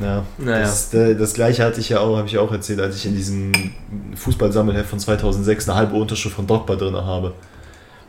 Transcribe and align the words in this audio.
Ja, 0.00 0.24
naja. 0.38 0.60
das, 0.60 0.92
äh, 0.94 1.14
das 1.14 1.34
gleiche 1.34 1.64
hatte 1.64 1.80
ich 1.80 1.90
ja 1.90 2.00
auch, 2.00 2.16
habe 2.16 2.26
ich 2.26 2.38
auch 2.38 2.50
erzählt, 2.50 2.80
als 2.80 2.96
ich 2.96 3.06
in 3.06 3.14
diesem 3.14 3.52
Fußballsammelheft 4.16 4.88
von 4.88 4.98
2006 4.98 5.68
eine 5.68 5.78
halbe 5.78 5.96
Unterschrift 5.96 6.34
von 6.34 6.46
Drogba 6.46 6.76
drin 6.76 6.96
habe. 6.96 7.34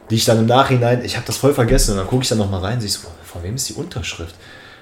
Die 0.09 0.15
ich 0.15 0.25
dann 0.25 0.39
im 0.39 0.45
Nachhinein, 0.45 1.03
ich 1.03 1.15
habe 1.15 1.25
das 1.25 1.37
voll 1.37 1.53
vergessen 1.53 1.91
und 1.91 1.97
dann 1.97 2.07
gucke 2.07 2.23
ich 2.23 2.29
dann 2.29 2.37
nochmal 2.37 2.61
rein 2.61 2.75
und 2.75 2.81
sehe 2.81 2.89
so, 2.89 3.07
von 3.23 3.43
wem 3.43 3.55
ist 3.55 3.69
die 3.69 3.73
Unterschrift? 3.73 4.35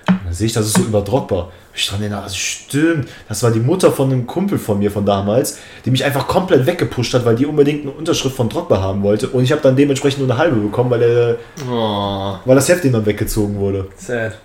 Und 0.08 0.20
dann 0.26 0.34
sehe 0.34 0.48
ich, 0.48 0.54
das 0.54 0.66
ist 0.66 0.78
so 0.78 0.84
über 0.84 1.02
Drogba. 1.02 1.52
Ich 1.74 1.88
dran 1.88 2.02
denke, 2.02 2.18
also 2.18 2.36
stimmt, 2.36 3.08
das 3.30 3.42
war 3.44 3.52
die 3.52 3.60
Mutter 3.60 3.92
von 3.92 4.12
einem 4.12 4.28
Kumpel 4.28 4.58
von 4.58 4.80
mir 4.80 4.92
von 4.92 5.06
damals, 5.06 5.60
die 5.86 5.92
mich 5.92 6.04
einfach 6.04 6.28
komplett 6.28 6.66
weggepusht 6.66 7.14
hat, 7.14 7.24
weil 7.24 7.36
die 7.36 7.46
unbedingt 7.46 7.84
eine 7.84 7.92
Unterschrift 7.92 8.36
von 8.36 8.50
Drogba 8.50 8.82
haben 8.82 9.04
wollte. 9.04 9.30
Und 9.30 9.44
ich 9.44 9.52
habe 9.52 9.62
dann 9.62 9.76
dementsprechend 9.76 10.20
nur 10.20 10.30
eine 10.30 10.38
halbe 10.38 10.58
bekommen, 10.58 10.90
weil, 10.90 11.02
er, 11.02 11.38
oh. 11.70 12.36
weil 12.46 12.56
das 12.56 12.68
Heft 12.68 12.84
ihm 12.84 12.94
dann 12.94 13.06
weggezogen 13.06 13.58
wurde. 13.58 13.88
Sad. 13.96 14.38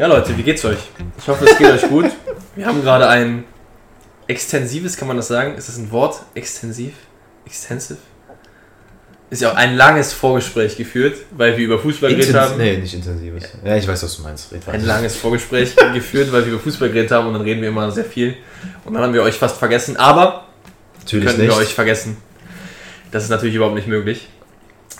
Ja, 0.00 0.06
Leute, 0.06 0.34
wie 0.34 0.42
geht's 0.42 0.64
euch? 0.64 0.78
Ich 1.18 1.28
hoffe, 1.28 1.44
es 1.44 1.58
geht 1.58 1.66
euch 1.66 1.86
gut. 1.86 2.06
Wir 2.56 2.64
haben 2.64 2.80
gerade 2.80 3.06
ein 3.06 3.44
extensives, 4.28 4.96
kann 4.96 5.06
man 5.06 5.18
das 5.18 5.28
sagen? 5.28 5.58
Ist 5.58 5.68
das 5.68 5.76
ein 5.76 5.90
Wort? 5.90 6.22
Extensiv? 6.32 6.94
Extensive? 7.44 7.98
Ist 9.28 9.42
ja 9.42 9.52
auch 9.52 9.56
ein 9.56 9.76
langes 9.76 10.14
Vorgespräch 10.14 10.78
geführt, 10.78 11.18
weil 11.32 11.58
wir 11.58 11.66
über 11.66 11.78
Fußball 11.78 12.14
geredet 12.14 12.34
haben. 12.34 12.56
Nee, 12.56 12.78
nicht 12.78 12.94
intensives. 12.94 13.50
Ja, 13.62 13.76
ich 13.76 13.86
weiß, 13.86 14.02
was 14.02 14.16
du 14.16 14.22
meinst. 14.22 14.48
Ein 14.68 14.86
langes 14.86 15.16
Vorgespräch 15.16 15.76
geführt, 15.92 16.32
weil 16.32 16.46
wir 16.46 16.54
über 16.54 16.62
Fußball 16.62 16.88
geredet 16.88 17.10
haben 17.10 17.26
und 17.26 17.34
dann 17.34 17.42
reden 17.42 17.60
wir 17.60 17.68
immer 17.68 17.90
sehr 17.90 18.06
viel. 18.06 18.38
Und 18.86 18.94
dann 18.94 19.02
haben 19.02 19.12
wir 19.12 19.22
euch 19.22 19.34
fast 19.34 19.58
vergessen, 19.58 19.98
aber 19.98 20.46
natürlich 21.00 21.26
können 21.26 21.40
nicht. 21.40 21.50
wir 21.50 21.58
euch 21.58 21.74
vergessen. 21.74 22.16
Das 23.10 23.24
ist 23.24 23.28
natürlich 23.28 23.54
überhaupt 23.54 23.76
nicht 23.76 23.86
möglich. 23.86 24.30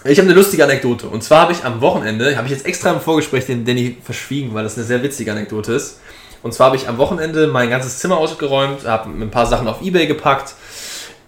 Ich 0.05 0.19
habe 0.19 0.29
eine 0.29 0.35
lustige 0.35 0.65
Anekdote. 0.65 1.09
Und 1.09 1.23
zwar 1.23 1.43
habe 1.43 1.53
ich 1.53 1.65
am 1.65 1.81
Wochenende, 1.81 2.37
habe 2.37 2.47
ich 2.47 2.53
jetzt 2.53 2.65
extra 2.67 2.91
im 2.93 3.01
Vorgespräch 3.01 3.47
den 3.47 3.65
Danny 3.65 3.97
verschwiegen, 4.03 4.55
weil 4.55 4.65
das 4.65 4.77
eine 4.77 4.87
sehr 4.87 5.03
witzige 5.03 5.33
Anekdote 5.33 5.73
ist. 5.73 6.01
Und 6.43 6.55
zwar 6.55 6.69
habe 6.69 6.77
ich 6.77 6.89
am 6.89 6.97
Wochenende 6.97 7.47
mein 7.49 7.69
ganzes 7.69 7.99
Zimmer 7.99 8.17
ausgeräumt, 8.17 8.87
habe 8.87 9.11
ein 9.11 9.31
paar 9.31 9.47
Sachen 9.47 9.69
auf 9.69 9.83
Ebay 9.83 10.07
gepackt. 10.07 10.55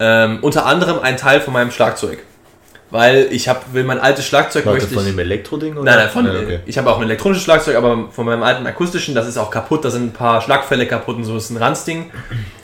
Ähm, 0.01 0.39
unter 0.41 0.64
anderem 0.64 1.01
ein 1.01 1.17
Teil 1.17 1.41
von 1.41 1.53
meinem 1.53 1.70
Schlagzeug. 1.70 2.19
Weil 2.91 3.29
ich 3.31 3.48
hab, 3.48 3.73
will 3.73 3.84
mein 3.84 3.98
altes 3.98 4.27
Schlagzeug 4.27 4.67
Warte, 4.67 4.81
möchte 4.81 4.91
ich, 4.91 5.01
von 5.01 5.07
dem 5.07 5.19
Elektro-Ding? 5.19 5.75
Nein, 5.75 5.84
nein, 5.84 6.11
von, 6.11 6.27
ja, 6.27 6.33
okay. 6.33 6.61
ich 6.67 6.77
habe 6.77 6.91
auch 6.91 6.98
ein 6.98 7.05
elektronisches 7.05 7.45
Schlagzeug, 7.45 7.77
aber 7.77 8.09
von 8.11 8.27
meinem 8.27 8.42
alten 8.42 8.67
akustischen, 8.67 9.14
das 9.14 9.27
ist 9.27 9.39
auch 9.39 9.51
kaputt, 9.51 9.83
da 9.84 9.91
sind 9.91 10.05
ein 10.05 10.12
paar 10.12 10.42
Schlagfälle 10.42 10.86
kaputt 10.86 11.17
und 11.17 11.25
so, 11.25 11.34
das 11.34 11.45
ist 11.45 11.51
ein 11.51 11.57
Ranzding. 11.57 12.11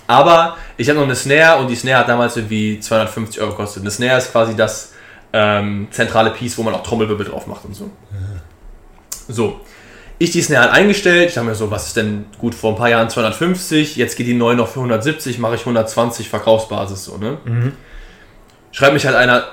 Aber 0.06 0.58
ich 0.76 0.88
habe 0.88 0.98
noch 0.98 1.06
eine 1.06 1.16
Snare 1.16 1.60
und 1.60 1.68
die 1.68 1.76
Snare 1.76 2.00
hat 2.00 2.08
damals 2.08 2.36
irgendwie 2.36 2.78
250 2.78 3.40
Euro 3.40 3.52
gekostet. 3.52 3.82
Eine 3.82 3.90
Snare 3.90 4.18
ist 4.18 4.32
quasi 4.32 4.54
das, 4.54 4.92
ähm, 5.32 5.88
zentrale 5.90 6.30
Piece, 6.30 6.56
wo 6.58 6.62
man 6.62 6.74
auch 6.74 6.82
Trommelwirbel 6.82 7.26
drauf 7.26 7.46
macht 7.46 7.64
und 7.64 7.74
so. 7.74 7.90
Ja. 8.10 9.34
So. 9.34 9.60
Ich 10.20 10.32
die 10.32 10.42
Snare 10.42 10.64
halt 10.64 10.72
eingestellt. 10.74 11.28
Ich 11.28 11.34
dachte 11.34 11.46
mir 11.46 11.54
so, 11.54 11.70
was 11.70 11.86
ist 11.86 11.96
denn 11.96 12.26
gut 12.38 12.54
vor 12.54 12.72
ein 12.72 12.76
paar 12.76 12.88
Jahren 12.88 13.08
250, 13.08 13.94
jetzt 13.96 14.16
geht 14.16 14.26
die 14.26 14.34
neu 14.34 14.54
noch 14.54 14.66
für 14.66 14.80
170, 14.80 15.38
mache 15.38 15.54
ich 15.54 15.60
120 15.60 16.28
Verkaufsbasis 16.28 17.04
so, 17.04 17.18
ne? 17.18 17.38
Mhm. 17.44 17.72
Schreibt 18.72 18.94
mich 18.94 19.06
halt 19.06 19.14
einer, 19.14 19.44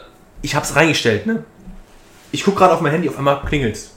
ich 0.41 0.55
hab's 0.55 0.75
reingestellt, 0.75 1.27
ne? 1.27 1.43
Ich 2.31 2.43
guck 2.43 2.55
gerade 2.55 2.73
auf 2.73 2.81
mein 2.81 2.91
Handy, 2.91 3.07
auf 3.07 3.17
einmal 3.17 3.41
klingelt's. 3.45 3.91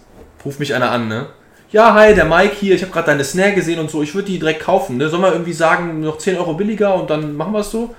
Ruft 0.45 0.61
mich 0.61 0.75
einer 0.75 0.91
an, 0.91 1.09
ne? 1.09 1.27
Ja, 1.71 1.95
hi, 1.95 2.15
der 2.15 2.27
Mike 2.27 2.55
hier, 2.61 2.75
ich 2.75 2.83
habe 2.83 2.93
gerade 2.93 3.07
deine 3.07 3.25
Snare 3.25 3.53
gesehen 3.53 3.79
und 3.79 3.91
so, 3.91 4.03
ich 4.03 4.15
würde 4.15 4.31
die 4.31 4.39
direkt 4.39 4.61
kaufen, 4.61 4.99
ne? 4.99 5.09
Sollen 5.09 5.23
wir 5.23 5.33
irgendwie 5.33 5.55
sagen, 5.55 6.01
noch 6.01 6.19
10 6.19 6.37
Euro 6.37 6.53
billiger 6.53 6.95
und 6.95 7.09
dann 7.09 7.35
machen 7.35 7.53
wir 7.53 7.61
es 7.61 7.71
so? 7.71 7.95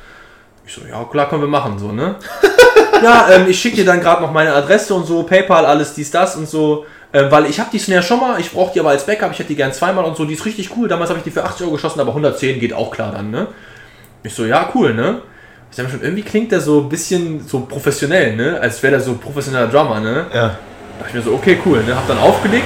Ich 0.66 0.74
so, 0.74 0.82
ja, 0.88 1.04
klar, 1.06 1.28
können 1.28 1.42
wir 1.42 1.50
machen, 1.50 1.80
so, 1.80 1.92
ne? 1.92 2.16
ja, 3.04 3.30
ähm, 3.32 3.48
ich 3.48 3.60
schicke 3.60 3.78
dir 3.78 3.86
dann 3.86 4.00
gerade 4.00 4.22
noch 4.22 4.32
meine 4.32 4.54
Adresse 4.54 4.94
und 4.94 5.06
so, 5.06 5.24
PayPal, 5.24 5.66
alles 5.66 5.94
dies, 5.94 6.12
das 6.12 6.36
und 6.36 6.48
so. 6.48 6.86
Äh, 7.12 7.32
weil 7.32 7.46
ich 7.48 7.60
habe 7.60 7.70
die 7.72 7.80
Snare 7.80 8.04
schon 8.04 8.20
mal, 8.20 8.40
ich 8.40 8.52
brauche 8.52 8.72
die 8.74 8.80
aber 8.80 8.90
als 8.90 9.06
Backup, 9.06 9.32
ich 9.32 9.40
hätte 9.40 9.50
die 9.50 9.56
gern 9.56 9.74
zweimal 9.74 10.06
und 10.06 10.16
so, 10.16 10.26
die 10.26 10.36
ist 10.36 10.46
richtig 10.46 10.70
cool. 10.78 10.88
Damals 10.88 11.10
habe 11.10 11.20
ich 11.20 11.24
die 11.24 11.32
für 11.32 11.44
80 11.44 11.64
Euro 11.64 11.74
geschossen, 11.74 12.00
aber 12.00 12.10
110 12.10 12.60
geht 12.60 12.74
auch 12.74 12.92
klar 12.92 13.12
dann, 13.12 13.32
ne? 13.32 13.48
Ich 14.22 14.34
so, 14.34 14.46
ja, 14.46 14.70
cool, 14.76 14.94
ne? 14.94 15.22
Ich 15.72 15.78
sag 15.78 15.86
mir 15.86 15.92
schon, 15.92 16.04
irgendwie 16.04 16.24
klingt 16.24 16.52
der 16.52 16.62
so 16.62 16.82
ein 16.82 16.90
bisschen 16.90 17.42
so 17.48 17.62
professionell, 17.62 18.36
ne? 18.36 18.60
Als 18.62 18.82
wäre 18.84 18.92
der 18.92 19.02
so 19.02 19.16
professioneller 19.16 19.68
Drummer, 19.68 20.00
ne? 20.00 20.28
Ja. 20.34 20.42
Da 20.42 20.50
dachte 21.00 21.10
ich 21.10 21.14
mir 21.16 21.22
so, 21.22 21.34
okay, 21.34 21.58
cool, 21.66 21.84
ne? 21.84 21.96
Hab 21.96 22.08
dann 22.08 22.20
aufgelegt, 22.20 22.66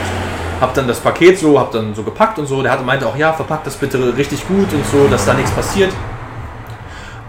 hab 0.59 0.73
dann 0.73 0.88
das 0.88 1.00
Paket 1.00 1.39
so, 1.39 1.57
hab 1.57 1.71
dann 1.71 1.95
so 1.95 2.03
gepackt 2.03 2.38
und 2.38 2.47
so. 2.47 2.61
Der 2.61 2.71
hatte, 2.71 2.83
meinte 2.83 3.07
auch, 3.07 3.15
ja, 3.15 3.31
verpackt 3.31 3.67
das 3.67 3.75
bitte 3.75 4.17
richtig 4.17 4.45
gut 4.47 4.73
und 4.73 4.85
so, 4.88 5.07
dass 5.07 5.25
da 5.25 5.33
nichts 5.33 5.51
passiert. 5.51 5.94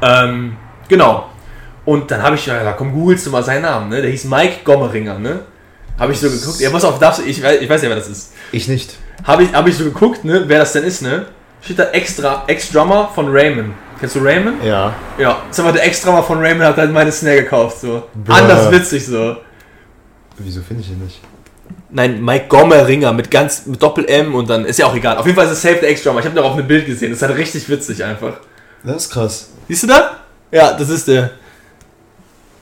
Ähm, 0.03 0.57
genau. 0.89 1.31
Und 1.85 2.11
dann 2.11 2.23
habe 2.23 2.37
ich, 2.37 2.47
ja, 2.47 2.73
komm, 2.73 2.93
googelst 2.93 3.27
du 3.27 3.31
mal 3.31 3.43
seinen 3.43 3.63
Namen, 3.63 3.91
ne? 3.91 4.01
Der 4.01 4.11
hieß 4.11 4.25
Mike 4.25 4.61
Gommeringer, 4.65 5.19
ne? 5.19 5.41
Habe 5.99 6.13
ich 6.13 6.19
so 6.19 6.29
geguckt, 6.29 6.61
ja, 6.61 6.71
pass 6.71 6.85
auf, 6.85 6.99
darfst 6.99 7.21
du, 7.21 7.25
ich, 7.25 7.43
weiß, 7.43 7.61
ich 7.61 7.69
weiß 7.69 7.83
ja, 7.83 7.89
wer 7.89 7.97
das 7.97 8.09
ist. 8.09 8.33
Ich 8.53 8.67
nicht. 8.69 8.97
Habe 9.23 9.45
ich, 9.45 9.53
hab 9.53 9.67
ich 9.67 9.77
so 9.77 9.85
geguckt, 9.85 10.25
ne, 10.25 10.45
wer 10.47 10.59
das 10.59 10.73
denn 10.73 10.85
ist, 10.85 11.03
ne? 11.03 11.27
Steht 11.61 11.79
da 11.79 11.91
extra, 11.91 12.45
Ex-Drummer 12.47 13.11
von 13.15 13.31
Raymond. 13.31 13.75
Kennst 14.01 14.17
du 14.17 14.21
Raymond? 14.21 14.63
Ja. 14.65 14.95
Ja, 15.19 15.43
sag 15.51 15.65
mal, 15.65 15.73
der 15.73 15.85
Ex-Drummer 15.85 16.23
von 16.23 16.39
Raymond 16.39 16.65
hat 16.65 16.77
halt 16.77 16.93
meine 16.93 17.13
Snare 17.13 17.43
gekauft, 17.43 17.81
so. 17.81 18.03
Bruh. 18.15 18.33
Anders 18.33 18.71
witzig, 18.71 19.07
so. 19.07 19.37
Wieso 20.39 20.63
finde 20.63 20.83
ich 20.83 20.91
ihn 20.91 20.99
nicht? 20.99 21.21
Nein, 21.91 22.25
Mike 22.25 22.47
Gommeringer 22.49 23.13
mit 23.13 23.31
ganz, 23.31 23.67
mit 23.67 23.81
Doppel-M 23.81 24.35
und 24.35 24.51
dann, 24.51 24.65
ist 24.65 24.81
ja 24.81 24.87
auch 24.87 24.97
egal. 24.97 25.17
Auf 25.17 25.27
jeden 25.27 25.37
Fall 25.37 25.47
ist 25.47 25.53
es 25.53 25.63
Safe 25.63 25.77
der 25.77 25.91
Ex-Drummer. 25.91 26.21
Ich 26.21 26.27
habe 26.27 26.35
da 26.35 26.43
auch 26.43 26.57
ein 26.57 26.67
Bild 26.67 26.87
gesehen, 26.87 27.11
das 27.11 27.23
ist 27.23 27.29
halt 27.29 27.39
richtig 27.39 27.69
witzig 27.69 28.03
einfach. 28.03 28.35
Das 28.83 28.97
ist 28.97 29.11
krass. 29.11 29.51
Siehst 29.69 29.85
du 29.85 29.87
da? 29.87 30.17
Ja, 30.51 30.73
das 30.73 30.89
ist 30.89 31.07
der. 31.07 31.31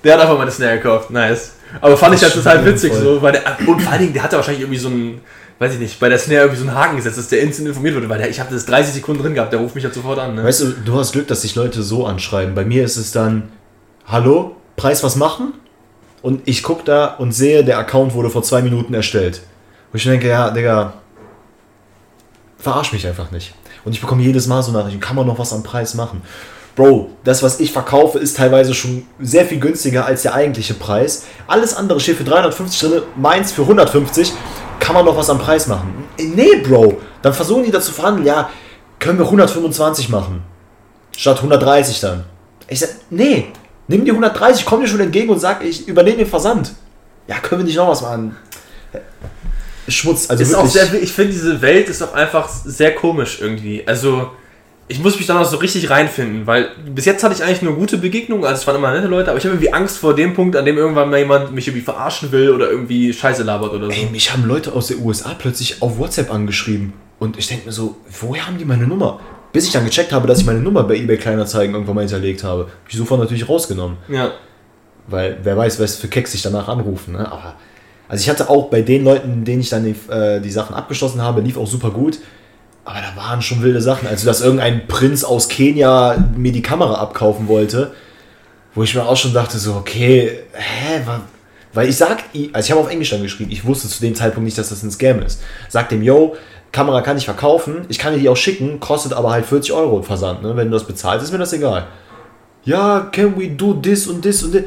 Der 0.04 0.14
hat 0.14 0.20
einfach 0.20 0.38
meine 0.38 0.50
Snare 0.50 0.76
gekauft. 0.78 1.10
Nice. 1.10 1.52
Aber 1.80 1.96
fand 1.96 2.14
ich 2.14 2.22
halt 2.22 2.34
total 2.34 2.64
witzig 2.64 2.92
voll. 2.92 3.02
so, 3.02 3.22
weil 3.22 3.32
der, 3.32 3.42
und 3.66 3.80
vor 3.80 3.92
allen 3.92 4.02
Dingen, 4.02 4.12
der 4.12 4.22
hatte 4.22 4.36
wahrscheinlich 4.36 4.62
irgendwie 4.62 4.78
so 4.78 4.88
einen, 4.88 5.20
weiß 5.58 5.74
ich 5.74 5.78
nicht, 5.78 6.00
bei 6.00 6.08
der 6.08 6.18
Snare 6.18 6.42
irgendwie 6.42 6.60
so 6.60 6.68
einen 6.68 6.76
Haken 6.76 6.96
gesetzt, 6.96 7.18
dass 7.18 7.28
der 7.28 7.40
instant 7.40 7.68
informiert 7.68 7.94
wurde, 7.94 8.08
weil 8.08 8.18
der, 8.18 8.28
ich 8.28 8.40
habe 8.40 8.52
das 8.52 8.66
30 8.66 8.94
Sekunden 8.94 9.22
drin 9.22 9.34
gehabt, 9.34 9.52
der 9.52 9.60
ruft 9.60 9.74
mich 9.74 9.84
halt 9.84 9.94
sofort 9.94 10.18
an. 10.18 10.34
Ne? 10.34 10.44
Weißt 10.44 10.60
du, 10.60 10.72
du 10.84 10.98
hast 10.98 11.12
Glück, 11.12 11.28
dass 11.28 11.42
sich 11.42 11.54
Leute 11.54 11.82
so 11.82 12.06
anschreiben. 12.06 12.54
Bei 12.54 12.64
mir 12.64 12.84
ist 12.84 12.96
es 12.96 13.12
dann, 13.12 13.50
hallo, 14.06 14.56
Preis 14.76 15.02
was 15.02 15.16
machen? 15.16 15.54
Und 16.20 16.42
ich 16.44 16.62
gucke 16.62 16.84
da 16.84 17.06
und 17.06 17.32
sehe, 17.32 17.64
der 17.64 17.78
Account 17.78 18.14
wurde 18.14 18.30
vor 18.30 18.42
zwei 18.42 18.62
Minuten 18.62 18.94
erstellt. 18.94 19.42
Wo 19.90 19.96
ich 19.96 20.04
denke, 20.04 20.28
ja, 20.28 20.50
Digga, 20.50 20.94
verarsch 22.58 22.92
mich 22.92 23.06
einfach 23.06 23.30
nicht. 23.30 23.54
Und 23.84 23.92
ich 23.92 24.00
bekomme 24.00 24.22
jedes 24.22 24.46
Mal 24.46 24.62
so 24.62 24.70
Nachrichten, 24.72 25.00
kann 25.00 25.16
man 25.16 25.26
noch 25.26 25.38
was 25.38 25.52
am 25.52 25.62
Preis 25.62 25.94
machen? 25.94 26.22
Bro, 26.74 27.10
das, 27.24 27.42
was 27.42 27.60
ich 27.60 27.72
verkaufe, 27.72 28.18
ist 28.18 28.36
teilweise 28.36 28.72
schon 28.72 29.06
sehr 29.20 29.44
viel 29.44 29.60
günstiger 29.60 30.06
als 30.06 30.22
der 30.22 30.34
eigentliche 30.34 30.74
Preis. 30.74 31.24
Alles 31.46 31.74
andere 31.74 32.00
steht 32.00 32.16
für 32.16 32.24
350 32.24 32.80
drin, 32.80 33.02
meins 33.16 33.52
für 33.52 33.62
150. 33.62 34.32
Kann 34.80 34.94
man 34.94 35.04
doch 35.04 35.16
was 35.16 35.30
am 35.30 35.38
Preis 35.38 35.66
machen? 35.66 36.04
Nee, 36.18 36.56
Bro. 36.62 36.98
Dann 37.20 37.34
versuchen 37.34 37.64
die 37.64 37.70
dazu 37.70 37.92
verhandeln, 37.92 38.26
ja, 38.26 38.50
können 38.98 39.18
wir 39.18 39.26
125 39.26 40.08
machen. 40.08 40.42
Statt 41.16 41.36
130 41.36 42.00
dann. 42.00 42.24
Ich 42.68 42.80
sag, 42.80 42.88
nee, 43.10 43.48
nimm 43.86 44.04
die 44.04 44.10
130, 44.10 44.64
komm 44.64 44.80
dir 44.80 44.88
schon 44.88 45.00
entgegen 45.00 45.28
und 45.28 45.38
sag, 45.38 45.62
ich 45.62 45.86
übernehme 45.86 46.18
den 46.18 46.26
Versand. 46.26 46.72
Ja, 47.28 47.38
können 47.38 47.60
wir 47.60 47.66
nicht 47.66 47.76
noch 47.76 47.88
was 47.88 48.00
machen? 48.00 48.36
Schmutz, 49.88 50.30
also 50.30 50.42
ist 50.42 50.50
wirklich. 50.50 50.68
Auch 50.68 50.72
sehr, 50.72 51.02
ich 51.02 51.12
finde, 51.12 51.32
diese 51.32 51.60
Welt 51.60 51.88
ist 51.88 52.02
auch 52.02 52.14
einfach 52.14 52.48
sehr 52.48 52.94
komisch 52.94 53.38
irgendwie. 53.40 53.86
Also, 53.86 54.30
ich 54.92 54.98
muss 54.98 55.16
mich 55.16 55.26
da 55.26 55.34
noch 55.34 55.46
so 55.46 55.56
richtig 55.56 55.88
reinfinden, 55.88 56.46
weil 56.46 56.68
bis 56.94 57.06
jetzt 57.06 57.24
hatte 57.24 57.34
ich 57.34 57.42
eigentlich 57.42 57.62
nur 57.62 57.74
gute 57.74 57.96
Begegnungen, 57.96 58.44
also 58.44 58.60
es 58.60 58.66
waren 58.66 58.76
immer 58.76 58.92
nette 58.92 59.06
Leute, 59.06 59.30
aber 59.30 59.38
ich 59.38 59.44
habe 59.44 59.54
irgendwie 59.54 59.72
Angst 59.72 59.96
vor 59.96 60.14
dem 60.14 60.34
Punkt, 60.34 60.54
an 60.54 60.66
dem 60.66 60.76
irgendwann 60.76 61.08
mal 61.08 61.18
jemand 61.18 61.54
mich 61.54 61.66
irgendwie 61.66 61.82
verarschen 61.82 62.30
will 62.30 62.50
oder 62.50 62.70
irgendwie 62.70 63.10
Scheiße 63.10 63.42
labert 63.42 63.72
oder 63.72 63.86
so. 63.86 63.92
Ey, 63.92 64.08
mich 64.12 64.30
haben 64.32 64.44
Leute 64.44 64.72
aus 64.74 64.88
den 64.88 65.02
USA 65.02 65.34
plötzlich 65.38 65.80
auf 65.80 65.98
WhatsApp 65.98 66.30
angeschrieben 66.30 66.92
und 67.18 67.38
ich 67.38 67.48
denke 67.48 67.66
mir 67.66 67.72
so, 67.72 67.96
woher 68.20 68.46
haben 68.46 68.58
die 68.58 68.66
meine 68.66 68.86
Nummer? 68.86 69.18
Bis 69.54 69.66
ich 69.66 69.72
dann 69.72 69.86
gecheckt 69.86 70.12
habe, 70.12 70.26
dass 70.26 70.40
ich 70.40 70.46
meine 70.46 70.60
Nummer 70.60 70.82
bei 70.84 70.96
eBay 70.96 71.16
Kleinanzeigen 71.16 71.74
irgendwann 71.74 71.94
mal 71.94 72.02
hinterlegt 72.02 72.44
habe. 72.44 72.64
Hab 72.64 72.88
ich 72.88 72.96
sofort 72.96 73.20
natürlich 73.20 73.48
rausgenommen. 73.48 73.96
Ja. 74.08 74.32
Weil 75.06 75.38
wer 75.42 75.56
weiß, 75.56 75.80
was 75.80 75.96
für 75.96 76.08
Keks 76.08 76.32
sich 76.32 76.42
danach 76.42 76.68
anrufen, 76.68 77.12
ne? 77.12 77.30
Aber 77.30 77.56
also 78.08 78.22
ich 78.22 78.28
hatte 78.28 78.50
auch 78.50 78.68
bei 78.68 78.82
den 78.82 79.04
Leuten, 79.04 79.44
denen 79.44 79.62
ich 79.62 79.70
dann 79.70 79.84
die, 79.84 79.94
äh, 80.12 80.40
die 80.40 80.50
Sachen 80.50 80.74
abgeschlossen 80.74 81.22
habe, 81.22 81.40
lief 81.40 81.56
auch 81.56 81.66
super 81.66 81.90
gut. 81.90 82.18
Aber 82.84 82.98
da 83.00 83.16
waren 83.16 83.42
schon 83.42 83.62
wilde 83.62 83.80
Sachen. 83.80 84.08
Also, 84.08 84.26
dass 84.26 84.40
irgendein 84.40 84.86
Prinz 84.88 85.24
aus 85.24 85.48
Kenia 85.48 86.16
mir 86.36 86.52
die 86.52 86.62
Kamera 86.62 86.94
abkaufen 86.94 87.48
wollte, 87.48 87.92
wo 88.74 88.82
ich 88.82 88.94
mir 88.94 89.04
auch 89.04 89.16
schon 89.16 89.34
dachte, 89.34 89.58
so, 89.58 89.74
okay, 89.74 90.40
hä, 90.52 91.02
weil 91.74 91.88
ich 91.88 91.96
sag, 91.96 92.24
also 92.52 92.66
ich 92.66 92.70
habe 92.70 92.80
auf 92.80 92.90
Englisch 92.90 93.10
dann 93.10 93.22
geschrieben, 93.22 93.50
ich 93.50 93.64
wusste 93.64 93.88
zu 93.88 94.00
dem 94.00 94.14
Zeitpunkt 94.14 94.44
nicht, 94.44 94.58
dass 94.58 94.68
das 94.68 94.82
ein 94.82 94.90
Scam 94.90 95.22
ist. 95.22 95.40
Sag 95.68 95.88
dem, 95.88 96.02
yo, 96.02 96.36
Kamera 96.70 97.02
kann 97.02 97.16
ich 97.16 97.24
verkaufen, 97.24 97.84
ich 97.88 97.98
kann 97.98 98.14
dir 98.14 98.20
die 98.20 98.28
auch 98.28 98.36
schicken, 98.36 98.80
kostet 98.80 99.12
aber 99.12 99.30
halt 99.30 99.46
40 99.46 99.72
Euro 99.72 100.02
Versand, 100.02 100.42
ne? 100.42 100.56
Wenn 100.56 100.70
du 100.70 100.72
das 100.72 100.86
bezahlst, 100.86 101.24
ist 101.24 101.32
mir 101.32 101.38
das 101.38 101.52
egal. 101.52 101.86
Ja, 102.64 103.00
can 103.12 103.38
we 103.38 103.48
do 103.48 103.74
this 103.74 104.06
und 104.06 104.22
this 104.22 104.42
und 104.42 104.52
this? 104.52 104.64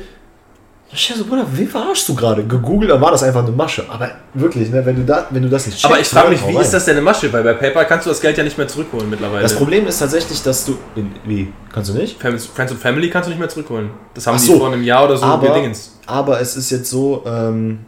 Ich 0.95 1.13
so, 1.13 1.25
Bruder, 1.25 1.45
wen 1.51 1.67
verarschst 1.67 2.07
du 2.07 2.15
gerade? 2.15 2.45
Gegoogelt, 2.45 2.89
dann 2.89 3.01
war 3.01 3.11
das 3.11 3.21
einfach 3.21 3.43
eine 3.43 3.51
Masche. 3.51 3.83
Aber 3.89 4.11
wirklich, 4.33 4.69
ne, 4.69 4.85
wenn, 4.85 4.95
du 4.95 5.03
da, 5.03 5.27
wenn 5.29 5.43
du 5.43 5.49
das 5.49 5.65
nicht 5.65 5.83
Aber 5.83 5.99
ich 5.99 6.07
frage 6.07 6.29
mich, 6.29 6.41
wie 6.47 6.53
rein. 6.53 6.61
ist 6.63 6.73
das 6.73 6.85
denn 6.85 6.95
eine 6.95 7.01
Masche? 7.01 7.31
Weil 7.33 7.43
bei 7.43 7.53
PayPal 7.53 7.85
kannst 7.85 8.05
du 8.05 8.09
das 8.11 8.21
Geld 8.21 8.37
ja 8.37 8.45
nicht 8.45 8.57
mehr 8.57 8.67
zurückholen 8.67 9.09
mittlerweile. 9.09 9.41
Das 9.41 9.55
Problem 9.55 9.85
ist 9.87 9.99
tatsächlich, 9.99 10.41
dass 10.41 10.65
du. 10.65 10.77
In, 10.95 11.11
wie? 11.25 11.51
Kannst 11.73 11.89
du 11.89 11.95
nicht? 11.95 12.17
Friends 12.21 12.45
Friends 12.45 12.71
and 12.71 12.81
Family 12.81 13.09
kannst 13.09 13.27
du 13.27 13.31
nicht 13.31 13.39
mehr 13.39 13.49
zurückholen. 13.49 13.89
Das 14.13 14.25
haben 14.25 14.35
Ach 14.35 14.39
die 14.39 14.47
so. 14.47 14.57
vor 14.57 14.71
einem 14.71 14.83
Jahr 14.83 15.03
oder 15.03 15.17
so 15.17 15.25
aber, 15.25 15.47
gedingens. 15.47 15.97
aber 16.05 16.39
es 16.39 16.55
ist 16.55 16.69
jetzt 16.69 16.89
so, 16.89 17.23
ähm, 17.27 17.79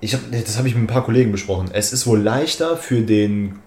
ich 0.00 0.14
hab, 0.14 0.20
das 0.30 0.56
habe 0.56 0.66
ich 0.66 0.74
mit 0.74 0.84
ein 0.84 0.86
paar 0.86 1.04
Kollegen 1.04 1.30
besprochen. 1.30 1.68
Es 1.74 1.92
ist 1.92 2.06
wohl 2.06 2.20
leichter 2.20 2.78
für 2.78 3.02
den 3.02 3.58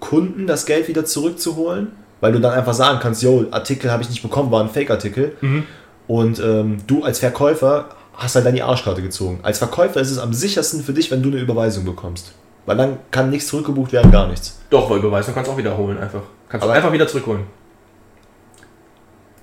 Kunden 0.00 0.46
das 0.46 0.64
Geld 0.64 0.88
wieder 0.88 1.04
zurückzuholen, 1.04 1.88
weil 2.22 2.32
du 2.32 2.40
dann 2.40 2.54
einfach 2.54 2.74
sagen 2.74 2.98
kannst, 3.02 3.22
yo, 3.22 3.44
Artikel 3.50 3.90
habe 3.90 4.02
ich 4.02 4.08
nicht 4.08 4.22
bekommen, 4.22 4.50
war 4.50 4.62
ein 4.62 4.70
Fake-Artikel. 4.70 5.36
Mhm. 5.42 5.64
Und 6.06 6.38
ähm, 6.38 6.78
du 6.86 7.02
als 7.02 7.18
Verkäufer 7.18 7.88
hast 8.16 8.34
halt 8.34 8.46
dann 8.46 8.54
die 8.54 8.62
Arschkarte 8.62 9.02
gezogen. 9.02 9.40
Als 9.42 9.58
Verkäufer 9.58 10.00
ist 10.00 10.10
es 10.10 10.18
am 10.18 10.32
sichersten 10.32 10.82
für 10.82 10.92
dich, 10.92 11.10
wenn 11.10 11.22
du 11.22 11.28
eine 11.30 11.38
Überweisung 11.38 11.84
bekommst. 11.84 12.32
Weil 12.64 12.76
dann 12.76 12.98
kann 13.10 13.30
nichts 13.30 13.46
zurückgebucht 13.48 13.92
werden, 13.92 14.10
gar 14.10 14.26
nichts. 14.26 14.58
Doch, 14.70 14.90
weil 14.90 14.98
Überweisung 14.98 15.34
kannst 15.34 15.48
du 15.48 15.52
auch 15.54 15.58
wiederholen 15.58 15.98
einfach. 15.98 16.22
Kannst 16.48 16.64
du 16.64 16.68
Aber- 16.68 16.76
einfach 16.76 16.92
wieder 16.92 17.06
zurückholen. 17.06 17.44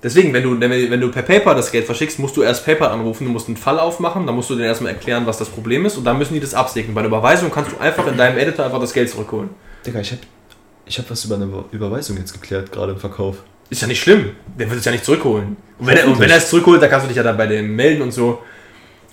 Deswegen, 0.02 0.34
wenn 0.34 0.42
du, 0.42 0.60
wenn 0.60 1.00
du 1.00 1.10
per 1.10 1.22
PayPal 1.22 1.54
das 1.54 1.72
Geld 1.72 1.86
verschickst, 1.86 2.18
musst 2.18 2.36
du 2.36 2.42
erst 2.42 2.66
PayPal 2.66 2.90
anrufen, 2.90 3.24
du 3.24 3.30
musst 3.32 3.48
einen 3.48 3.56
Fall 3.56 3.80
aufmachen, 3.80 4.26
dann 4.26 4.34
musst 4.34 4.50
du 4.50 4.54
denen 4.54 4.66
erstmal 4.66 4.92
erklären, 4.92 5.24
was 5.24 5.38
das 5.38 5.48
Problem 5.48 5.86
ist 5.86 5.96
und 5.96 6.04
dann 6.04 6.18
müssen 6.18 6.34
die 6.34 6.40
das 6.40 6.52
absegnen. 6.52 6.94
Bei 6.94 7.00
der 7.00 7.08
Überweisung 7.08 7.50
kannst 7.50 7.72
du 7.72 7.78
einfach 7.78 8.06
in 8.06 8.18
deinem 8.18 8.36
Editor 8.36 8.66
einfach 8.66 8.80
das 8.80 8.92
Geld 8.92 9.08
zurückholen. 9.08 9.48
Digga, 9.86 10.00
ich 10.00 10.12
hab, 10.12 10.18
ich 10.84 10.98
hab 10.98 11.10
was 11.10 11.24
über 11.24 11.36
eine 11.36 11.48
Überweisung 11.70 12.18
jetzt 12.18 12.34
geklärt, 12.34 12.70
gerade 12.70 12.92
im 12.92 12.98
Verkauf. 12.98 13.36
Ist 13.70 13.80
ja 13.80 13.88
nicht 13.88 14.02
schlimm. 14.02 14.32
Der 14.58 14.68
wird 14.68 14.78
es 14.80 14.84
ja 14.84 14.92
nicht 14.92 15.06
zurückholen. 15.06 15.56
Und 15.78 15.86
wenn, 15.86 15.96
er, 15.96 16.06
und 16.06 16.20
wenn 16.20 16.28
er 16.28 16.36
es 16.36 16.50
zurückholt, 16.50 16.82
dann 16.82 16.90
kannst 16.90 17.04
du 17.04 17.08
dich 17.08 17.16
ja 17.16 17.22
dann 17.22 17.38
bei 17.38 17.46
dem 17.46 17.74
melden 17.74 18.02
und 18.02 18.12
so. 18.12 18.40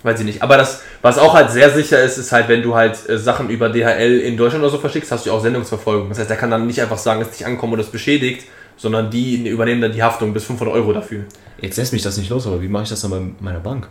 Weiß 0.02 0.18
ich 0.18 0.26
nicht. 0.26 0.42
Aber 0.42 0.56
das, 0.56 0.82
was 1.00 1.16
auch 1.18 1.34
halt 1.34 1.50
sehr 1.52 1.70
sicher 1.70 2.02
ist, 2.02 2.18
ist 2.18 2.32
halt, 2.32 2.48
wenn 2.48 2.62
du 2.62 2.74
halt 2.74 3.08
äh, 3.08 3.18
Sachen 3.18 3.48
über 3.50 3.68
DHL 3.68 4.18
in 4.20 4.36
Deutschland 4.36 4.64
oder 4.64 4.72
so 4.72 4.78
verschickst, 4.78 5.12
hast 5.12 5.26
du 5.26 5.30
ja 5.30 5.36
auch 5.36 5.40
Sendungsverfolgung. 5.42 6.08
Das 6.08 6.18
heißt, 6.18 6.28
der 6.28 6.36
kann 6.36 6.50
dann 6.50 6.66
nicht 6.66 6.80
einfach 6.82 6.98
sagen, 6.98 7.20
es 7.20 7.28
ist 7.28 7.34
nicht 7.40 7.46
angekommen 7.46 7.74
oder 7.74 7.82
es 7.82 7.88
beschädigt, 7.90 8.46
sondern 8.76 9.10
die 9.10 9.46
übernehmen 9.48 9.80
dann 9.80 9.92
die 9.92 10.02
Haftung 10.02 10.32
bis 10.32 10.44
500 10.44 10.74
Euro 10.74 10.92
dafür. 10.92 11.24
Jetzt 11.60 11.76
lässt 11.76 11.92
mich 11.92 12.02
das 12.02 12.16
nicht 12.16 12.30
los, 12.30 12.46
aber 12.48 12.60
wie 12.62 12.68
mache 12.68 12.82
ich 12.82 12.88
das 12.88 13.00
dann 13.02 13.10
bei 13.12 13.20
meiner 13.40 13.60
Bank? 13.60 13.88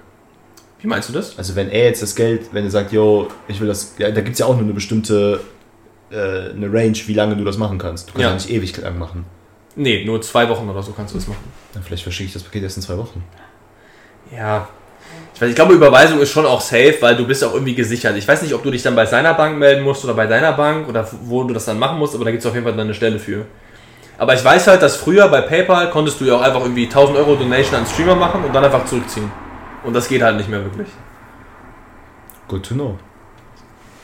Wie 0.81 0.88
meinst 0.88 1.08
du 1.08 1.13
das? 1.13 1.38
Also 1.38 1.56
wenn 1.56 1.69
er 1.69 1.86
jetzt 1.86 2.02
das 2.02 2.16
Geld, 2.16 2.50
wenn 2.52 2.66
er 2.66 2.72
sagt, 2.72 2.92
yo, 2.92 3.28
ich 3.48 3.62
will 3.62 3.68
das, 3.69 3.94
ja, 3.98 4.10
da 4.12 4.19
gibt 4.22 4.34
es 4.34 4.40
ja 4.40 4.48
auch 4.48 4.56
nur 4.56 4.64
eine 4.64 4.74
bestimmte, 4.74 5.40
äh, 6.12 6.50
eine 6.50 6.74
Range, 6.74 6.98
wie 7.06 7.14
lange 7.14 7.38
du 7.38 7.46
das 7.46 7.57
machen 7.57 7.78
kannst. 7.78 8.10
Du 8.10 8.14
kannst 8.14 8.24
ja, 8.24 8.30
Ja. 8.30 8.34
nicht 8.34 8.50
ewig 8.50 8.75
lang 8.81 8.98
machen. 9.00 9.25
Nee, 9.78 10.04
nur 10.04 10.22
zwei 10.22 10.50
Wochen 10.50 10.68
oder 10.68 10.84
so 10.84 10.92
kannst 10.92 11.14
du 11.14 11.19
das 11.19 11.28
machen. 11.28 11.44
Dann 11.74 11.84
vielleicht 11.84 12.04
verschicke 12.04 12.28
ich 12.28 12.34
das 12.34 12.44
Paket 12.44 12.64
erst 12.64 12.75
in 12.78 12.84
zwei 12.84 12.98
Wochen. 12.98 13.24
Ja. 14.36 14.68
Ich, 15.42 15.56
glaube, 15.56 15.74
Überweisung 15.74 16.20
ist 16.20 16.30
schon 16.32 16.46
auch 16.46 16.62
safe, 16.62 16.98
weil 17.00 17.16
du 17.16 17.26
bist 17.26 17.44
auch 17.44 17.54
irgendwie 17.54 17.74
gesichert. 17.74 18.16
Ich 18.16 18.28
weiß 18.28 18.44
nicht, 18.44 18.54
ob 18.54 18.62
du 18.62 18.70
dich 18.70 18.84
dann 18.84 18.96
bei 18.96 19.06
seiner 19.06 19.34
Bank 19.34 19.58
melden 19.58 19.84
musst 19.84 20.04
oder 20.04 20.14
bei 20.14 20.28
deiner 20.28 20.54
Bank 20.54 20.88
oder 20.88 21.08
wo 21.24 21.44
du 21.44 21.54
das 21.54 21.66
dann 21.66 21.80
machen 21.80 21.98
musst, 21.98 22.14
aber 22.14 22.26
da 22.26 22.32
gibt 22.32 22.44
es 22.44 22.48
auf 22.48 22.54
jeden 22.54 22.66
Fall 22.66 22.74
dann 22.74 22.86
eine 22.86 22.94
Stelle 22.94 23.18
für. 23.18 23.46
Aber 24.20 24.36
ich 24.36 24.44
weiß 24.44 24.68
halt, 24.68 24.84
dass 24.84 24.98
früher 24.98 25.28
bei 25.30 25.42
PayPal 25.42 25.90
konntest 25.90 26.22
du 26.22 26.26
ja 26.26 26.36
auch 26.36 26.42
einfach 26.42 26.62
irgendwie 26.62 26.86
1000 26.86 27.18
Euro 27.18 27.36
Donation 27.36 27.76
an 27.76 27.88
Streamer 27.88 28.16
machen 28.16 28.44
und 28.44 28.54
dann 28.54 28.64
einfach 28.64 28.86
zurückziehen. 28.86 29.32
Und 29.84 29.96
das 29.96 30.08
geht 30.08 30.22
halt 30.22 30.38
nicht 30.38 30.48
mehr 30.48 30.64
wirklich. 30.64 30.90
Good 32.48 32.64
to 32.68 32.76
know. 32.76 33.00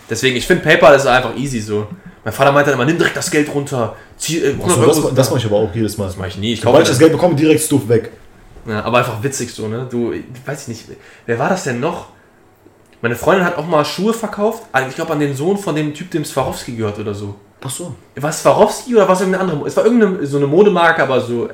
Deswegen, 0.10 0.38
ich 0.38 0.48
finde 0.48 0.64
PayPal 0.64 0.96
ist 0.96 1.06
einfach 1.06 1.36
easy 1.36 1.60
so. 1.60 1.86
Mein 2.24 2.34
Vater 2.34 2.52
meinte 2.52 2.72
dann 2.72 2.80
immer, 2.80 2.86
nimm 2.86 2.98
direkt 2.98 3.16
das 3.16 3.30
Geld 3.30 3.54
runter. 3.54 3.96
Zieh, 4.18 4.40
äh, 4.40 4.54
100 4.54 4.70
Achso, 4.70 4.82
Euro 4.82 4.88
das, 4.88 5.16
das 5.16 5.28
da. 5.28 5.34
mache 5.36 5.40
ich 5.40 5.46
aber 5.46 5.56
auch 5.58 5.76
jedes 5.76 5.98
Mal. 5.98 6.06
das 6.06 6.18
mache 6.18 6.30
ich 6.30 6.38
nie. 6.38 6.54
Ich 6.54 6.62
Sobald 6.62 6.84
ich 6.84 6.90
das 6.90 7.00
Geld 7.00 7.12
bekomme, 7.12 7.36
direkt 7.36 7.62
Stuff 7.62 7.88
weg. 7.88 8.12
Ja, 8.68 8.84
aber 8.84 8.98
einfach 9.00 9.24
witzig 9.24 9.54
so, 9.54 9.68
ne? 9.68 9.88
Du, 9.90 10.14
weiß 10.46 10.64
ich 10.64 10.68
nicht, 10.68 10.86
wer 11.26 11.40
war 11.40 11.50
das 11.50 11.64
denn 11.64 11.80
noch? 11.80 12.08
Meine 13.02 13.16
Freundin 13.16 13.46
hat 13.46 13.58
auch 13.58 13.66
mal 13.68 13.86
Schuhe 13.86 14.14
verkauft. 14.14 14.64
Ich 14.90 14.96
glaube 14.96 15.14
an 15.14 15.20
den 15.20 15.36
Sohn 15.36 15.58
von 15.58 15.76
dem 15.76 15.94
Typ, 15.94 16.12
dem 16.12 16.26
Swarovski 16.26 16.76
gehört 16.76 16.98
oder 17.00 17.14
so. 17.14 17.36
Ach 17.64 17.70
so. 17.70 17.96
War 18.16 18.30
es 18.30 18.42
Swarovski 18.42 18.96
oder 18.96 19.08
war 19.08 19.14
es 19.16 19.22
irgendeine 19.22 19.52
andere? 19.52 19.68
Es 19.68 19.78
war 19.78 19.86
irgendeine 19.86 20.26
so 20.26 20.38
eine 20.38 20.48
Modemarke, 20.48 21.04
aber 21.04 21.22
so 21.22 21.48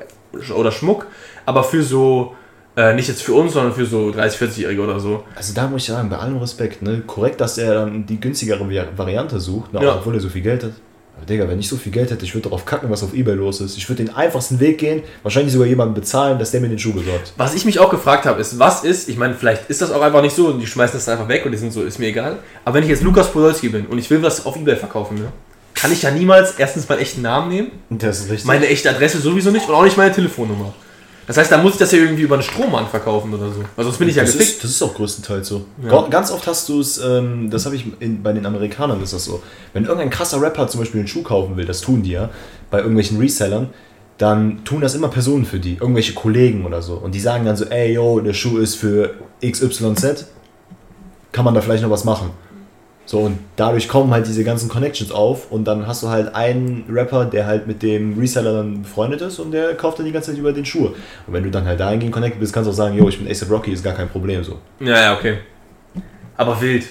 oder 0.56 0.72
Schmuck, 0.72 1.06
aber 1.46 1.64
für 1.64 1.84
so 1.84 2.36
äh, 2.76 2.94
nicht 2.96 3.08
jetzt 3.08 3.22
für 3.22 3.34
uns, 3.34 3.54
sondern 3.54 3.74
für 3.74 3.86
so 3.86 4.10
30, 4.12 4.40
40-Jährige 4.42 4.82
oder 4.82 5.00
so. 5.00 5.24
Also 5.36 5.54
da 5.54 5.68
muss 5.68 5.82
ich 5.84 5.88
sagen, 5.90 6.10
bei 6.10 6.18
allem 6.18 6.38
Respekt, 6.38 6.82
ne? 6.82 7.02
Korrekt, 7.06 7.40
dass 7.40 7.58
er 7.60 7.74
dann 7.76 8.06
die 8.06 8.20
günstigere 8.20 8.64
Vari- 8.64 8.88
Variante 8.98 9.40
sucht, 9.40 9.74
ne? 9.74 9.84
Ja. 9.84 9.96
obwohl 9.96 10.16
er 10.16 10.20
so 10.22 10.30
viel 10.30 10.42
Geld 10.42 10.64
hat. 10.64 10.72
Aber 11.16 11.26
Digga, 11.26 11.48
wenn 11.48 11.60
ich 11.60 11.70
so 11.70 11.78
viel 11.78 11.92
Geld 11.92 12.12
hätte, 12.12 12.26
ich 12.26 12.34
würde 12.34 12.50
darauf 12.50 12.66
kacken, 12.66 12.90
was 12.90 13.04
auf 13.04 13.14
Ebay 13.14 13.36
los 13.36 13.62
ist. 13.62 13.78
Ich 13.78 13.88
würde 13.88 14.04
den 14.04 14.16
einfachsten 14.16 14.60
Weg 14.60 14.80
gehen, 14.80 15.04
wahrscheinlich 15.22 15.54
sogar 15.54 15.68
jemanden 15.68 15.94
bezahlen, 15.94 16.40
dass 16.40 16.52
der 16.52 16.60
mir 16.60 16.70
den 16.70 16.80
Schuh 16.80 16.94
besorgt. 16.94 17.34
Was 17.38 17.54
ich 17.54 17.66
mich 17.66 17.80
auch 17.80 17.90
gefragt 17.90 18.26
habe, 18.26 18.42
ist, 18.42 18.58
was 18.60 18.84
ist, 18.84 19.10
ich 19.10 19.18
meine, 19.18 19.36
vielleicht 19.36 19.70
ist 19.70 19.82
das 19.82 19.92
auch 19.92 20.02
einfach 20.02 20.22
nicht 20.22 20.36
so 20.36 20.48
und 20.48 20.60
die 20.60 20.68
schmeißen 20.68 20.98
das 20.98 21.08
einfach 21.08 21.28
weg 21.28 21.46
und 21.46 21.52
die 21.52 21.58
sind 21.58 21.72
so, 21.72 21.84
ist 21.84 22.00
mir 22.00 22.08
egal. 22.08 22.40
Aber 22.66 22.76
wenn 22.76 22.84
ich 22.84 22.90
jetzt 22.90 23.04
Lukas 23.04 23.32
Podolski 23.32 23.70
bin 23.70 23.86
und 23.86 23.98
ich 24.00 24.10
will 24.10 24.22
was 24.22 24.46
auf 24.46 24.56
Ebay 24.56 24.76
verkaufen, 24.76 25.18
ne? 25.18 25.32
Kann 25.76 25.92
ich 25.92 26.02
ja 26.04 26.12
niemals 26.12 26.54
erstens 26.58 26.88
meinen 26.88 27.00
echten 27.00 27.22
Namen 27.22 27.50
nehmen 27.50 27.72
Das 27.90 28.20
ist 28.20 28.30
richtig. 28.30 28.46
Meine 28.46 28.68
echte 28.68 28.90
Adresse 28.90 29.20
sowieso 29.20 29.52
nicht 29.52 29.68
und 29.68 29.76
auch 29.76 29.84
nicht 29.84 29.98
meine 29.98 30.14
Telefonnummer. 30.14 30.74
Das 31.26 31.38
heißt, 31.38 31.52
da 31.52 31.58
muss 31.58 31.74
ich 31.74 31.80
das 31.80 31.92
ja 31.94 32.00
irgendwie 32.00 32.24
über 32.24 32.36
einen 32.36 32.44
Strohmann 32.44 32.88
verkaufen 32.88 33.34
oder 33.34 33.50
so. 33.50 33.64
Weil 33.76 33.86
sonst 33.86 33.98
bin 33.98 34.10
ich 34.10 34.16
ja 34.16 34.24
das, 34.24 34.34
gefickt. 34.34 34.52
ist, 34.56 34.64
das 34.64 34.72
ist 34.72 34.82
auch 34.82 34.94
größtenteils 34.94 35.48
so. 35.48 35.66
Ja. 35.84 35.90
Ga- 35.90 36.08
Ganz 36.10 36.32
oft 36.32 36.46
hast 36.48 36.68
du 36.68 36.82
es, 36.82 36.98
ähm, 36.98 37.50
das 37.50 37.66
habe 37.66 37.76
ich 37.78 37.86
in, 38.02 38.22
bei 38.22 38.34
den 38.34 38.46
Amerikanern 38.46 39.02
ist 39.02 39.14
das 39.14 39.24
so. 39.26 39.42
Wenn 39.72 39.86
irgendein 39.86 40.10
krasser 40.10 40.42
Rapper 40.42 40.68
zum 40.68 40.82
Beispiel 40.82 41.00
einen 41.00 41.08
Schuh 41.08 41.24
kaufen 41.24 41.56
will, 41.56 41.66
das 41.66 41.80
tun 41.82 42.04
die 42.04 42.12
ja, 42.12 42.30
bei 42.70 42.80
irgendwelchen 42.80 43.20
Resellern, 43.20 43.70
dann 44.18 44.64
tun 44.66 44.82
das 44.82 44.96
immer 44.96 45.08
Personen 45.08 45.46
für 45.46 45.60
die, 45.60 45.74
irgendwelche 45.76 46.14
Kollegen 46.14 46.66
oder 46.66 46.82
so. 46.82 46.96
Und 46.96 47.16
die 47.16 47.20
sagen 47.20 47.46
dann 47.46 47.56
so, 47.56 47.66
ey, 47.66 47.94
yo, 47.94 48.20
der 48.20 48.34
Schuh 48.34 48.58
ist 48.58 48.76
für 48.76 49.12
XYZ, 49.44 50.26
kann 51.32 51.46
man 51.46 51.54
da 51.56 51.62
vielleicht 51.62 51.84
noch 51.84 51.90
was 51.90 52.04
machen? 52.04 52.32
So, 53.06 53.20
und 53.20 53.38
dadurch 53.58 53.90
kommen 53.90 54.12
halt 54.12 54.28
diese 54.28 54.44
ganzen 54.44 54.70
Connections 54.70 55.12
auf 55.12 55.52
und 55.52 55.66
dann 55.66 55.88
hast 55.88 56.04
du 56.04 56.10
halt 56.10 56.34
einen 56.36 56.86
Rapper, 56.90 57.26
der 57.26 57.46
halt 57.46 57.68
mit 57.68 57.84
dem 57.84 58.18
Reseller 58.18 58.54
dann 58.54 58.84
befreundet 58.84 59.22
ist 59.22 59.40
und 59.40 59.52
der 59.52 59.76
kauft 59.76 60.00
dann 60.00 60.06
die 60.06 60.14
ganze 60.14 60.32
Zeit 60.32 60.40
über 60.40 60.54
den 60.54 60.66
Schuh. 60.66 60.86
Und 60.86 61.34
wenn 61.34 61.44
du 61.44 61.52
dann 61.52 61.66
halt 61.66 61.80
dahingehend 61.80 62.14
connected 62.14 62.40
bist, 62.40 62.54
kannst 62.54 62.68
du 62.68 62.72
auch 62.72 62.76
sagen, 62.76 62.98
yo, 62.98 63.08
ich 63.10 63.20
bin 63.20 63.30
ASAP 63.30 63.50
Rocky, 63.50 63.74
ist 63.74 63.84
gar 63.84 63.94
kein 63.94 64.08
Problem 64.08 64.44
so. 64.44 64.60
Ja, 64.80 65.02
ja, 65.02 65.14
okay. 65.18 65.40
Aber 66.38 66.60
wild. 66.62 66.86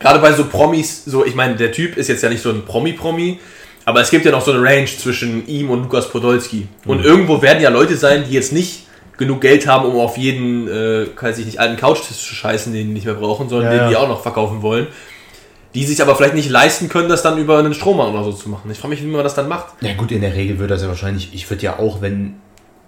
Gerade 0.00 0.18
bei 0.18 0.32
so 0.32 0.44
Promis, 0.46 1.04
so, 1.04 1.24
ich 1.24 1.34
meine, 1.34 1.54
der 1.56 1.70
Typ 1.70 1.96
ist 1.96 2.08
jetzt 2.08 2.22
ja 2.22 2.28
nicht 2.28 2.42
so 2.42 2.50
ein 2.50 2.64
Promi-Promi, 2.64 3.38
aber 3.84 4.00
es 4.00 4.10
gibt 4.10 4.24
ja 4.24 4.32
noch 4.32 4.44
so 4.44 4.52
eine 4.52 4.62
Range 4.62 4.86
zwischen 4.86 5.46
ihm 5.46 5.70
und 5.70 5.82
Lukas 5.82 6.08
Podolski. 6.08 6.66
Und 6.86 7.04
irgendwo 7.04 7.40
werden 7.42 7.62
ja 7.62 7.70
Leute 7.70 7.96
sein, 7.96 8.24
die 8.28 8.34
jetzt 8.34 8.52
nicht 8.52 8.86
genug 9.20 9.40
Geld 9.40 9.68
haben, 9.68 9.84
um 9.88 10.00
auf 10.00 10.16
jeden, 10.16 10.66
äh, 10.66 11.06
weiß 11.20 11.38
ich 11.38 11.46
nicht, 11.46 11.60
alten 11.60 11.76
Couchtisch 11.76 12.16
zu 12.16 12.34
scheißen, 12.34 12.72
den 12.72 12.88
die 12.88 12.92
nicht 12.94 13.04
mehr 13.06 13.14
brauchen, 13.14 13.48
sondern 13.48 13.72
Ja, 13.72 13.78
den 13.78 13.88
die 13.88 13.92
ja. 13.94 14.00
auch 14.00 14.08
noch 14.08 14.22
verkaufen 14.22 14.62
wollen. 14.62 14.88
Die 15.74 15.84
sich 15.86 16.02
aber 16.02 16.16
vielleicht 16.16 16.34
nicht 16.34 16.50
leisten 16.50 16.88
können, 16.88 17.08
das 17.08 17.22
dann 17.22 17.38
über 17.38 17.58
einen 17.60 17.72
Strommann 17.74 18.12
oder 18.12 18.24
so 18.24 18.32
zu 18.32 18.48
machen. 18.48 18.68
Ich 18.72 18.78
frage 18.78 18.92
mich, 18.94 19.02
wie 19.04 19.06
man 19.06 19.22
das 19.22 19.36
dann 19.36 19.46
macht. 19.48 19.66
Ja 19.82 19.94
gut, 19.94 20.10
in 20.10 20.20
der 20.22 20.34
Regel 20.34 20.58
würde 20.58 20.74
das 20.74 20.82
ja 20.82 20.88
wahrscheinlich, 20.88 21.32
ich 21.32 21.48
würde 21.48 21.62
ja 21.62 21.78
auch, 21.78 22.00
wenn 22.02 22.34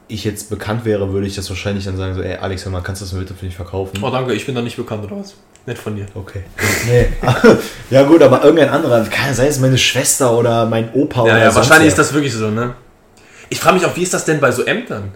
ich 0.08 0.24
jetzt 0.24 0.50
bekannt 0.50 0.84
wäre, 0.84 1.12
würde 1.12 1.28
ich 1.28 1.36
das 1.36 1.48
wahrscheinlich 1.48 1.84
dann 1.84 1.96
sagen, 1.96 2.14
so, 2.14 2.22
ey 2.22 2.36
Alex, 2.38 2.64
hör 2.64 2.72
mal, 2.72 2.80
kannst 2.80 3.00
du 3.00 3.06
das 3.06 3.14
bitte 3.16 3.34
für 3.34 3.46
mich 3.46 3.54
verkaufen? 3.54 3.98
Oh, 4.02 4.10
danke, 4.10 4.32
ich 4.34 4.44
bin 4.44 4.54
da 4.56 4.62
nicht 4.62 4.76
bekannt 4.76 5.04
oder 5.04 5.20
was? 5.20 5.34
Nett 5.64 5.78
von 5.78 5.94
dir. 5.94 6.06
Okay. 6.14 6.42
Nee. 6.88 7.06
ja 7.90 8.02
gut, 8.02 8.20
aber 8.20 8.42
irgendein 8.42 8.70
anderer, 8.70 9.04
kann 9.04 9.32
sei 9.32 9.46
es 9.46 9.60
meine 9.60 9.78
Schwester 9.78 10.36
oder 10.36 10.66
mein 10.66 10.92
Opa 10.92 11.18
Ja, 11.20 11.22
oder 11.24 11.38
ja, 11.38 11.44
sonst 11.44 11.56
wahrscheinlich 11.68 11.82
wer. 11.84 11.88
ist 11.88 11.98
das 11.98 12.12
wirklich 12.12 12.32
so, 12.34 12.50
ne? 12.50 12.74
Ich 13.48 13.60
frage 13.60 13.76
mich 13.76 13.86
auch, 13.86 13.94
wie 13.94 14.02
ist 14.02 14.12
das 14.12 14.24
denn 14.24 14.40
bei 14.40 14.50
so 14.50 14.64
Ämtern? 14.64 15.12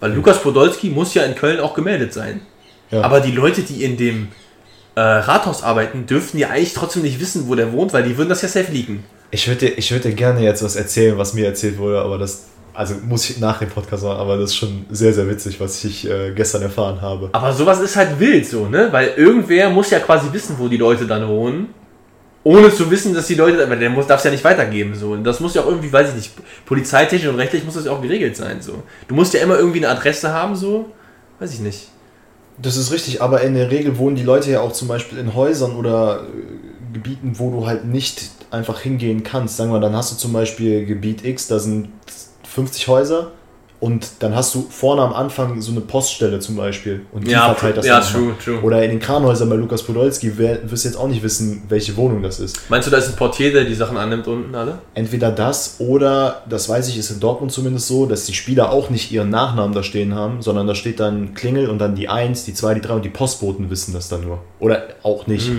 Weil 0.00 0.12
Lukas 0.12 0.42
Podolski 0.42 0.90
muss 0.90 1.14
ja 1.14 1.22
in 1.24 1.34
Köln 1.34 1.60
auch 1.60 1.74
gemeldet 1.74 2.12
sein. 2.12 2.40
Ja. 2.90 3.02
Aber 3.02 3.20
die 3.20 3.32
Leute, 3.32 3.62
die 3.62 3.84
in 3.84 3.96
dem 3.96 4.28
äh, 4.94 5.00
Rathaus 5.00 5.62
arbeiten, 5.62 6.06
dürften 6.06 6.38
ja 6.38 6.50
eigentlich 6.50 6.74
trotzdem 6.74 7.02
nicht 7.02 7.20
wissen, 7.20 7.48
wo 7.48 7.54
der 7.54 7.72
wohnt, 7.72 7.92
weil 7.92 8.02
die 8.02 8.16
würden 8.16 8.28
das 8.28 8.42
ja 8.42 8.48
safe 8.48 8.70
liegen. 8.70 9.04
Ich 9.30 9.48
würde 9.48 9.66
dir, 9.66 9.78
ich 9.78 9.90
würd 9.90 10.04
dir 10.04 10.12
gerne 10.12 10.42
jetzt 10.42 10.62
was 10.62 10.76
erzählen, 10.76 11.18
was 11.18 11.34
mir 11.34 11.46
erzählt 11.46 11.78
wurde, 11.78 12.00
aber 12.00 12.18
das, 12.18 12.44
also 12.72 12.94
muss 13.06 13.28
ich 13.30 13.40
nach 13.40 13.58
dem 13.58 13.68
Podcast 13.68 14.04
machen, 14.04 14.18
aber 14.18 14.36
das 14.36 14.50
ist 14.50 14.56
schon 14.56 14.86
sehr, 14.90 15.12
sehr 15.12 15.28
witzig, 15.28 15.58
was 15.58 15.82
ich 15.84 16.08
äh, 16.08 16.32
gestern 16.32 16.62
erfahren 16.62 17.00
habe. 17.00 17.30
Aber 17.32 17.52
sowas 17.52 17.80
ist 17.80 17.96
halt 17.96 18.20
wild 18.20 18.46
so, 18.46 18.66
ne? 18.66 18.88
Weil 18.92 19.14
irgendwer 19.16 19.70
muss 19.70 19.90
ja 19.90 19.98
quasi 19.98 20.32
wissen, 20.32 20.56
wo 20.58 20.68
die 20.68 20.76
Leute 20.76 21.06
dann 21.06 21.26
wohnen. 21.26 21.74
Ohne 22.44 22.72
zu 22.72 22.90
wissen, 22.90 23.14
dass 23.14 23.26
die 23.26 23.34
Leute, 23.34 23.62
aber 23.62 23.76
der 23.76 23.90
darf 23.90 24.18
es 24.18 24.24
ja 24.24 24.30
nicht 24.30 24.44
weitergeben. 24.44 24.94
So. 24.94 25.12
Und 25.12 25.24
das 25.24 25.40
muss 25.40 25.54
ja 25.54 25.62
auch 25.62 25.68
irgendwie, 25.68 25.90
weiß 25.90 26.10
ich 26.10 26.14
nicht, 26.14 26.32
polizeitechnisch 26.66 27.28
und 27.28 27.36
rechtlich 27.36 27.64
muss 27.64 27.74
das 27.74 27.86
ja 27.86 27.92
auch 27.92 28.02
geregelt 28.02 28.36
sein. 28.36 28.60
So. 28.60 28.82
Du 29.08 29.14
musst 29.14 29.32
ja 29.32 29.40
immer 29.40 29.58
irgendwie 29.58 29.78
eine 29.78 29.88
Adresse 29.88 30.32
haben, 30.32 30.54
so. 30.54 30.92
Weiß 31.40 31.54
ich 31.54 31.60
nicht. 31.60 31.88
Das 32.58 32.76
ist 32.76 32.92
richtig, 32.92 33.22
aber 33.22 33.40
in 33.40 33.54
der 33.54 33.70
Regel 33.70 33.98
wohnen 33.98 34.14
die 34.14 34.22
Leute 34.22 34.50
ja 34.50 34.60
auch 34.60 34.72
zum 34.72 34.88
Beispiel 34.88 35.18
in 35.18 35.34
Häusern 35.34 35.74
oder 35.74 36.22
äh, 36.22 36.92
Gebieten, 36.92 37.32
wo 37.38 37.50
du 37.50 37.66
halt 37.66 37.86
nicht 37.86 38.30
einfach 38.50 38.78
hingehen 38.78 39.24
kannst. 39.24 39.56
Sagen 39.56 39.72
wir, 39.72 39.80
dann 39.80 39.96
hast 39.96 40.12
du 40.12 40.16
zum 40.16 40.32
Beispiel 40.32 40.84
Gebiet 40.84 41.24
X, 41.24 41.48
da 41.48 41.58
sind 41.58 41.88
50 42.46 42.86
Häuser 42.88 43.32
Und 43.84 44.08
dann 44.20 44.34
hast 44.34 44.54
du 44.54 44.62
vorne 44.70 45.02
am 45.02 45.12
Anfang 45.12 45.60
so 45.60 45.70
eine 45.70 45.82
Poststelle 45.82 46.38
zum 46.40 46.56
Beispiel. 46.56 47.02
Und 47.12 47.26
die 47.26 47.32
Ja, 47.32 47.52
verteilt 47.52 47.76
das 47.76 47.86
ja, 47.86 48.00
dann 48.00 48.10
true, 48.10 48.34
true. 48.42 48.62
Oder 48.62 48.82
in 48.82 48.88
den 48.92 48.98
Kranhäusern 48.98 49.50
bei 49.50 49.56
Lukas 49.56 49.82
Podolski 49.82 50.32
wer- 50.38 50.70
wirst 50.70 50.84
du 50.84 50.88
jetzt 50.88 50.96
auch 50.96 51.06
nicht 51.06 51.22
wissen, 51.22 51.64
welche 51.68 51.94
Wohnung 51.98 52.22
das 52.22 52.40
ist. 52.40 52.58
Meinst 52.70 52.86
du, 52.86 52.90
da 52.90 52.96
ist 52.96 53.08
ein 53.10 53.16
Portier, 53.16 53.52
der 53.52 53.64
die 53.64 53.74
Sachen 53.74 53.98
annimmt 53.98 54.26
unten 54.26 54.54
alle? 54.54 54.78
Entweder 54.94 55.30
das 55.30 55.76
oder, 55.80 56.42
das 56.48 56.66
weiß 56.66 56.88
ich, 56.88 56.96
ist 56.96 57.10
in 57.10 57.20
Dortmund 57.20 57.52
zumindest 57.52 57.86
so, 57.88 58.06
dass 58.06 58.24
die 58.24 58.32
Spieler 58.32 58.72
auch 58.72 58.88
nicht 58.88 59.12
ihren 59.12 59.28
Nachnamen 59.28 59.74
da 59.74 59.82
stehen 59.82 60.14
haben, 60.14 60.40
sondern 60.40 60.66
da 60.66 60.74
steht 60.74 60.98
dann 60.98 61.34
Klingel 61.34 61.68
und 61.68 61.78
dann 61.78 61.94
die 61.94 62.08
1, 62.08 62.46
die 62.46 62.54
2, 62.54 62.72
die 62.74 62.80
3 62.80 62.94
und 62.94 63.04
die 63.04 63.10
Postboten 63.10 63.68
wissen 63.68 63.92
das 63.92 64.08
dann 64.08 64.22
nur. 64.22 64.38
Oder 64.60 64.82
auch 65.02 65.26
nicht. 65.26 65.50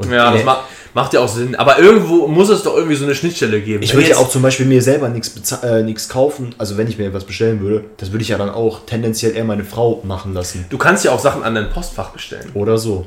Und 0.00 0.10
Ja, 0.10 0.32
das 0.32 0.44
macht, 0.44 0.62
macht 0.94 1.12
ja 1.12 1.20
auch 1.20 1.28
Sinn. 1.28 1.54
Aber 1.54 1.78
irgendwo 1.78 2.26
muss 2.26 2.48
es 2.48 2.62
doch 2.62 2.74
irgendwie 2.74 2.96
so 2.96 3.04
eine 3.04 3.14
Schnittstelle 3.14 3.60
geben. 3.60 3.82
Ich 3.82 3.94
würde 3.94 4.08
ja 4.08 4.16
auch 4.16 4.30
zum 4.30 4.40
Beispiel 4.40 4.64
mir 4.64 4.80
selber 4.80 5.08
nichts 5.08 5.52
äh, 5.62 5.82
nichts 5.82 6.08
kaufen, 6.08 6.54
also 6.56 6.78
wenn 6.78 6.88
ich 6.88 6.96
mir 6.96 7.06
etwas 7.06 7.24
bestellen 7.24 7.60
würde, 7.60 7.84
das 7.98 8.10
würde 8.10 8.22
ich 8.22 8.28
ja 8.28 8.38
dann 8.38 8.50
auch 8.50 8.86
tendenziell 8.86 9.36
eher 9.36 9.44
meine 9.44 9.64
Frau 9.64 10.00
machen 10.04 10.32
lassen. 10.32 10.64
Du 10.70 10.78
kannst 10.78 11.04
ja 11.04 11.12
auch 11.12 11.20
Sachen 11.20 11.42
an 11.42 11.54
dein 11.54 11.68
Postfach 11.70 12.10
bestellen. 12.10 12.50
Oder 12.54 12.78
so. 12.78 13.06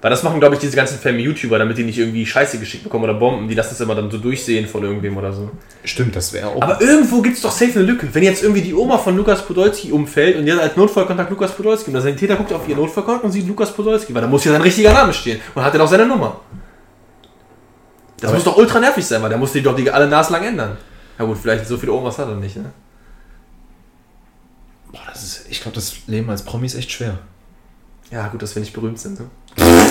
Weil 0.00 0.10
das 0.10 0.22
machen, 0.22 0.38
glaube 0.38 0.54
ich, 0.54 0.60
diese 0.60 0.76
ganzen 0.76 0.96
Family-YouTuber, 0.98 1.58
damit 1.58 1.76
die 1.76 1.82
nicht 1.82 1.98
irgendwie 1.98 2.24
Scheiße 2.24 2.60
geschickt 2.60 2.84
bekommen 2.84 3.02
oder 3.02 3.14
Bomben. 3.14 3.48
Die 3.48 3.54
lassen 3.54 3.70
es 3.74 3.80
immer 3.80 3.96
dann 3.96 4.08
so 4.10 4.18
durchsehen 4.18 4.68
von 4.68 4.84
irgendwem 4.84 5.16
oder 5.16 5.32
so. 5.32 5.50
Stimmt, 5.84 6.14
das 6.14 6.32
wäre 6.32 6.46
auch. 6.48 6.62
Aber 6.62 6.80
irgendwo 6.80 7.20
gibt 7.20 7.34
es 7.34 7.42
doch 7.42 7.50
safe 7.50 7.72
eine 7.72 7.82
Lücke. 7.82 8.08
Wenn 8.12 8.22
jetzt 8.22 8.44
irgendwie 8.44 8.62
die 8.62 8.72
Oma 8.74 8.96
von 8.98 9.16
Lukas 9.16 9.44
Podolski 9.44 9.90
umfällt 9.90 10.36
und 10.36 10.48
hat 10.52 10.60
als 10.60 10.76
Notfallkontakt 10.76 11.30
Lukas 11.30 11.50
Podolski 11.50 11.88
und 11.88 11.94
der 11.94 12.02
Sanitäter 12.02 12.36
guckt 12.36 12.52
auf 12.52 12.68
ihr 12.68 12.76
Notfallkontakt 12.76 13.24
und 13.24 13.32
sieht 13.32 13.48
Lukas 13.48 13.72
Podolski, 13.72 14.14
weil 14.14 14.22
da 14.22 14.28
muss 14.28 14.44
ja 14.44 14.52
sein 14.52 14.62
richtiger 14.62 14.92
Name 14.92 15.12
stehen. 15.12 15.40
Und 15.56 15.64
hat 15.64 15.74
er 15.74 15.82
auch 15.82 15.88
seine 15.88 16.06
Nummer. 16.06 16.40
Das 18.20 18.28
Aber- 18.28 18.36
muss 18.36 18.44
doch 18.44 18.56
ultra 18.56 18.78
nervig 18.78 19.04
sein, 19.04 19.20
weil 19.20 19.30
der 19.30 19.38
muss 19.38 19.50
die 19.52 19.62
doch 19.62 19.74
die 19.74 19.90
alle 19.90 20.06
naslang 20.06 20.44
ändern. 20.44 20.76
Ja 21.18 21.24
gut, 21.24 21.38
vielleicht 21.38 21.66
so 21.66 21.76
viele 21.76 21.90
Omas 21.92 22.18
hat 22.18 22.28
er 22.28 22.36
nicht, 22.36 22.54
ne? 22.56 22.70
Boah, 24.92 25.00
das 25.12 25.24
ist, 25.24 25.46
ich 25.50 25.60
glaube, 25.60 25.74
das 25.74 26.06
Leben 26.06 26.30
als 26.30 26.42
Promi 26.44 26.66
ist 26.66 26.76
echt 26.76 26.92
schwer. 26.92 27.18
Ja, 28.12 28.28
gut, 28.28 28.40
dass 28.42 28.54
wir 28.54 28.60
nicht 28.60 28.72
berühmt 28.72 28.98
sind. 29.00 29.18
Ne? 29.20 29.26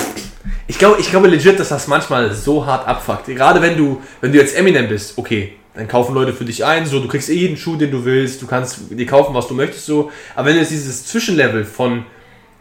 Ich 0.66 0.78
glaube, 0.78 1.00
ich 1.00 1.10
glaube 1.10 1.28
legit, 1.28 1.58
dass 1.58 1.68
das 1.70 1.86
manchmal 1.88 2.32
so 2.34 2.66
hart 2.66 2.86
abfuckt. 2.86 3.26
Gerade 3.26 3.60
wenn 3.62 3.76
du, 3.76 4.02
wenn 4.20 4.32
du 4.32 4.38
jetzt 4.38 4.56
Eminem 4.56 4.88
bist, 4.88 5.16
okay, 5.16 5.54
dann 5.74 5.86
kaufen 5.86 6.14
Leute 6.14 6.32
für 6.32 6.44
dich 6.44 6.64
ein, 6.64 6.86
so, 6.86 7.00
du 7.00 7.08
kriegst 7.08 7.30
eh 7.30 7.34
jeden 7.34 7.56
Schuh, 7.56 7.76
den 7.76 7.90
du 7.90 8.04
willst, 8.04 8.42
du 8.42 8.46
kannst 8.46 8.78
dir 8.90 9.06
kaufen, 9.06 9.34
was 9.34 9.46
du 9.46 9.54
möchtest, 9.54 9.86
so. 9.86 10.10
Aber 10.34 10.48
wenn 10.48 10.54
du 10.54 10.60
jetzt 10.60 10.72
dieses 10.72 11.06
Zwischenlevel 11.06 11.64
von, 11.64 12.04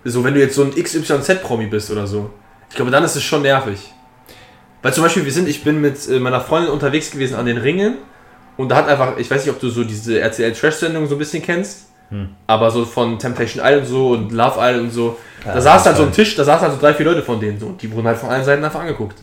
so, 0.04 0.24
wenn 0.24 0.36
du 0.36 0.40
jetzt 0.40 0.56
so 0.56 0.64
ein 0.64 0.72
XYZ-Promi 0.72 1.66
bist 1.66 1.90
oder 1.90 2.06
so, 2.06 2.30
ich 2.70 2.76
glaube, 2.76 2.92
dann 2.92 3.04
ist 3.04 3.16
es 3.16 3.24
schon 3.24 3.42
nervig. 3.42 3.80
Weil 4.82 4.94
zum 4.94 5.04
Beispiel, 5.04 5.26
wir 5.26 5.32
sind, 5.32 5.48
ich 5.48 5.64
bin 5.64 5.82
mit 5.82 6.08
äh, 6.08 6.20
meiner 6.20 6.42
Freundin 6.42 6.72
unterwegs 6.72 7.10
gewesen 7.12 7.36
an 7.36 7.46
den 7.46 7.58
Ringen 7.58 7.96
und 8.56 8.70
da 8.70 8.76
hat 8.76 8.88
einfach, 8.88 9.18
ich 9.18 9.30
weiß 9.30 9.46
nicht, 9.46 9.54
ob 9.54 9.60
du 9.60 9.70
so 9.70 9.84
diese 9.84 10.20
RTL-Trash-Sendung 10.20 11.08
so 11.08 11.16
ein 11.16 11.20
bisschen 11.20 11.42
kennst, 11.42 11.88
aber 12.48 12.72
so 12.72 12.86
von 12.86 13.20
Temptation 13.20 13.64
Island 13.66 13.84
und 13.84 13.90
so 13.90 14.10
und 14.12 14.32
Love 14.32 14.56
Island 14.60 14.84
und 14.86 14.92
so, 14.92 15.18
da 15.44 15.56
Ja, 15.56 15.62
saß 15.62 15.84
dann 15.84 15.96
so 15.96 16.02
toll. 16.04 16.12
ein 16.12 16.14
Tisch, 16.16 16.36
da 16.36 16.44
saßen 16.44 16.68
dann 16.68 16.76
so 16.76 16.82
drei, 16.82 16.94
vier 16.94 17.06
Leute 17.06 17.22
von 17.22 17.40
denen 17.40 17.60
so 17.60 17.68
und 17.68 17.82
die 17.82 17.92
wurden 17.92 18.08
halt 18.08 18.18
von 18.18 18.30
allen 18.30 18.44
Seiten 18.44 18.64
einfach 18.64 18.80
angeguckt. 18.80 19.18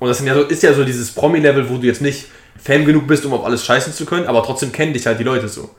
Und 0.00 0.08
das 0.08 0.24
ja 0.24 0.34
so, 0.34 0.42
ist 0.42 0.62
ja 0.62 0.72
so 0.74 0.84
dieses 0.84 1.12
Promi-Level, 1.12 1.68
wo 1.68 1.76
du 1.76 1.86
jetzt 1.86 2.00
nicht 2.02 2.26
Fan 2.62 2.84
genug 2.84 3.06
bist, 3.06 3.24
um 3.26 3.32
auf 3.34 3.44
alles 3.44 3.64
scheißen 3.64 3.92
zu 3.92 4.04
können, 4.06 4.26
aber 4.26 4.42
trotzdem 4.42 4.72
kennen 4.72 4.92
dich 4.92 5.06
halt 5.06 5.18
die 5.18 5.24
Leute 5.24 5.48
so. 5.48 5.70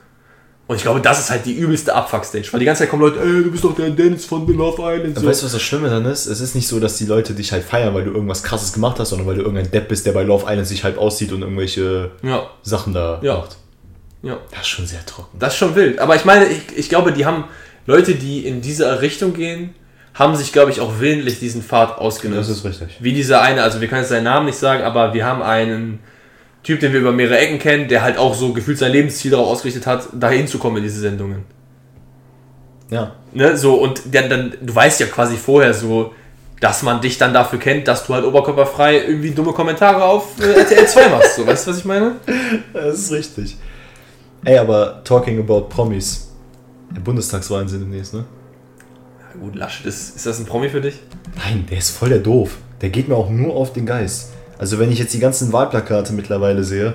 Und 0.68 0.74
ich 0.76 0.82
glaube, 0.82 1.00
das 1.00 1.20
ist 1.20 1.30
halt 1.30 1.46
die 1.46 1.54
übelste 1.54 1.94
Abfuck-Stage, 1.94 2.48
weil 2.50 2.58
die 2.58 2.66
ganze 2.66 2.80
Zeit 2.82 2.90
kommen 2.90 3.02
Leute, 3.02 3.20
ey, 3.20 3.44
du 3.44 3.50
bist 3.52 3.62
doch 3.62 3.74
der 3.74 3.88
Dennis 3.90 4.24
von 4.24 4.46
The 4.48 4.52
Love 4.52 4.82
Island. 4.82 5.16
So. 5.16 5.24
Weißt 5.26 5.42
du, 5.42 5.46
was 5.46 5.52
das 5.52 5.62
Schlimme 5.62 5.88
dann 5.88 6.04
ist? 6.06 6.26
Es 6.26 6.40
ist 6.40 6.56
nicht 6.56 6.66
so, 6.66 6.80
dass 6.80 6.96
die 6.98 7.06
Leute 7.06 7.34
dich 7.34 7.52
halt 7.52 7.62
feiern, 7.62 7.94
weil 7.94 8.02
du 8.04 8.10
irgendwas 8.12 8.42
krasses 8.42 8.72
gemacht 8.72 8.98
hast, 8.98 9.10
sondern 9.10 9.28
weil 9.28 9.36
du 9.36 9.42
irgendein 9.42 9.70
Depp 9.70 9.86
bist, 9.88 10.06
der 10.06 10.12
bei 10.12 10.24
Love 10.24 10.44
Island 10.48 10.66
sich 10.66 10.82
halt 10.82 10.98
aussieht 10.98 11.30
und 11.32 11.42
irgendwelche 11.42 12.10
Ja, 12.22 12.48
Sachen 12.62 12.92
da 12.92 13.20
Ja. 13.22 13.36
macht. 13.38 13.56
Ja. 14.26 14.38
Das 14.50 14.60
ist 14.60 14.68
schon 14.68 14.86
sehr 14.86 15.04
trocken. 15.06 15.38
Das 15.38 15.52
ist 15.52 15.58
schon 15.58 15.74
wild. 15.74 15.98
Aber 15.98 16.16
ich 16.16 16.24
meine, 16.24 16.46
ich, 16.46 16.76
ich 16.76 16.88
glaube, 16.88 17.12
die 17.12 17.24
haben 17.24 17.44
Leute, 17.86 18.14
die 18.14 18.46
in 18.46 18.60
diese 18.60 19.00
Richtung 19.00 19.32
gehen, 19.32 19.74
haben 20.14 20.34
sich, 20.34 20.52
glaube 20.52 20.70
ich, 20.70 20.80
auch 20.80 20.98
willentlich 20.98 21.38
diesen 21.38 21.62
Pfad 21.62 21.98
ausgenutzt. 21.98 22.64
richtig. 22.64 22.96
Wie 23.00 23.12
dieser 23.12 23.42
eine, 23.42 23.62
also 23.62 23.80
wir 23.80 23.88
können 23.88 24.00
jetzt 24.00 24.10
seinen 24.10 24.24
Namen 24.24 24.46
nicht 24.46 24.58
sagen, 24.58 24.82
aber 24.82 25.14
wir 25.14 25.24
haben 25.24 25.42
einen 25.42 26.00
Typ, 26.62 26.80
den 26.80 26.92
wir 26.92 27.00
über 27.00 27.12
mehrere 27.12 27.38
Ecken 27.38 27.58
kennen, 27.58 27.86
der 27.88 28.02
halt 28.02 28.18
auch 28.18 28.34
so 28.34 28.52
gefühlt 28.52 28.78
sein 28.78 28.92
Lebensziel 28.92 29.30
darauf 29.30 29.48
ausgerichtet 29.48 29.86
hat, 29.86 30.08
dahin 30.12 30.48
zu 30.48 30.58
kommen 30.58 30.78
in 30.78 30.82
diese 30.82 31.00
Sendungen. 31.00 31.44
Ja. 32.90 33.12
Ne, 33.32 33.56
so, 33.56 33.74
und 33.74 34.02
dann, 34.12 34.30
dann, 34.30 34.54
du 34.60 34.74
weißt 34.74 35.00
ja 35.00 35.06
quasi 35.06 35.36
vorher 35.36 35.74
so, 35.74 36.14
dass 36.60 36.82
man 36.82 37.00
dich 37.00 37.18
dann 37.18 37.34
dafür 37.34 37.58
kennt, 37.58 37.86
dass 37.86 38.06
du 38.06 38.14
halt 38.14 38.24
oberkörperfrei 38.24 38.98
irgendwie 38.98 39.30
dumme 39.30 39.52
Kommentare 39.52 40.02
auf 40.02 40.40
äh, 40.40 40.60
RTL 40.60 40.86
2 40.86 41.08
machst. 41.10 41.36
So, 41.36 41.46
weißt 41.46 41.66
du, 41.66 41.70
was 41.70 41.78
ich 41.78 41.84
meine? 41.84 42.16
Das 42.72 42.98
ist 42.98 43.12
richtig. 43.12 43.56
Ey, 44.46 44.58
aber 44.58 45.02
talking 45.02 45.40
about 45.40 45.62
Promis. 45.62 46.30
Der 46.94 47.00
Bundestagswahlen 47.00 47.66
sind 47.66 47.80
demnächst, 47.80 48.14
ne? 48.14 48.24
Ja, 49.18 49.40
gut, 49.40 49.56
Laschet, 49.56 49.84
ist, 49.86 50.14
ist 50.14 50.24
das 50.24 50.38
ein 50.38 50.46
Promi 50.46 50.68
für 50.68 50.80
dich? 50.80 51.00
Nein, 51.34 51.66
der 51.68 51.78
ist 51.78 51.90
voll 51.90 52.10
der 52.10 52.20
doof. 52.20 52.58
Der 52.80 52.90
geht 52.90 53.08
mir 53.08 53.16
auch 53.16 53.28
nur 53.28 53.56
auf 53.56 53.72
den 53.72 53.86
Geist. 53.86 54.30
Also 54.56 54.78
wenn 54.78 54.92
ich 54.92 55.00
jetzt 55.00 55.12
die 55.12 55.18
ganzen 55.18 55.52
Wahlplakate 55.52 56.12
mittlerweile 56.12 56.62
sehe, 56.62 56.94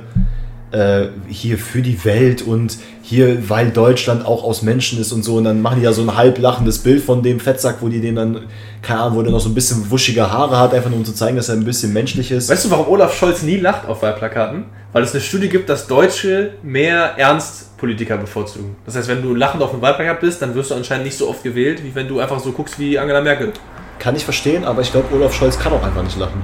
äh, 0.72 1.08
hier 1.28 1.58
für 1.58 1.82
die 1.82 2.04
Welt 2.06 2.42
und 2.42 2.78
hier, 3.02 3.50
weil 3.50 3.72
Deutschland 3.72 4.26
auch 4.26 4.44
aus 4.44 4.62
Menschen 4.62 5.00
ist 5.00 5.12
und 5.12 5.24
so, 5.24 5.36
und 5.36 5.44
dann 5.44 5.62
machen 5.62 5.80
die 5.80 5.86
ja 5.86 5.92
so 5.92 6.02
ein 6.02 6.16
halb 6.16 6.40
lachendes 6.40 6.80
Bild 6.80 7.04
von 7.04 7.22
dem 7.22 7.40
Fettsack, 7.40 7.78
wo 7.82 7.90
die 7.90 8.00
den 8.00 8.16
dann, 8.16 8.42
keine 8.82 9.02
Ahnung, 9.02 9.18
wo 9.18 9.22
der 9.22 9.32
noch 9.32 9.42
so 9.42 9.50
ein 9.50 9.56
bisschen 9.56 9.90
wuschige 9.92 10.32
Haare 10.32 10.58
hat, 10.58 10.74
einfach 10.74 10.90
nur 10.90 11.00
um 11.00 11.06
zu 11.06 11.14
zeigen, 11.14 11.36
dass 11.36 11.50
er 11.50 11.56
ein 11.56 11.66
bisschen 11.66 11.92
menschlich 11.92 12.32
ist. 12.32 12.50
Weißt 12.50 12.66
du, 12.66 12.72
warum 12.72 12.88
Olaf 12.88 13.14
Scholz 13.16 13.42
nie 13.42 13.58
lacht 13.58 13.88
auf 13.88 14.02
Wahlplakaten? 14.02 14.66
Weil 14.94 15.04
es 15.04 15.14
eine 15.14 15.22
Studie 15.22 15.50
gibt, 15.50 15.70
dass 15.70 15.88
Deutsche 15.88 16.54
mehr 16.64 17.18
Ernstpolitiker 17.18 18.18
bevorzugen. 18.18 18.76
Das 18.86 18.96
heißt, 18.96 19.08
wenn 19.08 19.22
du 19.22 19.36
lachend 19.36 19.64
auf 19.64 19.72
einem 19.74 19.82
Wahlplakat 19.82 20.20
bist, 20.20 20.42
dann 20.42 20.56
wirst 20.56 20.72
du 20.72 20.76
anscheinend 20.76 21.06
nicht 21.06 21.18
so 21.18 21.30
oft 21.30 21.44
gewählt, 21.44 21.84
wie 21.84 21.96
wenn 21.96 22.08
du 22.08 22.20
einfach 22.20 22.40
so 22.40 22.52
guckst 22.52 22.80
wie 22.80 22.98
Angela 22.98 23.22
Merkel. 23.22 23.54
Kann 24.00 24.16
ich 24.16 24.24
verstehen, 24.24 24.64
aber 24.64 24.82
ich 24.82 24.92
glaube, 24.92 25.14
Olaf 25.14 25.34
Scholz 25.34 25.60
kann 25.60 25.74
auch 25.74 25.84
einfach 25.84 26.04
nicht 26.04 26.18
lachen. 26.18 26.44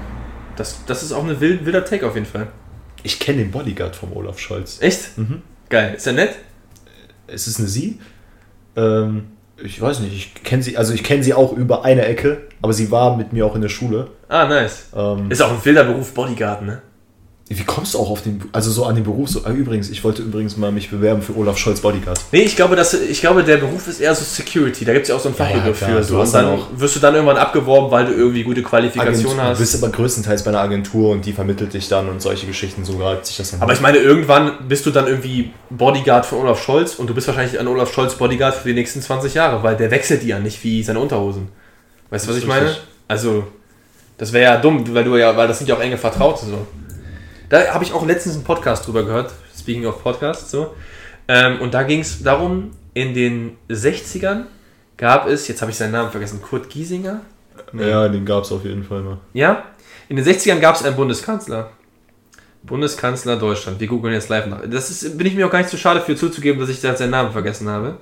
Das, 0.56 0.80
das 0.86 1.04
ist 1.04 1.12
auch 1.12 1.24
ein 1.24 1.40
wild, 1.40 1.66
wilder 1.66 1.86
Take 1.86 2.06
auf 2.06 2.16
jeden 2.16 2.26
Fall. 2.26 2.48
Ich 3.08 3.22
kenne 3.22 3.38
den 3.38 3.52
Bodyguard 3.52 3.96
vom 3.96 4.12
Olaf 4.12 4.38
Scholz. 4.38 4.80
Echt? 4.82 5.12
Geil. 5.70 5.94
Ist 5.96 6.06
der 6.08 6.12
nett? 6.12 6.36
Es 7.26 7.48
ist 7.48 7.58
eine 7.58 7.70
Sie. 7.70 8.02
Ähm, 8.76 9.28
ich 9.64 9.80
weiß 9.80 10.02
nicht, 10.02 10.14
ich 10.14 10.44
kenne 10.44 10.62
sie, 10.62 10.76
also 10.76 10.94
ich 10.94 11.06
kenne 11.06 11.24
sie 11.24 11.34
auch 11.34 11.54
über 11.54 11.86
eine 11.86 12.06
Ecke, 12.06 12.42
aber 12.62 12.74
sie 12.74 12.92
war 12.92 13.16
mit 13.16 13.32
mir 13.32 13.46
auch 13.46 13.56
in 13.56 13.62
der 13.62 13.70
Schule. 13.70 14.10
Ah, 14.28 14.46
nice. 14.50 14.88
Ähm, 14.94 15.32
Ist 15.32 15.42
auch 15.42 15.52
ein 15.52 15.64
wilder 15.64 15.86
Beruf, 15.86 16.14
Bodyguard, 16.14 16.64
ne? 16.64 16.82
Wie 17.50 17.64
kommst 17.64 17.94
du 17.94 18.00
auch 18.00 18.10
auf 18.10 18.22
den, 18.24 18.44
also 18.52 18.70
so 18.70 18.84
an 18.84 18.96
den 18.96 19.06
Beruf? 19.06 19.30
So, 19.30 19.46
ah, 19.46 19.52
übrigens, 19.52 19.90
ich 19.90 20.04
wollte 20.04 20.22
übrigens 20.22 20.58
mal 20.58 20.70
mich 20.70 20.90
bewerben 20.90 21.22
für 21.22 21.34
Olaf 21.38 21.58
Scholz 21.58 21.80
Bodyguard. 21.80 22.20
Nee, 22.34 22.42
ich 22.42 22.58
glaube, 22.58 22.76
dass, 22.76 22.94
ich 22.94 23.22
glaube, 23.22 23.42
der 23.44 23.56
Beruf 23.56 23.88
ist 23.88 24.02
eher 24.02 24.14
so 24.14 24.26
Security. 24.26 24.84
Da 24.84 24.92
gibt 24.92 25.04
es 25.04 25.10
ja 25.10 25.16
auch 25.16 25.20
so 25.22 25.30
Ja, 25.30 25.36
Fachbegriff 25.36 25.78
klar, 25.78 25.92
für. 25.92 25.98
du 25.98 26.04
So. 26.04 26.20
Und 26.20 26.34
dann 26.34 26.60
wirst 26.76 26.98
du 26.98 27.00
dann 27.00 27.16
irgendwann 27.16 27.38
abgeworben, 27.38 27.90
weil 27.90 28.06
du 28.08 28.12
irgendwie 28.14 28.44
gute 28.44 28.62
Qualifikation 28.64 29.32
Agentur, 29.32 29.44
hast. 29.44 29.60
Du 29.60 29.64
bist 29.64 29.82
aber 29.82 29.94
größtenteils 29.94 30.44
bei 30.44 30.50
einer 30.50 30.60
Agentur 30.60 31.12
und 31.12 31.26
die 31.26 31.32
vermittelt 31.32 31.74
dich 31.74 31.88
dann 31.88 32.10
und 32.10 32.22
solche 32.22 32.48
Geschichten, 32.48 32.84
so 32.84 32.98
reibt 32.98 33.26
sich 33.26 33.38
das 33.38 33.52
dann. 33.52 33.62
Aber 33.62 33.72
ich 33.72 33.80
meine, 33.80 34.00
irgendwann 34.00 34.68
bist 34.68 34.86
du 34.86 34.92
dann 34.92 35.08
irgendwie 35.08 35.52
Bodyguard 35.70 36.26
von 36.26 36.40
Olaf 36.40 36.62
Scholz 36.62 36.96
und 36.96 37.10
du 37.10 37.14
bist 37.14 37.28
wahrscheinlich 37.28 37.58
ein 37.58 37.68
Olaf 37.68 37.94
Scholz 37.94 38.16
Bodyguard 38.16 38.56
für 38.56 38.68
die 38.68 38.74
nächsten 38.76 39.02
20 39.02 39.34
Jahre, 39.34 39.64
weil 39.64 39.78
der 39.78 39.90
wechselt 39.90 40.22
die 40.22 40.28
ja 40.28 40.40
nicht 40.40 40.62
wie 40.66 40.84
seine 40.84 41.00
Unterhosen. 41.00 41.48
Weißt 42.10 42.26
du, 42.26 42.30
was 42.32 42.38
ich 42.38 42.44
ist 42.44 42.50
meine? 42.50 42.66
richtig. 42.68 42.84
Also, 43.08 43.48
das 44.18 44.34
wäre 44.34 44.54
ja 44.54 44.58
dumm, 44.60 44.84
weil 44.94 45.06
du 45.06 45.16
ja, 45.16 45.38
weil 45.38 45.48
das 45.48 45.60
sind 45.60 45.68
ja 45.68 45.76
auch 45.76 45.82
enge 45.82 45.98
Vertraute 45.98 46.46
so. 46.46 46.68
Da 47.50 47.74
habe 47.74 47.84
ich 47.84 47.94
auch 47.94 48.06
letztens 48.06 48.36
einen 48.36 48.44
Podcast 48.44 48.86
drüber 48.88 49.04
gehört, 49.04 49.32
speaking 49.58 49.86
of 49.86 50.04
Podcasts, 50.04 50.52
so. 50.52 50.76
Ähm, 51.28 51.62
und 51.62 51.74
da 51.74 51.84
ging 51.84 52.02
es 52.02 52.22
darum, 52.24 52.72
in 52.94 53.14
den 53.14 53.58
60ern 53.70 54.44
gab 54.98 55.28
es, 55.28 55.48
jetzt 55.48 55.62
habe 55.62 55.72
ich 55.72 55.78
seinen 55.78 55.92
Namen 55.92 56.12
vergessen, 56.12 56.42
Kurt 56.42 56.70
Giesinger? 56.70 57.22
ja, 57.74 58.08
den 58.08 58.26
gab 58.26 58.44
es 58.44 58.52
auf 58.52 58.64
jeden 58.66 58.84
Fall 58.84 59.02
mal. 59.02 59.18
Ja, 59.34 59.64
in 60.10 60.16
den 60.16 60.26
60ern 60.26 60.60
gab 60.60 60.76
es 60.76 60.84
einen 60.84 60.96
Bundeskanzler. 60.96 61.72
Bundeskanzler 62.64 63.38
Deutschland. 63.38 63.80
Wir 63.80 63.88
googeln 63.88 64.14
jetzt 64.14 64.30
live 64.30 64.48
nach. 64.48 64.62
Das 64.70 64.90
ist, 64.90 65.18
bin 65.18 65.28
ich 65.28 65.36
mir 65.36 65.48
auch 65.48 65.52
gar 65.52 65.60
nicht 65.60 65.70
so 65.70 65.78
schade 65.78 66.02
für 66.02 66.16
zuzugeben, 66.16 66.60
dass 66.60 66.70
ich 66.70 66.82
da 66.82 66.96
seinen 66.96 67.12
Namen 67.12 67.32
vergessen 67.32 67.70
habe. 67.70 67.98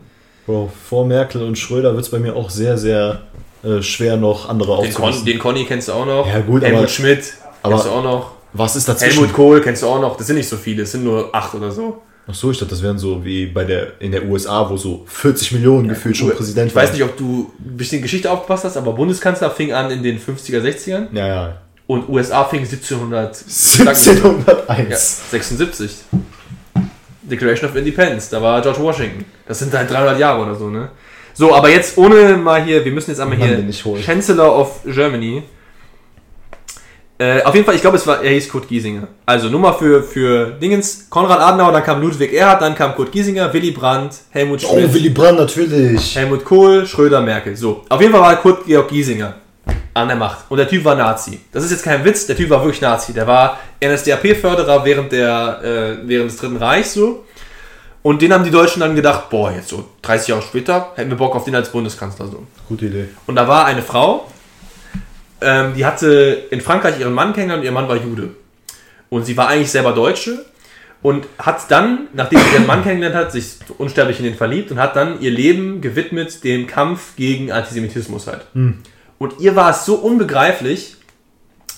Bro, 0.45 0.71
vor 0.87 1.05
Merkel 1.05 1.41
und 1.43 1.57
Schröder 1.57 1.93
wird 1.93 2.05
es 2.05 2.11
bei 2.11 2.19
mir 2.19 2.35
auch 2.35 2.49
sehr, 2.49 2.77
sehr 2.77 3.21
äh, 3.63 3.81
schwer, 3.81 4.17
noch 4.17 4.47
andere 4.49 4.81
Den, 4.83 4.93
Con, 4.93 5.25
den 5.25 5.39
Conny 5.39 5.65
kennst 5.65 5.87
du 5.87 5.93
auch 5.93 6.05
noch. 6.05 6.27
Ja, 6.27 6.39
gut, 6.41 6.63
Helmut 6.63 6.79
aber- 6.81 6.87
Schmidt 6.87 7.33
aber- 7.61 7.73
kennst 7.75 7.87
du 7.87 7.91
auch 7.91 8.03
noch. 8.03 8.31
Was 8.57 8.75
ist 8.75 8.87
dazwischen? 8.87 9.19
Helmut 9.19 9.33
Kohl 9.33 9.61
kennst 9.61 9.83
du 9.83 9.87
auch 9.87 9.99
noch. 9.99 10.15
Das 10.17 10.27
sind 10.27 10.37
nicht 10.37 10.47
so 10.47 10.55
viele, 10.57 10.83
es 10.83 10.91
sind 10.91 11.03
nur 11.03 11.33
acht 11.35 11.53
oder 11.53 11.71
so. 11.71 12.01
Ach 12.27 12.33
so, 12.33 12.49
ich 12.49 12.57
dachte, 12.57 12.71
das 12.71 12.81
wären 12.81 12.97
so 12.97 13.23
wie 13.23 13.45
bei 13.45 13.65
der 13.65 14.01
in 14.01 14.11
der 14.11 14.25
USA, 14.25 14.67
wo 14.67 14.77
so 14.77 15.03
40 15.07 15.51
Millionen 15.51 15.87
gefühlt 15.89 16.17
schon 16.17 16.31
Präsident 16.31 16.69
Ich 16.71 16.75
weiß 16.75 16.93
nicht, 16.93 17.03
ob 17.03 17.15
du 17.17 17.51
ein 17.59 17.77
bisschen 17.77 18.01
Geschichte 18.01 18.31
aufgepasst 18.31 18.63
hast, 18.63 18.77
aber 18.77 18.93
Bundeskanzler 18.93 19.51
fing 19.51 19.73
an 19.73 19.91
in 19.91 20.01
den 20.01 20.19
50er, 20.19 20.59
60ern 20.61 21.07
Ja, 21.11 21.27
ja. 21.27 21.57
und 21.85 22.09
USA 22.09 22.43
fing 22.45 22.61
1700. 22.61 23.35
Ja, 23.77 23.91
1701. 23.91 25.29
76. 25.29 25.91
Declaration 27.21 27.69
of 27.69 27.75
Independence, 27.75 28.29
da 28.29 28.41
war 28.41 28.61
George 28.61 28.81
Washington. 28.81 29.25
Das 29.47 29.59
sind 29.59 29.73
halt 29.73 29.89
300 29.91 30.19
Jahre 30.19 30.41
oder 30.43 30.55
so, 30.55 30.69
ne? 30.69 30.89
So, 31.33 31.53
aber 31.53 31.69
jetzt 31.69 31.97
ohne 31.97 32.37
mal 32.37 32.63
hier, 32.63 32.83
wir 32.85 32.91
müssen 32.91 33.11
jetzt 33.11 33.19
einmal 33.19 33.37
Mann, 33.37 33.71
hier. 33.71 34.01
Chancellor 34.01 34.57
of 34.57 34.79
Germany. 34.85 35.43
Äh, 37.17 37.41
auf 37.43 37.53
jeden 37.55 37.65
Fall, 37.65 37.75
ich 37.75 37.81
glaube, 37.81 37.95
es 37.95 38.05
war, 38.05 38.21
er 38.21 38.31
hieß 38.31 38.49
Kurt 38.49 38.67
Giesinger. 38.67 39.07
Also 39.25 39.47
Nummer 39.47 39.73
für, 39.73 40.03
für 40.03 40.47
Dingens, 40.47 41.07
Konrad 41.09 41.39
Adenauer, 41.39 41.71
dann 41.71 41.83
kam 41.83 42.01
Ludwig 42.01 42.33
Erhard, 42.33 42.61
dann 42.61 42.75
kam 42.75 42.93
Kurt 42.93 43.11
Giesinger, 43.11 43.53
Willy 43.53 43.71
Brandt, 43.71 44.15
Helmut 44.31 44.61
Oh, 44.65 44.73
Schmidt, 44.73 44.93
Willy 44.93 45.09
Brandt, 45.09 45.39
natürlich. 45.39 46.15
Helmut 46.15 46.43
Kohl, 46.43 46.85
Schröder, 46.85 47.21
Merkel. 47.21 47.55
So, 47.55 47.85
auf 47.87 48.01
jeden 48.01 48.11
Fall 48.11 48.21
war 48.21 48.35
Kurt 48.35 48.65
Georg 48.65 48.89
Giesinger 48.89 49.35
an 49.93 50.09
der 50.09 50.17
Macht. 50.17 50.45
Und 50.49 50.57
der 50.57 50.67
Typ 50.67 50.83
war 50.83 50.95
Nazi. 50.95 51.39
Das 51.53 51.63
ist 51.63 51.71
jetzt 51.71 51.83
kein 51.83 52.03
Witz, 52.03 52.27
der 52.27 52.35
Typ 52.35 52.49
war 52.49 52.61
wirklich 52.61 52.81
Nazi. 52.81 53.13
Der 53.13 53.25
war 53.25 53.59
NSDAP-Förderer 53.81 54.83
während, 54.83 55.13
der, 55.13 55.61
äh, 55.63 56.07
während 56.07 56.31
des 56.31 56.37
Dritten 56.37 56.57
Reichs 56.57 56.93
so. 56.95 57.23
Und 58.01 58.21
den 58.21 58.33
haben 58.33 58.43
die 58.43 58.51
Deutschen 58.51 58.81
dann 58.81 58.93
gedacht, 58.95 59.29
boah, 59.29 59.51
jetzt 59.51 59.69
so 59.69 59.85
30 60.01 60.27
Jahre 60.27 60.41
später 60.41 60.91
hätten 60.95 61.09
wir 61.09 61.17
Bock 61.17 61.33
auf 61.35 61.45
den 61.45 61.55
als 61.55 61.69
Bundeskanzler 61.71 62.27
so. 62.27 62.43
Gute 62.67 62.85
Idee. 62.87 63.05
Und 63.25 63.35
da 63.35 63.47
war 63.47 63.65
eine 63.65 63.81
Frau, 63.81 64.27
ähm, 65.41 65.73
die 65.75 65.85
hatte 65.85 66.47
in 66.49 66.61
Frankreich 66.61 66.99
ihren 66.99 67.13
Mann 67.13 67.33
kennengelernt 67.33 67.61
und 67.61 67.65
ihr 67.65 67.71
Mann 67.71 67.87
war 67.87 67.97
Jude. 67.97 68.29
Und 69.09 69.25
sie 69.25 69.37
war 69.37 69.47
eigentlich 69.47 69.71
selber 69.71 69.93
Deutsche 69.93 70.45
und 71.01 71.27
hat 71.37 71.69
dann, 71.69 72.07
nachdem 72.13 72.39
sie 72.39 72.55
ihren 72.55 72.65
Mann 72.65 72.83
kennengelernt 72.83 73.15
hat, 73.15 73.31
sich 73.31 73.57
unsterblich 73.77 74.19
in 74.19 74.25
den 74.25 74.35
verliebt 74.35 74.71
und 74.71 74.79
hat 74.79 74.95
dann 74.95 75.21
ihr 75.21 75.31
Leben 75.31 75.81
gewidmet 75.81 76.43
dem 76.43 76.67
Kampf 76.67 77.15
gegen 77.15 77.51
Antisemitismus 77.51 78.27
halt. 78.27 78.45
Und 79.17 79.39
ihr 79.39 79.55
war 79.55 79.71
es 79.71 79.85
so 79.85 79.95
unbegreiflich, 79.95 80.97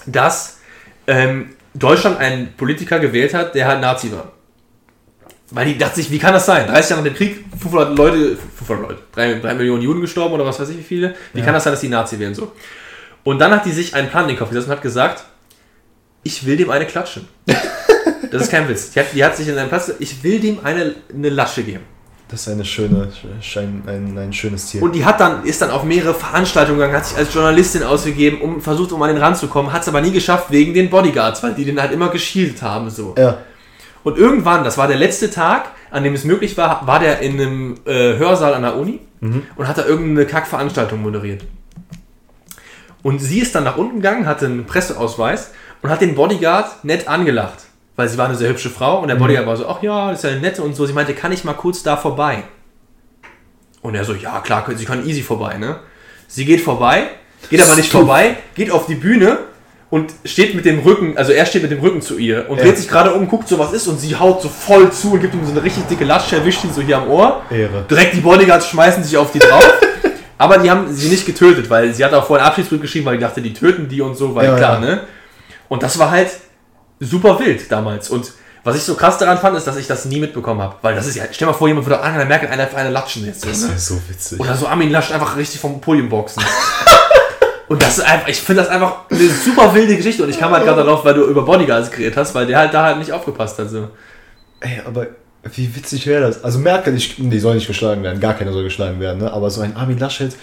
dass 0.06 0.60
ähm, 1.08 1.50
Deutschland 1.74 2.20
einen 2.20 2.54
Politiker 2.54 3.00
gewählt 3.00 3.34
hat, 3.34 3.54
der 3.54 3.68
halt 3.68 3.82
Nazi 3.82 4.12
war. 4.12 4.32
Weil 5.52 5.66
die 5.66 5.78
dachte 5.78 5.96
sich, 5.96 6.12
wie 6.12 6.20
kann 6.20 6.34
das 6.34 6.46
sein? 6.46 6.68
30 6.68 6.90
Jahre 6.90 7.04
nach 7.04 7.10
dem 7.10 7.16
Krieg, 7.16 7.46
500 7.60 7.98
Leute, 7.98 8.38
500 8.58 8.90
Leute, 8.90 9.02
3, 9.14 9.34
3 9.40 9.54
Millionen 9.54 9.82
Juden 9.82 10.02
gestorben 10.02 10.34
oder 10.34 10.46
was 10.46 10.60
weiß 10.60 10.70
ich 10.70 10.78
wie 10.78 10.84
viele. 10.84 11.16
Wie 11.34 11.42
kann 11.42 11.54
das 11.54 11.64
sein, 11.64 11.72
dass 11.72 11.82
die 11.82 11.90
Nazi 11.90 12.20
wählen 12.20 12.36
so? 12.36 12.52
Und 13.28 13.40
dann 13.40 13.52
hat 13.52 13.66
die 13.66 13.74
sich 13.74 13.94
einen 13.94 14.10
Plan 14.10 14.24
in 14.24 14.30
den 14.30 14.38
Kopf 14.38 14.52
gesetzt 14.52 14.68
und 14.68 14.72
hat 14.72 14.82
gesagt, 14.82 15.26
ich 16.24 16.46
will 16.46 16.56
dem 16.56 16.70
eine 16.70 16.86
klatschen. 16.86 17.28
Das 18.32 18.42
ist 18.42 18.52
kein 18.52 18.68
Witz. 18.68 18.92
Die 18.92 19.00
hat, 19.00 19.06
die 19.14 19.24
hat 19.24 19.38
sich 19.38 19.48
in 19.48 19.58
einem 19.58 19.70
Platz, 19.70 19.92
ich 20.00 20.24
will 20.24 20.40
dem 20.40 20.60
eine, 20.64 20.96
eine 21.14 21.30
Lasche 21.30 21.64
geben. 21.64 21.84
Das 22.28 22.42
ist 22.42 22.50
eine 22.50 22.66
schöne, 22.66 23.10
schein, 23.42 23.84
ein, 23.86 24.18
ein 24.18 24.34
schönes 24.34 24.68
Ziel. 24.68 24.82
Und 24.82 24.94
die 24.96 25.06
hat 25.06 25.20
dann, 25.20 25.46
ist 25.46 25.62
dann 25.62 25.72
auf 25.72 25.84
mehrere 25.84 26.14
Veranstaltungen 26.14 26.80
gegangen, 26.80 26.98
hat 26.98 27.06
sich 27.06 27.18
als 27.18 27.34
Journalistin 27.34 27.84
ausgegeben, 27.84 28.42
um 28.42 28.60
versucht, 28.60 28.92
um 28.92 29.02
an 29.02 29.10
den 29.10 29.18
ranzukommen, 29.18 29.72
hat 29.72 29.84
es 29.84 29.88
aber 29.88 30.02
nie 30.02 30.12
geschafft 30.12 30.50
wegen 30.50 30.74
den 30.74 30.90
Bodyguards, 30.90 31.44
weil 31.44 31.54
die 31.54 31.64
den 31.64 31.80
halt 31.80 31.92
immer 31.92 32.10
geschielt 32.10 32.62
haben. 32.62 32.90
So. 32.90 33.16
ja. 33.18 33.38
Und 34.04 34.18
irgendwann, 34.18 34.64
das 34.64 34.78
war 34.78 34.88
der 34.88 34.98
letzte 34.98 35.30
Tag, 35.30 35.70
an 35.92 36.04
dem 36.04 36.14
es 36.14 36.24
möglich 36.26 36.58
war, 36.58 36.86
war 36.88 37.00
der 37.00 37.20
in 37.20 37.40
einem 37.40 37.76
äh, 37.86 38.18
Hörsaal 38.18 38.54
an 38.56 38.64
der 38.64 38.78
Uni 38.78 39.00
und 39.56 39.68
hat 39.68 39.78
da 39.78 39.86
irgendeine 39.86 40.26
Kackveranstaltung 40.26 41.02
moderiert. 41.02 41.44
Und 43.04 43.20
sie 43.20 43.40
ist 43.40 43.56
dann 43.56 43.64
nach 43.64 43.78
unten 43.78 43.98
gegangen, 43.98 44.26
hatte 44.26 44.46
einen 44.46 44.66
Presseausweis 44.66 45.52
und 45.82 45.90
hat 45.90 46.02
den 46.02 46.16
Bodyguard 46.16 46.84
nett 46.84 47.08
angelacht. 47.08 47.60
Weil 47.96 48.10
sie 48.10 48.18
war 48.18 48.28
eine 48.28 48.36
sehr 48.36 48.50
hübsche 48.50 48.70
Frau 48.70 49.00
und 49.00 49.08
der 49.08 49.16
Bodyguard 49.16 49.48
war 49.48 49.58
so, 49.58 49.68
ach 49.68 49.82
ja, 49.82 50.12
das 50.12 50.24
ist 50.24 50.30
ja 50.30 50.38
nette 50.38 50.62
und 50.62 50.76
so. 50.76 50.86
Sie 50.86 50.94
meinte, 50.94 51.14
kann 51.14 51.32
ich 51.32 51.44
mal 51.44 51.54
kurz 51.54 51.84
da 51.84 51.98
vorbei? 51.98 52.44
Und 53.82 53.96
er 53.96 54.04
so, 54.04 54.14
ja 54.14 54.40
klar, 54.42 54.66
sie 54.76 54.86
kann 54.86 55.08
easy 55.08 55.22
vorbei, 55.22 55.58
ne? 55.58 55.80
Sie 56.28 56.46
geht 56.46 56.62
vorbei, 56.62 57.08
geht 57.50 57.62
aber 57.62 57.76
nicht 57.76 57.92
vorbei, 57.92 58.38
geht 58.54 58.70
auf 58.70 58.86
die 58.86 58.96
Bühne 58.96 59.40
und 59.90 60.12
steht 60.26 60.54
mit 60.56 60.66
dem 60.66 60.80
Rücken, 60.80 61.18
also 61.18 61.32
er 61.32 61.46
steht 61.46 61.62
mit 61.62 61.72
dem 61.72 61.80
Rücken 61.80 62.02
zu 62.02 62.18
ihr 62.18 62.50
und 62.50 62.60
dreht 62.60 62.78
sich 62.78 62.90
gerade 62.90 63.14
um, 63.14 63.28
guckt 63.30 63.48
so 63.48 63.58
was 63.58 63.72
ist 63.72 63.88
und 63.88 64.00
sie 64.00 64.16
haut 64.16 64.42
so 64.42 64.50
voll 64.50 64.92
zu 64.92 65.14
und 65.14 65.22
gibt 65.22 65.34
ihm 65.34 65.46
so 65.46 65.52
eine 65.52 65.64
richtig 65.64 65.88
dicke 65.88 66.04
Lasche, 66.04 66.36
erwischt 66.36 66.66
ihn 66.66 66.74
so 66.74 66.82
hier 66.82 66.98
am 66.98 67.08
Ohr. 67.10 67.44
Ehre. 67.50 67.86
Direkt 67.90 68.14
die 68.14 68.20
Bodyguards 68.20 68.68
schmeißen 68.68 69.04
sich 69.04 69.16
auf 69.16 69.32
die 69.32 69.40
drauf. 69.40 69.74
Aber 70.38 70.60
die 70.60 70.70
haben 70.70 70.94
sie 70.94 71.10
nicht 71.10 71.26
getötet, 71.26 71.70
weil 71.70 71.94
sie 71.94 72.06
hat 72.06 72.14
auch 72.14 72.26
vorher 72.26 72.46
einen 72.46 72.50
Abschiedsbrief 72.50 72.82
geschrieben, 72.82 73.06
weil 73.06 73.18
die 73.18 73.24
dachte, 73.24 73.42
die 73.42 73.54
töten 73.54 73.88
die 73.88 74.02
und 74.02 74.16
so, 74.16 74.36
weil 74.36 74.46
Ja, 74.46 74.56
klar, 74.56 74.74
ja. 74.76 74.80
ne? 74.80 75.02
Und 75.68 75.84
das 75.84 75.98
war 75.98 76.12
halt 76.12 76.30
super 77.00 77.40
wild 77.40 77.72
damals. 77.72 78.10
Und 78.10 78.32
was 78.64 78.76
ich 78.76 78.84
so 78.84 78.96
krass 78.96 79.18
daran 79.18 79.38
fand, 79.38 79.58
ist, 79.58 79.66
dass 79.66 79.78
ich 79.78 79.88
das 79.88 80.06
nie 80.06 80.20
mitbekommen 80.20 80.62
habe. 80.62 80.76
Weil 80.82 80.96
das 80.96 81.08
ist 81.08 81.16
ja, 81.16 81.24
stell 81.32 81.48
mal 81.48 81.54
vor, 81.54 81.68
jemand 81.68 81.86
würde 81.86 82.02
Angela 82.02 82.26
Merkel 82.26 82.50
einer 82.50 82.68
für 82.68 82.78
eine 82.78 82.90
latschen 82.90 83.26
jetzt. 83.26 83.46
Das 83.46 83.62
ne? 83.62 83.70
wäre 83.70 83.80
so 83.80 84.02
witzig. 84.10 84.40
Oder 84.40 84.56
so 84.56 84.68
Armin 84.68 84.92
Laschet 84.92 85.14
einfach 85.14 85.38
richtig 85.38 85.60
vom 85.60 85.80
Podium 85.80 86.10
boxen. 86.10 86.44
und 87.68 87.82
das 87.82 87.98
ist 87.98 88.04
einfach, 88.04 88.28
ich 88.28 88.40
finde 88.42 88.64
das 88.64 88.70
einfach 88.70 89.10
eine 89.10 89.30
super 89.30 89.74
wilde 89.74 89.96
Geschichte. 89.96 90.24
Und 90.24 90.30
ich 90.30 90.40
kam 90.40 90.52
halt 90.52 90.66
gerade 90.66 90.84
darauf, 90.84 91.04
weil 91.06 91.14
du 91.14 91.24
über 91.24 91.44
Bodyguards 91.44 91.92
geredet 91.92 92.18
hast, 92.18 92.36
weil 92.36 92.46
der 92.46 92.58
halt 92.60 92.74
da 92.74 92.84
halt 92.84 93.00
nicht 93.00 93.12
aufgepasst 93.12 93.58
hat. 93.58 93.70
So. 93.70 93.90
Ey, 94.60 94.82
aber 94.86 95.08
wie 95.54 95.76
witzig 95.76 96.06
wäre 96.08 96.22
das? 96.22 96.44
Also 96.44 96.60
Merkel, 96.60 96.96
ich, 96.96 97.16
die 97.18 97.40
soll 97.40 97.56
nicht 97.56 97.68
geschlagen 97.68 98.04
werden, 98.04 98.20
gar 98.20 98.34
keiner 98.34 98.52
soll 98.54 98.64
geschlagen 98.64 99.00
werden, 99.00 99.20
ne? 99.20 99.32
aber 99.32 99.50
so 99.50 99.62
ein 99.62 99.76
Armin 99.76 99.98
Laschet, 100.00 100.34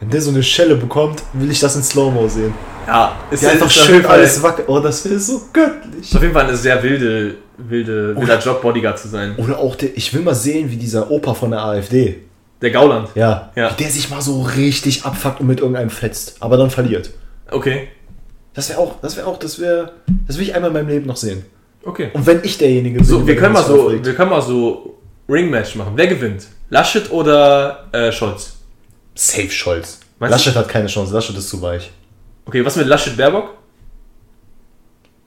wenn 0.00 0.10
der 0.10 0.20
so 0.22 0.30
eine 0.30 0.42
Schelle 0.42 0.76
bekommt, 0.76 1.22
will 1.34 1.50
ich 1.50 1.60
das 1.60 1.76
in 1.76 1.82
Slow-Mo 1.82 2.26
sehen. 2.28 2.54
Ja, 2.86 3.14
ist 3.30 3.42
Die 3.42 3.46
einfach 3.46 3.70
schön 3.70 4.04
alles 4.06 4.42
wackelt. 4.42 4.68
Oh, 4.68 4.80
das 4.80 5.04
wäre 5.04 5.18
so 5.18 5.42
göttlich. 5.52 6.14
Auf 6.14 6.22
jeden 6.22 6.32
Fall 6.34 6.46
eine 6.46 6.56
sehr 6.56 6.82
wilde, 6.82 7.34
wilde, 7.58 8.16
wilder 8.16 8.38
Job, 8.38 8.62
Bodyguard 8.62 8.98
zu 8.98 9.08
sein. 9.08 9.34
Oder 9.36 9.58
auch 9.58 9.76
der, 9.76 9.94
ich 9.96 10.12
will 10.14 10.22
mal 10.22 10.34
sehen, 10.34 10.70
wie 10.70 10.76
dieser 10.76 11.10
Opa 11.10 11.34
von 11.34 11.50
der 11.50 11.62
AfD, 11.62 12.18
Der 12.62 12.70
Gauland. 12.70 13.10
ja, 13.14 13.50
Ja. 13.54 13.70
wie 13.72 13.82
der 13.82 13.90
sich 13.90 14.08
mal 14.10 14.22
so 14.22 14.40
richtig 14.42 15.04
abfuckt 15.04 15.40
und 15.40 15.46
mit 15.46 15.60
irgendeinem 15.60 15.90
fetzt, 15.90 16.36
aber 16.40 16.56
dann 16.56 16.70
verliert. 16.70 17.10
Okay. 17.50 17.88
Das 18.54 18.68
wäre 18.70 18.78
auch, 18.80 19.00
das 19.02 19.16
wäre 19.16 19.26
auch, 19.26 19.38
das 19.38 19.60
wäre, 19.60 19.92
das 20.26 20.36
will 20.38 20.44
ich 20.44 20.54
einmal 20.54 20.70
in 20.70 20.74
meinem 20.74 20.88
Leben 20.88 21.06
noch 21.06 21.16
sehen. 21.16 21.44
Okay. 21.82 22.10
Und 22.12 22.26
wenn 22.26 22.40
ich 22.44 22.58
derjenige 22.58 22.96
bin, 22.98 23.04
So, 23.04 23.26
wir 23.26 23.36
können 23.36 23.54
mal 23.54 23.64
so, 23.64 23.86
aufregt. 23.86 24.04
wir 24.04 24.14
können 24.14 24.30
mal 24.30 24.42
so 24.42 24.98
Ringmatch 25.28 25.76
machen. 25.76 25.92
Wer 25.96 26.06
gewinnt? 26.08 26.46
Laschet 26.68 27.10
oder 27.10 27.88
äh, 27.92 28.12
Scholz? 28.12 28.56
Safe 29.14 29.50
Scholz. 29.50 30.00
Meinst 30.18 30.32
du? 30.32 30.36
Laschet 30.50 30.54
hat 30.56 30.68
keine 30.68 30.86
Chance, 30.88 31.12
Laschet 31.14 31.36
ist 31.36 31.48
zu 31.48 31.60
weich. 31.62 31.90
Okay, 32.46 32.64
was 32.64 32.76
mit 32.76 32.86
Laschet 32.86 33.16
Baerbock? 33.16 33.54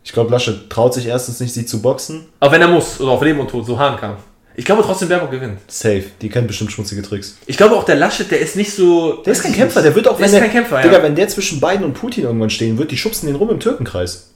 Ich 0.04 0.12
glaube, 0.12 0.30
Laschet 0.32 0.70
traut 0.70 0.94
sich 0.94 1.06
erstens 1.08 1.40
nicht, 1.40 1.54
sie 1.54 1.66
zu 1.66 1.82
boxen. 1.82 2.26
Aber 2.40 2.52
wenn 2.52 2.62
er 2.62 2.68
muss, 2.68 3.00
oder 3.00 3.12
auf 3.12 3.22
Leben 3.24 3.40
und 3.40 3.50
Tod, 3.50 3.66
so 3.66 3.80
Hahnkampf. 3.80 4.20
Ich 4.56 4.66
glaube 4.66 4.84
trotzdem, 4.84 5.10
Baerbock 5.10 5.32
gewinnt. 5.32 5.60
Safe. 5.68 6.04
Die 6.22 6.30
kennt 6.30 6.48
bestimmt 6.48 6.72
schmutzige 6.72 7.02
Tricks. 7.02 7.38
Ich 7.48 7.58
glaube 7.58 7.76
auch 7.76 7.86
der 7.86 7.96
Laschet, 7.96 8.30
der 8.30 8.40
ist 8.40 8.56
nicht 8.56 8.72
so. 8.74 9.14
Der 9.24 9.34
ist 9.34 9.42
kein 9.42 9.54
Kämpfer, 9.54 9.82
der 9.82 9.96
wird 9.96 10.08
auch, 10.08 10.18
Der 10.18 10.26
ist 10.28 10.34
der, 10.34 10.42
kein 10.42 10.52
Kämpfer, 10.52 10.82
Digga, 10.82 10.98
ja. 10.98 11.04
wenn 11.04 11.16
der 11.16 11.28
zwischen 11.30 11.60
Biden 11.60 11.84
und 11.84 11.94
Putin 11.94 12.26
irgendwann 12.26 12.52
stehen 12.52 12.78
wird, 12.78 12.92
die 12.92 12.98
schubsen 12.98 13.28
den 13.28 13.36
rum 13.38 13.50
im 13.50 13.60
Türkenkreis. 13.60 14.32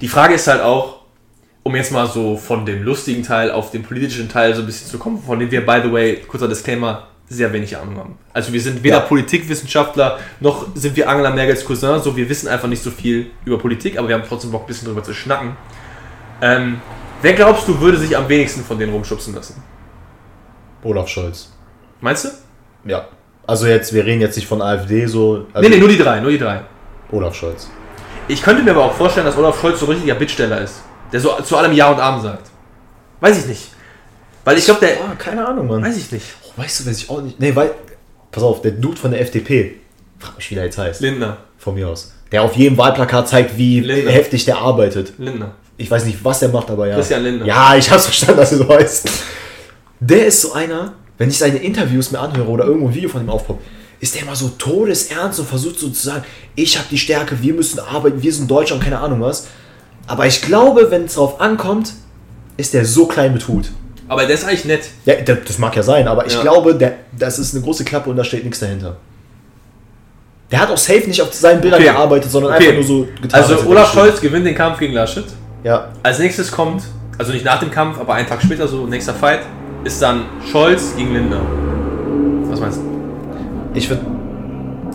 Die 0.00 0.06
Frage 0.08 0.34
ist 0.34 0.46
halt 0.46 0.60
auch, 0.62 0.99
um 1.62 1.76
jetzt 1.76 1.92
mal 1.92 2.06
so 2.06 2.36
von 2.36 2.64
dem 2.64 2.82
lustigen 2.82 3.22
Teil 3.22 3.50
auf 3.50 3.70
den 3.70 3.82
politischen 3.82 4.28
Teil 4.28 4.54
so 4.54 4.62
ein 4.62 4.66
bisschen 4.66 4.88
zu 4.88 4.98
kommen, 4.98 5.22
von 5.22 5.38
dem 5.38 5.50
wir, 5.50 5.64
by 5.64 5.80
the 5.84 5.92
way, 5.92 6.16
kurzer 6.26 6.48
Disclaimer, 6.48 7.06
sehr 7.28 7.52
wenig 7.52 7.76
Ahnung 7.76 7.96
haben. 7.96 8.18
Also 8.32 8.52
wir 8.52 8.60
sind 8.60 8.82
weder 8.82 8.96
Ja. 8.96 9.00
Politikwissenschaftler, 9.02 10.18
noch 10.40 10.66
sind 10.74 10.96
wir 10.96 11.08
Angela 11.08 11.30
Merkels 11.30 11.64
Cousin, 11.64 12.00
so 12.00 12.16
wir 12.16 12.28
wissen 12.28 12.48
einfach 12.48 12.66
nicht 12.66 12.82
so 12.82 12.90
viel 12.90 13.30
über 13.44 13.58
Politik, 13.58 13.98
aber 13.98 14.08
wir 14.08 14.16
haben 14.16 14.24
trotzdem 14.26 14.50
Bock, 14.50 14.64
ein 14.64 14.66
bisschen 14.66 14.88
drüber 14.88 15.04
zu 15.04 15.14
schnacken. 15.14 15.56
Ähm, 16.42 16.80
wer 17.22 17.34
glaubst 17.34 17.68
du, 17.68 17.80
würde 17.80 17.98
sich 17.98 18.16
am 18.16 18.28
wenigsten 18.28 18.64
von 18.64 18.78
denen 18.78 18.92
rumschubsen 18.92 19.34
lassen? 19.34 19.62
Olaf 20.82 21.08
Scholz. 21.08 21.52
Meinst 22.00 22.24
du? 22.24 22.28
Ja. 22.88 23.06
Also 23.46 23.66
jetzt, 23.66 23.92
wir 23.92 24.04
reden 24.04 24.20
jetzt 24.20 24.36
nicht 24.36 24.48
von 24.48 24.62
AfD 24.62 25.06
so. 25.06 25.46
Also 25.52 25.68
nee, 25.68 25.74
nee, 25.74 25.80
nur 25.80 25.88
die 25.88 25.98
drei, 25.98 26.20
nur 26.20 26.30
die 26.30 26.38
drei. 26.38 26.62
Olaf 27.12 27.34
Scholz. 27.34 27.68
Ich 28.28 28.42
könnte 28.42 28.62
mir 28.62 28.70
aber 28.70 28.84
auch 28.84 28.94
vorstellen, 28.94 29.26
dass 29.26 29.36
Olaf 29.36 29.60
Scholz 29.60 29.78
so 29.80 29.86
ein 29.86 29.92
richtiger 29.92 30.14
Bittsteller 30.14 30.60
ist. 30.60 30.82
Der 31.12 31.20
so 31.20 31.36
zu 31.42 31.56
allem 31.56 31.72
Ja 31.72 31.90
und 31.90 32.00
Amen 32.00 32.22
sagt. 32.22 32.50
Weiß 33.20 33.38
ich 33.38 33.46
nicht. 33.46 33.68
Weil 34.44 34.58
ich 34.58 34.64
glaube, 34.64 34.80
der. 34.80 34.96
Ah, 35.00 35.14
keine 35.16 35.46
Ahnung, 35.46 35.68
Mann. 35.68 35.82
Weiß 35.82 35.96
ich 35.96 36.10
nicht. 36.10 36.26
Oh, 36.44 36.60
weißt 36.60 36.80
du, 36.80 36.86
weiß 36.86 36.98
ich 36.98 37.10
auch 37.10 37.20
nicht. 37.22 37.38
Nee, 37.38 37.54
weil. 37.54 37.72
Pass 38.30 38.42
auf, 38.42 38.62
der 38.62 38.72
Dude 38.72 38.96
von 38.96 39.10
der 39.10 39.20
FDP. 39.20 39.76
Frag 40.18 40.36
mich, 40.36 40.50
wie 40.50 40.54
der 40.54 40.64
jetzt 40.64 40.78
heißt. 40.78 41.00
Lindner. 41.00 41.38
Von 41.58 41.74
mir 41.74 41.88
aus. 41.88 42.12
Der 42.30 42.42
auf 42.42 42.54
jedem 42.54 42.78
Wahlplakat 42.78 43.28
zeigt, 43.28 43.58
wie 43.58 43.80
Lindner. 43.80 44.12
heftig 44.12 44.44
der 44.44 44.58
arbeitet. 44.58 45.14
Lindner. 45.18 45.52
Ich 45.76 45.90
weiß 45.90 46.04
nicht, 46.04 46.24
was 46.24 46.38
der 46.38 46.50
macht, 46.50 46.70
aber 46.70 46.86
ja. 46.86 46.94
Christian 46.94 47.22
Lindner. 47.24 47.46
Ja, 47.46 47.74
ich 47.74 47.90
hab's 47.90 48.04
verstanden, 48.04 48.36
dass 48.36 48.52
er 48.52 48.58
so 48.58 48.68
heißt. 48.68 49.08
Der 49.98 50.26
ist 50.26 50.40
so 50.42 50.52
einer, 50.52 50.94
wenn 51.18 51.28
ich 51.28 51.38
seine 51.38 51.58
Interviews 51.58 52.10
mir 52.12 52.20
anhöre 52.20 52.48
oder 52.48 52.64
irgendwo 52.64 52.88
ein 52.88 52.94
Video 52.94 53.10
von 53.10 53.22
ihm 53.22 53.30
aufpoppt, 53.30 53.62
ist 53.98 54.14
der 54.14 54.22
immer 54.22 54.36
so 54.36 54.48
todesernst 54.50 55.40
und 55.40 55.48
versucht 55.48 55.78
so 55.78 55.88
zu 55.88 56.02
sagen, 56.02 56.24
ich 56.54 56.78
habe 56.78 56.86
die 56.90 56.98
Stärke, 56.98 57.42
wir 57.42 57.52
müssen 57.52 57.80
arbeiten, 57.80 58.22
wir 58.22 58.32
sind 58.32 58.50
Deutschland, 58.50 58.82
keine 58.82 58.98
Ahnung 58.98 59.20
was. 59.20 59.48
Aber 60.10 60.26
ich 60.26 60.42
glaube, 60.42 60.90
wenn 60.90 61.04
es 61.04 61.14
drauf 61.14 61.40
ankommt, 61.40 61.92
ist 62.56 62.74
der 62.74 62.84
so 62.84 63.06
klein 63.06 63.32
mit 63.32 63.46
Hut. 63.46 63.70
Aber 64.08 64.22
der 64.26 64.34
ist 64.34 64.44
eigentlich 64.44 64.64
nett. 64.64 64.88
Ja, 65.04 65.14
das 65.14 65.58
mag 65.58 65.76
ja 65.76 65.84
sein, 65.84 66.08
aber 66.08 66.26
ich 66.26 66.34
Ja. 66.34 66.42
glaube, 66.42 66.74
der, 66.74 66.94
das 67.16 67.38
ist 67.38 67.54
eine 67.54 67.62
große 67.62 67.84
Klappe 67.84 68.10
und 68.10 68.16
da 68.16 68.24
steht 68.24 68.42
nichts 68.42 68.58
dahinter. 68.58 68.96
Der 70.50 70.58
hat 70.60 70.68
auch 70.70 70.76
safe 70.76 71.06
nicht 71.06 71.22
auf 71.22 71.32
seinen 71.32 71.60
Bildern 71.60 71.80
Okay. 71.80 71.90
gearbeitet, 71.92 72.28
sondern 72.28 72.52
Okay. 72.54 72.64
einfach 72.70 72.74
nur 72.74 72.84
so 72.84 73.08
getan. 73.22 73.40
Also 73.40 73.64
Olaf 73.68 73.92
Scholz 73.94 74.20
gewinnt 74.20 74.44
den 74.46 74.54
Kampf 74.56 74.80
gegen 74.80 74.94
Laschet. 74.94 75.26
Ja, 75.62 75.90
Als 76.02 76.18
nächstes 76.18 76.50
kommt, 76.50 76.82
also 77.18 77.30
nicht 77.32 77.44
nach 77.44 77.60
dem 77.60 77.70
Kampf, 77.70 78.00
aber 78.00 78.14
einen 78.14 78.26
Tag 78.26 78.42
später, 78.42 78.66
so 78.66 78.86
nächster 78.86 79.14
Fight, 79.14 79.40
ist 79.84 80.02
dann 80.02 80.24
Scholz 80.50 80.96
gegen 80.96 81.12
Lindner. 81.12 81.40
Was 82.50 82.58
meinst 82.58 82.78
du? 82.78 82.90
ich 83.74 83.88
würde 83.88 84.02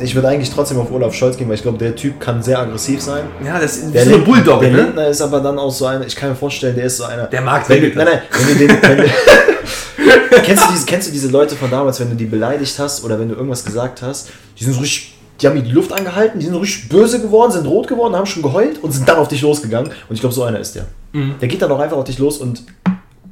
ich 0.01 0.15
würd 0.15 0.25
eigentlich 0.25 0.49
trotzdem 0.49 0.79
auf 0.79 0.91
Olaf 0.91 1.13
Scholz 1.13 1.37
gehen, 1.37 1.47
weil 1.47 1.55
ich 1.55 1.61
glaube, 1.61 1.77
der 1.77 1.95
Typ 1.95 2.19
kann 2.19 2.41
sehr 2.41 2.59
aggressiv 2.59 3.01
sein. 3.01 3.23
Ja, 3.43 3.59
das 3.59 3.77
ist 3.77 3.93
Der, 3.93 4.03
so 4.03 4.09
eine 4.09 4.17
Lind- 4.17 4.25
Bulldog, 4.25 4.61
der 4.61 4.71
ne? 4.71 4.77
Lindner 4.83 5.07
ist 5.07 5.21
aber 5.21 5.39
dann 5.39 5.57
auch 5.59 5.71
so 5.71 5.85
einer, 5.85 6.05
ich 6.05 6.15
kann 6.15 6.29
mir 6.29 6.35
vorstellen, 6.35 6.75
der 6.75 6.85
ist 6.85 6.97
so 6.97 7.03
einer. 7.05 7.27
Der 7.27 7.41
mag 7.41 7.67
wenn. 7.69 7.81
Nein, 7.95 8.05
nein, 8.05 8.21
wenn 8.31 8.47
du 8.47 8.67
den. 8.67 8.81
Wenn 8.81 8.97
du, 8.97 9.03
kennst, 10.43 10.65
du 10.67 10.71
diese, 10.73 10.85
kennst 10.85 11.07
du 11.07 11.11
diese 11.11 11.27
Leute 11.29 11.55
von 11.55 11.69
damals, 11.71 11.99
wenn 11.99 12.09
du 12.09 12.15
die 12.15 12.25
beleidigt 12.25 12.77
hast 12.79 13.03
oder 13.03 13.19
wenn 13.19 13.29
du 13.29 13.35
irgendwas 13.35 13.63
gesagt 13.65 14.01
hast, 14.01 14.29
die 14.59 14.63
sind 14.63 14.73
so 14.73 14.79
richtig 14.81 15.13
die 15.41 15.47
haben 15.47 15.61
die 15.61 15.69
Luft 15.69 15.91
angehalten, 15.91 16.39
die 16.39 16.45
sind 16.45 16.55
richtig 16.55 16.87
böse 16.87 17.19
geworden, 17.21 17.51
sind 17.51 17.65
rot 17.67 17.89
geworden, 17.89 18.15
haben 18.15 18.25
schon 18.25 18.41
geheult 18.41 18.81
und 18.81 18.93
sind 18.93 19.05
dann 19.09 19.17
auf 19.17 19.27
dich 19.27 19.41
losgegangen. 19.41 19.91
Und 20.07 20.15
ich 20.15 20.21
glaube, 20.21 20.33
so 20.33 20.43
einer 20.43 20.59
ist 20.61 20.75
der. 20.75 20.85
Der 21.13 21.47
geht 21.49 21.61
dann 21.61 21.69
auch 21.73 21.79
einfach 21.79 21.97
auf 21.97 22.05
dich 22.05 22.17
los 22.19 22.37
und 22.37 22.63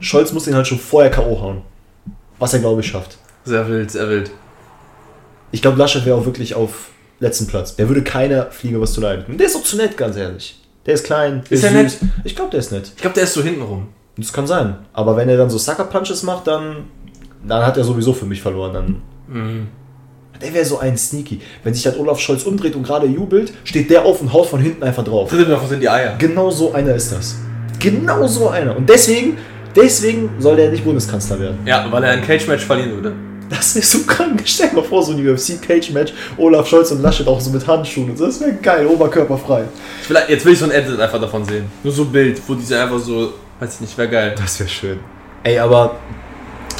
Scholz 0.01 0.33
muss 0.33 0.43
den 0.43 0.53
halt 0.53 0.67
schon 0.67 0.79
vorher 0.79 1.09
K.O. 1.09 1.39
hauen. 1.39 1.61
Was 2.39 2.51
er, 2.53 2.59
glaube 2.59 2.81
ich, 2.81 2.87
schafft. 2.87 3.17
Sehr 3.45 3.65
wild, 3.69 3.89
sehr 3.89 4.09
wild. 4.09 4.31
Ich 5.53 5.61
glaube, 5.61 5.77
Laschet 5.77 6.03
wäre 6.05 6.17
auch 6.17 6.25
wirklich 6.25 6.55
auf 6.55 6.89
letzten 7.19 7.45
Platz. 7.47 7.75
Der 7.75 7.87
würde 7.87 8.01
keiner 8.03 8.47
Fliege 8.51 8.81
was 8.81 8.91
zu 8.93 9.01
leiden. 9.01 9.37
Der 9.37 9.45
ist 9.45 9.55
auch 9.55 9.63
zu 9.63 9.77
nett, 9.77 9.95
ganz 9.95 10.17
ehrlich. 10.17 10.59
Der 10.87 10.95
ist 10.95 11.05
klein, 11.05 11.43
der 11.49 11.57
Ist 11.57 11.63
er 11.63 11.71
nett? 11.71 11.97
Ich 12.23 12.35
glaube, 12.35 12.49
der 12.51 12.59
ist 12.59 12.71
nett. 12.71 12.91
Ich 12.95 13.01
glaube, 13.01 13.13
der 13.13 13.23
ist 13.23 13.33
so 13.33 13.43
hintenrum. 13.43 13.87
Das 14.17 14.33
kann 14.33 14.47
sein. 14.47 14.75
Aber 14.93 15.15
wenn 15.15 15.29
er 15.29 15.37
dann 15.37 15.49
so 15.51 15.57
Sucker 15.59 15.83
Punches 15.85 16.23
macht, 16.23 16.47
dann, 16.47 16.85
dann 17.47 17.63
hat 17.65 17.77
er 17.77 17.83
sowieso 17.83 18.13
für 18.13 18.25
mich 18.25 18.41
verloren. 18.41 18.73
Dann, 18.73 19.01
Mhm. 19.27 19.67
der 20.41 20.53
wäre 20.55 20.65
so 20.65 20.79
ein 20.79 20.97
Sneaky. 20.97 21.39
Wenn 21.63 21.73
sich 21.75 21.83
dann 21.83 21.97
Olaf 21.97 22.19
Scholz 22.19 22.43
umdreht 22.43 22.75
und 22.75 22.83
gerade 22.83 23.05
jubelt, 23.05 23.53
steht 23.63 23.89
der 23.91 24.03
auf 24.05 24.21
und 24.21 24.33
haut 24.33 24.47
von 24.47 24.59
hinten 24.59 24.81
einfach 24.83 25.03
drauf. 25.03 25.29
Tritt 25.29 25.47
was 25.49 25.71
in 25.71 25.79
die 25.79 25.87
Eier. 25.89 26.15
Genau 26.17 26.49
so 26.49 26.73
einer 26.73 26.95
ist 26.95 27.11
das. 27.11 27.35
Genau 27.79 28.25
so 28.27 28.49
einer. 28.49 28.75
Und 28.75 28.89
deswegen, 28.89 29.37
deswegen 29.75 30.29
soll 30.39 30.55
der 30.55 30.71
nicht 30.71 30.83
Bundeskanzler 30.83 31.39
werden. 31.39 31.59
Ja, 31.65 31.87
weil 31.91 32.03
er 32.03 32.11
ein 32.11 32.23
Cage-Match 32.23 32.65
verlieren 32.65 32.91
würde. 32.95 33.13
Das 33.55 33.75
ist 33.75 33.91
so 33.91 33.99
krank. 33.99 34.41
Stell 34.45 34.69
dir 34.69 34.77
mal 34.77 34.83
vor, 34.83 35.03
so 35.03 35.11
ein 35.11 35.27
UFC-Cage-Match, 35.27 36.13
Olaf 36.37 36.67
Scholz 36.67 36.91
und 36.91 37.01
Laschet 37.01 37.27
auch 37.27 37.39
so 37.39 37.51
mit 37.51 37.65
Handschuhen 37.67 38.09
und 38.09 38.17
so. 38.17 38.25
Das 38.25 38.39
wäre 38.39 38.53
geil, 38.53 38.87
oberkörperfrei. 38.87 39.65
Ich 40.01 40.09
will, 40.09 40.17
jetzt 40.27 40.45
will 40.45 40.53
ich 40.53 40.59
so 40.59 40.65
ein 40.65 40.71
Edit 40.71 40.99
einfach 40.99 41.21
davon 41.21 41.45
sehen. 41.45 41.65
Nur 41.83 41.93
so 41.93 42.03
ein 42.03 42.11
Bild, 42.11 42.41
wo 42.47 42.55
diese 42.55 42.81
einfach 42.81 42.99
so, 42.99 43.33
weiß 43.59 43.75
ich 43.75 43.81
nicht, 43.81 43.97
wäre 43.97 44.09
geil. 44.09 44.35
Das 44.37 44.59
wäre 44.59 44.69
schön. 44.69 44.99
Ey, 45.43 45.59
aber, 45.59 45.97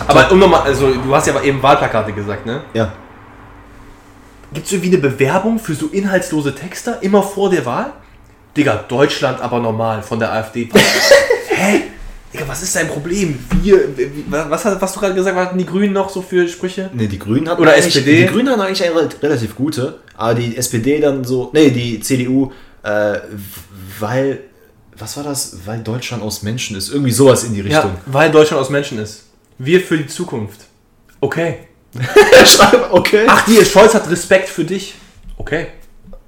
Aber 0.07 0.31
um 0.31 0.39
nochmal, 0.39 0.61
also 0.61 0.91
du 0.91 1.15
hast 1.15 1.27
ja 1.27 1.33
aber 1.35 1.43
eben 1.43 1.61
Wahlplakate 1.61 2.13
gesagt, 2.13 2.45
ne? 2.45 2.61
ja. 2.73 2.91
Gibt 4.53 4.67
es 4.67 4.71
irgendwie 4.71 4.95
eine 4.95 4.99
Bewerbung 4.99 5.57
für 5.57 5.73
so 5.73 5.87
inhaltslose 5.87 6.53
Texter 6.53 7.01
immer 7.01 7.23
vor 7.23 7.49
der 7.49 7.65
Wahl? 7.65 7.93
Digga, 8.55 8.83
Deutschland 8.87 9.41
aber 9.41 9.59
normal 9.59 10.03
von 10.03 10.19
der 10.19 10.31
AfD. 10.31 10.69
Hä? 11.49 11.81
Digga, 12.33 12.47
was 12.47 12.63
ist 12.63 12.75
dein 12.75 12.87
Problem? 12.87 13.37
Wir, 13.61 13.89
was, 14.29 14.65
hat- 14.65 14.81
was 14.81 14.93
du 14.93 14.99
gerade 14.99 15.13
gesagt 15.13 15.37
hast, 15.37 15.45
hatten 15.47 15.57
die 15.57 15.65
Grünen 15.65 15.93
noch 15.93 16.09
so 16.09 16.21
für 16.21 16.47
Sprüche? 16.47 16.89
Ne, 16.93 17.07
die 17.07 17.19
Grünen 17.19 17.47
hatten 17.47 17.61
Oder 17.61 17.73
eigentlich, 17.73 17.95
SPD? 17.95 18.21
Die 18.23 18.25
Grünen 18.27 18.49
hatten 18.49 18.61
eigentlich 18.61 18.83
eine 18.83 18.95
re- 18.95 19.09
relativ 19.21 19.55
gute, 19.55 19.99
aber 20.17 20.33
die 20.35 20.57
SPD 20.57 20.99
dann 20.99 21.23
so, 21.23 21.51
nee, 21.53 21.69
die 21.69 21.99
CDU, 21.99 22.51
äh, 22.83 23.19
weil, 23.99 24.39
was 24.97 25.15
war 25.17 25.23
das? 25.23 25.57
Weil 25.65 25.79
Deutschland 25.83 26.23
aus 26.23 26.41
Menschen 26.41 26.75
ist. 26.75 26.89
Irgendwie 26.91 27.11
sowas 27.11 27.43
in 27.43 27.53
die 27.53 27.61
Richtung. 27.61 27.91
Ja, 27.91 28.01
weil 28.07 28.31
Deutschland 28.31 28.61
aus 28.61 28.69
Menschen 28.69 28.97
ist. 28.99 29.25
Wir 29.59 29.79
für 29.79 29.97
die 29.97 30.07
Zukunft. 30.07 30.61
Okay. 31.21 31.59
Schreib, 32.45 32.87
okay. 32.91 33.25
Ach, 33.27 33.45
die 33.45 33.63
Scholz 33.63 33.93
hat 33.93 34.09
Respekt 34.09 34.49
für 34.49 34.63
dich. 34.65 34.95
Okay. 35.37 35.67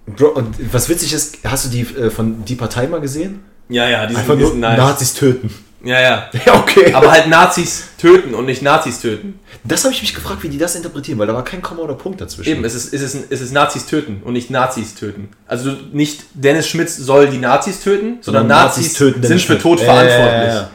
Bro, 0.06 0.28
und 0.30 0.56
was 0.72 0.88
witzig 0.88 1.12
ist, 1.14 1.40
hast 1.44 1.66
du 1.66 1.70
die 1.70 1.82
äh, 1.82 2.12
von 2.12 2.46
die 2.46 2.54
Partei 2.56 2.86
mal 2.86 3.02
gesehen? 3.02 3.40
Ja, 3.70 3.90
ja, 3.90 4.06
die 4.06 4.16
Einfach 4.16 4.36
nur 4.36 4.54
Nazis 4.54 5.16
töten. 5.16 5.50
Ja, 5.86 6.02
ja. 6.02 6.30
Ja, 6.46 6.56
okay. 6.56 6.94
Aber 6.94 7.12
halt 7.12 7.28
Nazis 7.28 7.86
töten 7.98 8.34
und 8.34 8.46
nicht 8.46 8.62
Nazis 8.62 9.00
töten. 9.00 9.40
das 9.64 9.84
habe 9.84 9.94
ich 9.94 10.02
mich 10.02 10.14
gefragt, 10.16 10.44
wie 10.44 10.50
die 10.50 10.58
das 10.58 10.76
interpretieren, 10.76 11.20
weil 11.20 11.28
da 11.28 11.34
war 11.34 11.44
kein 11.44 11.62
Komma 11.62 11.82
oder 11.84 11.94
Punkt 11.94 12.20
dazwischen. 12.22 12.50
Eben, 12.50 12.66
es 12.66 12.74
ist, 12.76 12.94
es, 12.94 13.02
ist, 13.02 13.26
es 13.30 13.42
ist 13.42 13.52
Nazis 13.54 13.86
töten 13.86 14.22
und 14.26 14.34
nicht 14.34 14.50
Nazis 14.50 14.96
töten. 14.96 15.30
Also 15.48 15.72
nicht 15.94 16.24
Dennis 16.34 16.68
Schmitz 16.68 16.98
soll 16.98 17.28
die 17.30 17.38
Nazis 17.38 17.82
töten, 17.82 18.18
sondern 18.22 18.48
Nazis, 18.48 18.94
töten 18.94 19.22
sind 19.24 19.42
für. 19.42 19.58
Tod 19.60 19.80
verantwortlich. 19.80 20.54
ja. 20.54 20.70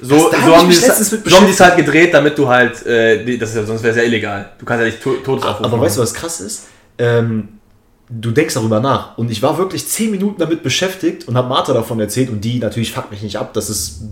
So, 0.00 0.14
Das- 0.30 0.30
da 0.40 0.46
so, 0.46 0.52
hab 0.52 0.58
haben 0.60 0.68
die 0.68 0.74
so 0.74 1.36
haben 1.36 1.46
die 1.46 1.52
es 1.52 1.60
halt 1.60 1.76
gedreht, 1.76 2.12
damit 2.12 2.36
du 2.36 2.46
halt, 2.46 2.84
äh, 2.84 3.38
das 3.38 3.50
ist 3.50 3.56
ja, 3.56 3.64
sonst 3.64 3.82
wäre 3.82 3.92
es 3.92 3.96
ja 3.96 4.02
illegal. 4.02 4.50
Du 4.58 4.66
kannst 4.66 4.80
ja 4.80 4.86
nicht 4.86 5.02
to 5.02 5.14
Todesaufruf 5.14 5.64
Aber 5.64 5.76
machen. 5.78 5.86
weißt 5.86 5.96
du, 5.96 6.02
was 6.02 6.12
krass 6.12 6.40
ist? 6.42 6.64
Ähm, 6.98 7.48
du 8.08 8.30
denkst 8.30 8.54
darüber 8.54 8.80
nach. 8.80 9.18
Und 9.18 9.30
ich 9.30 9.42
war 9.42 9.58
wirklich 9.58 9.86
10 9.86 10.10
Minuten 10.10 10.38
damit 10.38 10.62
beschäftigt 10.62 11.26
und 11.28 11.36
habe 11.36 11.48
Martha 11.48 11.72
davon 11.72 11.98
erzählt. 12.00 12.30
Und 12.30 12.40
die 12.42 12.58
natürlich 12.58 12.92
fuckt 12.92 13.10
mich 13.10 13.22
nicht 13.22 13.36
ab. 13.36 13.52
Das 13.54 13.68
ist 13.70 14.02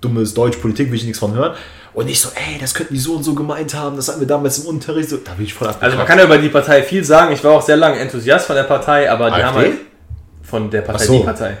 dummes 0.00 0.34
Deutsch, 0.34 0.58
Politik, 0.58 0.90
will 0.90 0.96
ich 0.96 1.04
nichts 1.04 1.18
von 1.18 1.34
hören. 1.34 1.54
Und 1.94 2.10
ich 2.10 2.20
so, 2.20 2.28
ey, 2.34 2.58
das 2.60 2.74
könnten 2.74 2.94
die 2.94 3.00
so 3.00 3.14
und 3.14 3.22
so 3.22 3.34
gemeint 3.34 3.74
haben. 3.74 3.96
Das 3.96 4.08
hatten 4.08 4.20
wir 4.20 4.26
damals 4.26 4.58
im 4.58 4.66
Unterricht. 4.66 5.08
So, 5.08 5.16
da 5.16 5.32
bin 5.32 5.46
ich 5.46 5.54
voll 5.54 5.68
abgekracht. 5.68 5.84
Also 5.84 5.96
man 5.96 6.06
kann 6.06 6.18
ja 6.18 6.24
über 6.24 6.38
die 6.38 6.48
Partei 6.48 6.82
viel 6.82 7.02
sagen. 7.02 7.32
Ich 7.32 7.42
war 7.42 7.52
auch 7.52 7.62
sehr 7.62 7.76
lange 7.76 7.98
Enthusiast 7.98 8.46
von 8.46 8.56
der 8.56 8.64
Partei, 8.64 9.10
aber 9.10 9.28
die 9.30 9.34
AfD? 9.34 9.44
haben 9.44 9.56
halt 9.56 9.72
von 10.42 10.70
der 10.70 10.82
Partei, 10.82 11.04
so. 11.04 11.18
die 11.18 11.24
Partei. 11.24 11.56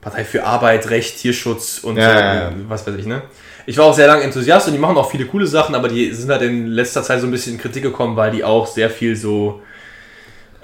Partei 0.00 0.24
für 0.24 0.44
Arbeit, 0.44 0.88
Recht, 0.88 1.18
Tierschutz 1.18 1.80
und 1.82 1.96
Ja, 1.96 2.02
so, 2.02 2.18
ja, 2.18 2.34
ja. 2.34 2.52
was 2.68 2.86
weiß 2.86 2.94
ich, 2.94 3.06
ne? 3.06 3.22
Ich 3.66 3.76
war 3.76 3.86
auch 3.86 3.94
sehr 3.94 4.06
lange 4.06 4.22
Enthusiast 4.22 4.68
und 4.68 4.72
die 4.72 4.78
machen 4.78 4.96
auch 4.96 5.10
viele 5.10 5.26
coole 5.26 5.46
Sachen, 5.48 5.74
aber 5.74 5.88
die 5.88 6.12
sind 6.12 6.30
halt 6.30 6.42
in 6.42 6.68
letzter 6.68 7.02
Zeit 7.02 7.20
so 7.20 7.26
ein 7.26 7.32
bisschen 7.32 7.54
in 7.54 7.60
Kritik 7.60 7.82
gekommen, 7.82 8.16
weil 8.16 8.30
die 8.30 8.44
auch 8.44 8.68
sehr 8.68 8.88
viel 8.88 9.16
so 9.16 9.60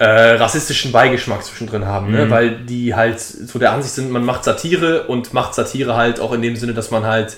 äh, 0.03 0.31
rassistischen 0.35 0.91
Beigeschmack 0.91 1.43
zwischendrin 1.43 1.85
haben, 1.85 2.07
Mhm. 2.07 2.13
ne? 2.13 2.29
weil 2.29 2.49
die 2.65 2.93
halt 2.93 3.19
so 3.19 3.57
der 3.59 3.71
Ansicht 3.71 3.93
sind, 3.95 4.11
man 4.11 4.25
macht 4.25 4.43
Satire 4.43 5.03
und 5.07 5.33
macht 5.33 5.53
Satire 5.55 5.95
halt 5.95 6.19
auch 6.19 6.33
in 6.33 6.41
dem 6.41 6.55
Sinne, 6.55 6.73
dass 6.73 6.91
man 6.91 7.05
halt 7.05 7.37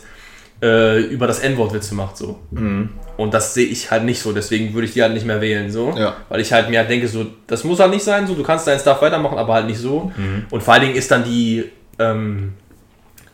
äh, 0.64 1.02
über 1.02 1.28
das 1.28 1.40
N-Wort 1.40 1.74
Witze 1.74 1.94
macht, 1.96 2.16
so. 2.18 2.40
Und 3.18 3.34
das 3.34 3.54
sehe 3.54 3.66
ich 3.68 3.92
halt 3.92 4.04
nicht 4.06 4.22
so, 4.22 4.32
deswegen 4.32 4.74
würde 4.74 4.88
ich 4.88 4.94
die 4.94 5.02
halt 5.02 5.14
nicht 5.14 5.26
mehr 5.26 5.42
wählen, 5.42 5.70
so. 5.70 5.94
Ja. 5.98 6.16
Weil 6.30 6.40
ich 6.40 6.52
halt 6.54 6.70
mir 6.70 6.80
halt 6.80 6.90
denke, 6.90 7.08
so, 7.10 7.26
das 7.46 7.66
muss 7.66 7.80
halt 7.80 7.92
nicht 7.92 8.04
sein, 8.06 8.26
so, 8.26 8.34
du 8.36 8.42
kannst 8.44 8.66
deinen 8.66 8.80
Stuff 8.80 9.02
weitermachen, 9.02 9.38
aber 9.38 9.54
halt 9.54 9.68
nicht 9.68 9.80
so. 9.80 10.12
Mhm. 10.16 10.46
Und 10.50 10.64
vor 10.64 10.74
allen 10.74 10.84
Dingen 10.84 10.96
ist 10.96 11.12
dann 11.12 11.24
die 11.26 11.66
ähm, 12.00 12.54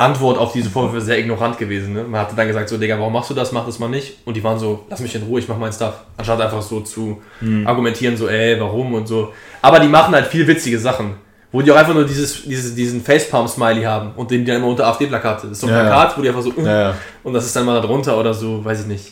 Antwort 0.02 0.38
auf 0.38 0.52
diese 0.54 0.70
Vorwürfe 0.70 1.02
sehr 1.02 1.18
ignorant 1.20 1.58
gewesen. 1.58 1.94
Ne? 1.94 2.04
Man 2.04 2.20
hatte 2.22 2.36
dann 2.36 2.48
gesagt, 2.48 2.68
so, 2.70 2.78
Digga, 2.78 2.98
warum 3.00 3.14
machst 3.14 3.30
du 3.30 3.34
das, 3.34 3.52
mach 3.52 3.66
das 3.66 3.80
mal 3.80 3.88
nicht. 3.90 4.18
Und 4.26 4.36
die 4.36 4.44
waren 4.44 4.60
so, 4.60 4.86
lass 4.90 5.00
mich 5.00 5.16
in 5.16 5.24
Ruhe, 5.24 5.40
ich 5.40 5.48
mach 5.48 5.58
meinen 5.58 5.74
Stuff. 5.74 5.94
Anstatt 6.18 6.42
einfach 6.42 6.62
so 6.62 6.82
zu 6.82 7.22
Mhm. 7.40 7.66
argumentieren, 7.68 8.18
so, 8.18 8.28
ey, 8.28 8.60
warum 8.60 8.94
und 8.94 9.08
so. 9.08 9.34
Aber 9.62 9.80
die 9.80 9.88
machen 9.88 10.14
halt 10.14 10.28
viel 10.28 10.46
witzige 10.48 10.78
Sachen. 10.80 11.16
Wo 11.54 11.62
die 11.62 11.70
auch 11.72 11.76
einfach 11.76 11.94
nur 11.94 12.06
dieses, 12.06 12.44
dieses, 12.44 12.74
diesen 12.76 13.04
Facepalm-Smiley 13.04 13.84
haben 13.84 14.12
und 14.16 14.32
den 14.32 14.46
die 14.46 14.52
dann 14.52 14.58
immer 14.62 14.68
unter 14.68 14.88
AfD-Plakate. 14.88 15.48
Das 15.48 15.52
ist 15.52 15.62
so 15.62 15.68
ein 15.68 15.74
Ja. 15.74 15.82
Plakat, 15.82 16.18
wo 16.18 16.22
die 16.22 16.30
einfach 16.30 16.42
so, 16.42 16.54
Ja, 16.58 16.82
ja. 16.82 16.96
und 17.24 17.34
das 17.34 17.46
ist 17.46 17.56
dann 17.56 17.66
mal 17.66 17.76
da 17.82 17.86
drunter 17.86 18.18
oder 18.18 18.34
so, 18.34 18.64
weiß 18.64 18.82
ich 18.82 18.88
nicht. 18.88 19.12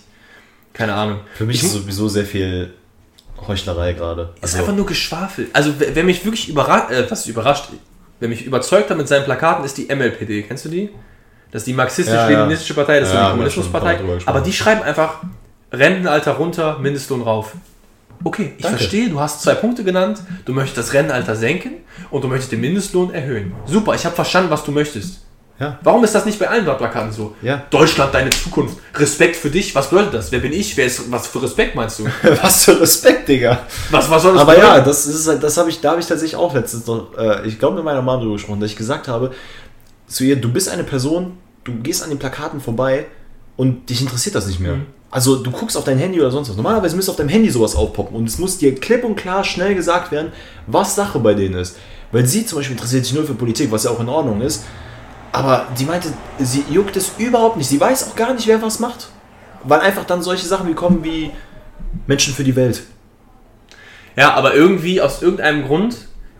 Keine 0.73 0.93
Ahnung. 0.93 1.19
Für 1.35 1.43
mich 1.45 1.57
Ich 1.57 1.63
ist 1.63 1.73
sowieso 1.73 2.07
sehr 2.07 2.23
viel 2.25 2.73
Heuchlerei 3.47 3.93
gerade. 3.93 4.29
ist 4.41 4.55
einfach 4.55 4.73
nur 4.75 4.85
Geschwafel. 4.85 5.47
Also, 5.53 5.73
wer, 5.77 6.03
mich 6.03 6.23
wirklich 6.25 6.47
überrascht, 6.49 6.91
äh, 6.91 7.09
was 7.09 7.21
ist 7.21 7.27
überrascht, 7.27 7.65
wer 8.19 8.29
mich 8.29 8.45
überzeugt 8.45 8.89
hat 8.89 8.97
mit 8.97 9.07
seinen 9.07 9.25
Plakaten, 9.25 9.63
ist 9.65 9.77
die 9.77 9.93
MLPD. 9.93 10.43
Kennst 10.43 10.65
du 10.65 10.69
die? 10.69 10.89
Das 11.51 11.61
ist 11.61 11.67
die 11.67 11.73
marxistisch-leninistische 11.73 12.73
Partei, 12.75 12.99
das 12.99 13.09
ist 13.09 13.15
Ja, 13.15 13.25
die 13.25 13.31
Kommunismuspartei. 13.31 13.99
Aber 14.25 14.41
die 14.41 14.53
schreiben 14.53 14.83
einfach 14.83 15.23
Rentenalter 15.71 16.33
runter, 16.33 16.77
Mindestlohn 16.79 17.21
rauf. 17.21 17.53
Okay, 18.23 18.53
ich 18.57 18.63
Danke. 18.63 18.79
verstehe, 18.79 19.09
du 19.09 19.19
hast 19.19 19.41
zwei 19.41 19.55
Punkte 19.55 19.83
genannt. 19.83 20.21
Du 20.45 20.53
möchtest 20.53 20.77
das 20.77 20.93
Rentenalter 20.93 21.35
senken 21.35 21.71
und 22.11 22.23
du 22.23 22.27
möchtest 22.27 22.51
den 22.51 22.61
Mindestlohn 22.61 23.13
erhöhen. 23.13 23.53
Super, 23.65 23.95
ich 23.95 24.05
habe 24.05 24.15
verstanden, 24.15 24.51
was 24.51 24.63
du 24.63 24.71
möchtest. 24.71 25.21
Ja. 25.59 25.77
Warum 25.83 26.03
ist 26.05 26.15
das 26.15 26.25
nicht 26.25 26.39
bei 26.39 26.47
allen 26.47 26.63
Plakaten 26.63 27.11
so? 27.11 27.35
Ja. 27.41 27.63
Deutschland, 27.69 28.13
deine 28.13 28.29
Zukunft. 28.29 28.77
Respekt 28.95 29.35
für 29.35 29.49
dich. 29.49 29.75
Was 29.75 29.89
bedeutet 29.89 30.13
das? 30.13 30.31
Wer 30.31 30.39
bin 30.39 30.53
ich? 30.53 30.77
Wer 30.77 30.85
ist, 30.85 31.11
was 31.11 31.27
für 31.27 31.43
Respekt 31.43 31.75
meinst 31.75 31.99
du? 31.99 32.05
Was 32.41 32.63
für 32.65 32.79
Respekt, 32.79 33.27
Digga. 33.27 33.59
Was, 33.91 34.09
was 34.09 34.21
soll 34.23 34.33
das 34.33 34.41
Aber 34.41 34.53
bedeuten? 34.53 34.75
ja, 34.77 34.81
das 34.81 35.05
ist 35.05 35.27
das 35.27 35.57
habe 35.57 35.69
ich, 35.69 35.81
da 35.81 35.91
habe 35.91 35.99
ich 35.99 36.07
tatsächlich 36.07 36.37
auch 36.37 36.53
letztens 36.53 36.87
noch, 36.87 37.17
äh, 37.17 37.45
ich 37.45 37.59
glaube 37.59 37.75
mit 37.75 37.83
meiner 37.83 38.01
Mom 38.01 38.21
drüber 38.21 38.33
gesprochen, 38.33 38.59
dass 38.61 38.71
ich 38.71 38.77
gesagt 38.77 39.07
habe, 39.07 39.31
zu 40.07 40.23
ihr, 40.23 40.37
du 40.37 40.51
bist 40.51 40.69
eine 40.69 40.83
Person, 40.83 41.37
du 41.63 41.73
gehst 41.75 42.03
an 42.03 42.09
den 42.09 42.19
Plakaten 42.19 42.61
vorbei 42.61 43.05
und 43.57 43.89
dich 43.89 44.01
interessiert 44.01 44.35
das 44.35 44.47
nicht 44.47 44.59
mehr. 44.59 44.75
Mhm. 44.77 44.85
Also 45.11 45.37
du 45.37 45.51
guckst 45.51 45.75
auf 45.75 45.83
dein 45.83 45.97
Handy 45.97 46.19
oder 46.19 46.31
sonst 46.31 46.49
was. 46.49 46.55
Normalerweise 46.55 46.95
müsste 46.95 47.11
auf 47.11 47.17
deinem 47.17 47.29
Handy 47.29 47.49
sowas 47.49 47.75
aufpoppen 47.75 48.15
und 48.15 48.27
es 48.27 48.37
muss 48.37 48.57
dir 48.57 48.75
klipp 48.75 49.03
und 49.03 49.15
klar 49.15 49.43
schnell 49.43 49.75
gesagt 49.75 50.11
werden, 50.11 50.31
was 50.67 50.95
Sache 50.95 51.19
bei 51.19 51.33
denen 51.33 51.55
ist. 51.55 51.77
Weil 52.11 52.25
sie 52.25 52.45
zum 52.45 52.59
Beispiel 52.59 52.75
interessiert 52.75 53.05
sich 53.05 53.13
nur 53.13 53.25
für 53.25 53.33
Politik, 53.33 53.71
was 53.71 53.83
ja 53.83 53.91
auch 53.91 53.99
in 53.99 54.09
Ordnung 54.09 54.41
ist. 54.41 54.63
Aber 55.31 55.67
die 55.77 55.85
meinte, 55.85 56.09
sie 56.39 56.63
juckt 56.69 56.95
es 56.97 57.13
überhaupt 57.17 57.57
nicht. 57.57 57.67
Sie 57.67 57.79
weiß 57.79 58.09
auch 58.09 58.15
gar 58.15 58.33
nicht, 58.33 58.47
wer 58.47 58.61
was 58.61 58.79
macht. 58.79 59.09
Weil 59.63 59.81
einfach 59.81 60.05
dann 60.05 60.21
solche 60.21 60.47
Sachen 60.47 60.67
wie 60.67 60.73
kommen 60.73 61.03
wie 61.03 61.31
Menschen 62.07 62.33
für 62.33 62.43
die 62.43 62.55
Welt. 62.55 62.83
Ja, 64.15 64.33
aber 64.33 64.53
irgendwie 64.53 65.01
aus 65.01 65.21
irgendeinem 65.21 65.65
Grund, 65.65 65.95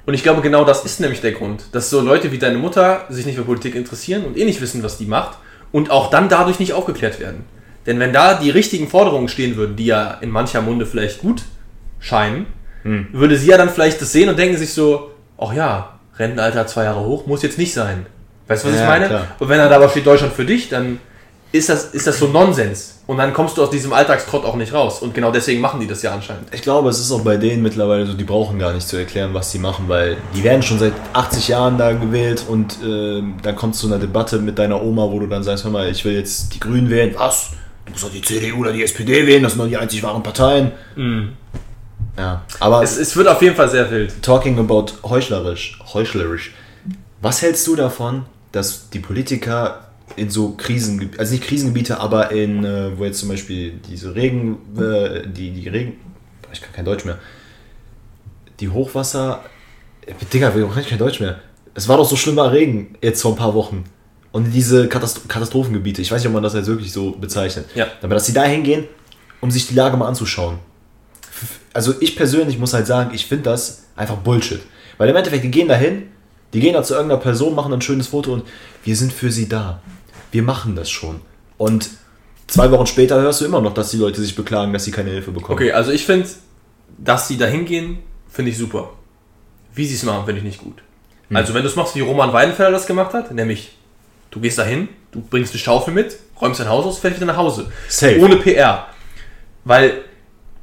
und 0.06 0.14
ich 0.14 0.24
glaube 0.24 0.42
genau 0.42 0.66
das 0.66 0.86
ist 0.86 1.00
nämlich 1.00 1.22
der 1.22 1.34
Grund, 1.34 1.66
dass 1.72 1.90
so 1.90 2.02
Leute 2.02 2.32
wie 2.32 2.40
deine 2.40 2.58
Mutter 2.58 3.06
sich 3.10 3.26
nicht 3.26 3.36
für 3.36 3.44
Politik 3.44 3.76
interessieren 3.76 4.26
und 4.26 4.38
eh 4.38 4.46
nicht 4.46 4.62
wissen, 4.62 4.84
was 4.84 4.98
die 4.98 5.06
macht 5.06 5.38
und 5.72 5.92
auch 5.92 6.10
dann 6.10 6.30
dadurch 6.30 6.60
nicht 6.60 6.74
aufgeklärt 6.74 7.20
werden. 7.20 7.46
Denn 7.86 8.00
wenn 8.00 8.12
da 8.12 8.34
die 8.34 8.50
richtigen 8.50 8.88
Forderungen 8.88 9.30
stehen 9.30 9.56
würden, 9.56 9.76
die 9.76 9.86
ja 9.86 10.18
in 10.22 10.30
mancher 10.30 10.62
Munde 10.62 10.86
vielleicht 10.86 11.22
gut 11.22 11.44
scheinen, 12.00 12.48
würde 13.12 13.38
sie 13.38 13.50
ja 13.50 13.58
dann 13.58 13.70
vielleicht 13.70 14.02
das 14.02 14.12
sehen 14.12 14.30
und 14.30 14.40
denken 14.40 14.58
sich 14.58 14.74
so, 14.74 15.12
ach 15.38 15.54
ja, 15.54 16.00
Rentenalter 16.18 16.66
zwei 16.68 16.86
Jahre 16.86 17.02
hoch, 17.06 17.28
muss 17.28 17.44
jetzt 17.44 17.58
nicht 17.58 17.74
sein. 17.74 18.06
Weißt 18.50 18.64
du, 18.66 18.68
was 18.70 18.76
Ja, 18.76 18.82
ich 18.82 18.88
meine? 18.90 19.06
klar. 19.08 19.28
Und 19.40 19.48
wenn 19.48 19.58
da 19.60 19.70
aber 19.70 19.88
steht 19.88 20.06
Deutschland 20.06 20.34
für 20.34 20.44
dich, 20.46 20.68
dann 20.70 21.00
ist 21.52 21.70
das, 21.70 21.86
ist 21.96 22.06
das 22.06 22.20
so 22.20 22.28
Nonsens. 22.28 23.00
Und 23.08 23.18
dann 23.18 23.34
kommst 23.34 23.58
du 23.58 23.64
aus 23.64 23.70
diesem 23.72 23.92
Alltagstrott 23.94 24.46
auch 24.46 24.56
nicht 24.56 24.72
raus. 24.72 25.02
Und 25.02 25.16
genau 25.16 25.32
deswegen 25.32 25.62
machen 25.62 25.80
die 25.80 25.88
das 25.88 26.02
ja 26.04 26.14
anscheinend. 26.14 26.54
Ich 26.54 26.62
glaube, 26.62 26.90
es 26.90 27.00
ist 27.00 27.12
auch 27.12 27.22
bei 27.22 27.38
denen 27.38 27.64
mittlerweile 27.64 28.06
so, 28.06 28.14
die 28.14 28.24
brauchen 28.24 28.60
gar 28.60 28.72
nicht 28.74 28.88
zu 28.88 28.98
erklären, 28.98 29.34
was 29.34 29.52
sie 29.52 29.58
machen, 29.58 29.86
weil 29.88 30.18
die 30.36 30.44
werden 30.44 30.62
schon 30.62 30.78
seit 30.78 30.94
80 31.14 31.48
Jahren 31.48 31.78
da 31.80 31.92
gewählt 31.94 32.44
und 32.48 32.74
äh, 32.84 33.24
dann 33.42 33.56
kommt 33.56 33.74
es 33.74 33.82
zu 33.82 33.88
einer 33.88 33.98
Debatte 33.98 34.38
mit 34.38 34.60
deiner 34.60 34.80
Oma, 34.84 35.10
wo 35.10 35.20
du 35.20 35.26
dann 35.28 35.42
sagst, 35.42 35.64
hör 35.64 35.72
mal, 35.72 35.90
ich 35.90 36.06
will 36.06 36.14
jetzt 36.14 36.54
die 36.54 36.60
Grünen 36.60 36.90
wählen. 36.92 37.16
Was? 37.18 37.52
Du 37.88 37.94
musst 37.94 38.04
doch 38.04 38.12
die 38.12 38.22
CDU 38.22 38.60
oder 38.60 38.72
die 38.72 38.84
SPD 38.84 39.26
wählen, 39.26 39.42
das 39.42 39.54
sind 39.54 39.62
doch 39.64 39.68
die 39.68 39.78
einzig 39.78 40.04
wahren 40.04 40.22
Parteien. 40.22 40.72
Ja, 42.18 42.44
aber 42.60 42.84
Es, 42.84 42.98
es 42.98 43.16
wird 43.16 43.28
auf 43.28 43.42
jeden 43.42 43.56
Fall 43.56 43.70
sehr 43.70 43.90
wild. 43.90 44.22
talking 44.22 44.60
about 44.60 44.86
heuchlerisch, 45.04 45.80
heuchlerisch. 45.94 46.54
Was 47.22 47.42
hältst 47.42 47.66
du 47.66 47.76
davon, 47.76 48.26
dass 48.52 48.90
die 48.90 49.00
Politiker 49.00 49.90
in 50.16 50.30
so 50.30 50.56
Krisengebiete, 50.56 51.20
also 51.20 51.34
nicht 51.34 51.44
Krisengebiete, 51.44 52.00
aber 52.00 52.32
in, 52.32 52.64
äh, 52.64 52.98
wo 52.98 53.06
jetzt 53.06 53.20
zum 53.20 53.30
Beispiel 53.30 53.80
diese 53.88 54.16
Regen, 54.16 54.58
äh, 54.78 55.28
die, 55.28 55.52
die 55.52 55.70
Regen, 55.70 55.94
ich 56.52 56.62
kann 56.62 56.74
kein 56.74 56.86
Deutsch 56.86 57.06
mehr, 57.06 57.20
die 58.60 58.70
Hochwasser, 58.70 59.44
Digga, 60.34 60.56
wir 60.56 60.68
kann 60.68 60.82
ich 60.82 60.90
kein 60.90 60.98
Deutsch 60.98 61.20
mehr. 61.20 61.40
Es 61.76 61.88
war 61.88 61.98
doch 61.98 62.10
so 62.10 62.16
schlimmer 62.16 62.52
Regen 62.52 62.96
jetzt 63.02 63.22
vor 63.22 63.32
ein 63.32 63.38
paar 63.38 63.54
Wochen. 63.54 63.84
Und 64.32 64.52
diese 64.52 64.88
Katast 64.88 65.28
Katastrophengebiete, 65.28 66.02
ich 66.02 66.12
weiß 66.12 66.22
nicht, 66.22 66.28
ob 66.28 66.34
man 66.34 66.44
das 66.44 66.54
jetzt 66.54 66.68
wirklich 66.68 66.92
so 66.92 67.12
bezeichnet. 67.12 67.66
Ja. 67.76 67.88
Aber 68.02 68.16
dass 68.16 68.26
sie 68.26 68.34
da 68.34 68.44
hingehen, 68.44 68.86
um 69.42 69.50
sich 69.50 69.68
die 69.68 69.76
Lage 69.76 69.98
mal 69.98 70.08
anzuschauen. 70.08 70.60
Also 71.74 71.94
ich 72.00 72.16
persönlich 72.16 72.58
muss 72.60 72.74
halt 72.74 72.88
sagen, 72.88 73.12
ich 73.14 73.26
finde 73.26 73.46
das 73.46 73.86
einfach 73.96 74.18
Bullshit. 74.18 74.62
Weil 74.98 75.10
im 75.10 75.16
Endeffekt, 75.16 75.44
die 75.44 75.52
gehen 75.52 75.68
da 75.68 75.76
hin, 75.76 76.10
die 76.54 76.60
gehen 76.60 76.74
da 76.74 76.84
zu 76.84 76.94
irgendeiner 76.94 77.22
Person, 77.22 77.56
machen 77.56 77.74
ein 77.74 77.82
schönes 77.82 78.08
Foto 78.08 78.34
und 78.34 78.44
wir 78.84 78.96
sind 78.96 79.14
für 79.14 79.32
sie 79.32 79.48
da. 79.48 79.82
Wir 80.32 80.44
machen 80.44 80.76
das 80.76 80.90
schon. 80.90 81.22
Und 81.58 81.90
zwei 82.48 82.72
Wochen 82.72 82.88
später 82.88 83.22
hörst 83.22 83.42
du 83.42 83.46
immer 83.46 83.62
noch, 83.62 83.74
dass 83.74 83.92
die 83.92 83.98
Leute 83.98 84.22
sich 84.22 84.36
beklagen, 84.36 84.74
dass 84.74 84.86
sie 84.86 84.92
keine 84.92 85.12
Hilfe 85.12 85.32
bekommen. 85.32 85.58
Okay, 85.58 85.72
also 85.72 85.92
ich 85.92 86.06
finde, 86.06 86.28
dass 86.98 87.28
sie 87.28 87.38
da 87.38 87.46
hingehen, 87.46 88.00
finde 88.30 88.52
ich 88.52 88.58
super. 88.58 88.92
Wie 89.74 89.86
sie 89.86 89.96
es 89.96 90.04
machen, 90.04 90.26
finde 90.26 90.40
ich 90.40 90.46
nicht 90.46 90.60
gut. 90.60 90.82
Hm. 91.30 91.38
Also 91.38 91.54
wenn 91.54 91.62
du 91.62 91.70
es 91.70 91.76
machst, 91.76 91.96
wie 91.96 92.02
Roman 92.02 92.34
Weidenfeller 92.34 92.72
das 92.72 92.88
gemacht 92.88 93.14
hat, 93.14 93.32
nämlich 93.32 93.78
du 94.32 94.40
gehst 94.40 94.58
da 94.58 94.64
hin, 94.64 94.90
du 95.12 95.22
bringst 95.22 95.54
eine 95.54 95.60
Schaufel 95.60 95.94
mit, 95.94 96.18
räumst 96.42 96.60
dein 96.60 96.70
Haus 96.70 96.86
aus, 96.86 97.00
fährst 97.00 97.18
wieder 97.18 97.28
nach 97.28 97.38
Hause. 97.38 97.72
Safe. 97.88 98.20
Ohne 98.20 98.38
PR. 98.38 98.88
Weil 99.66 100.02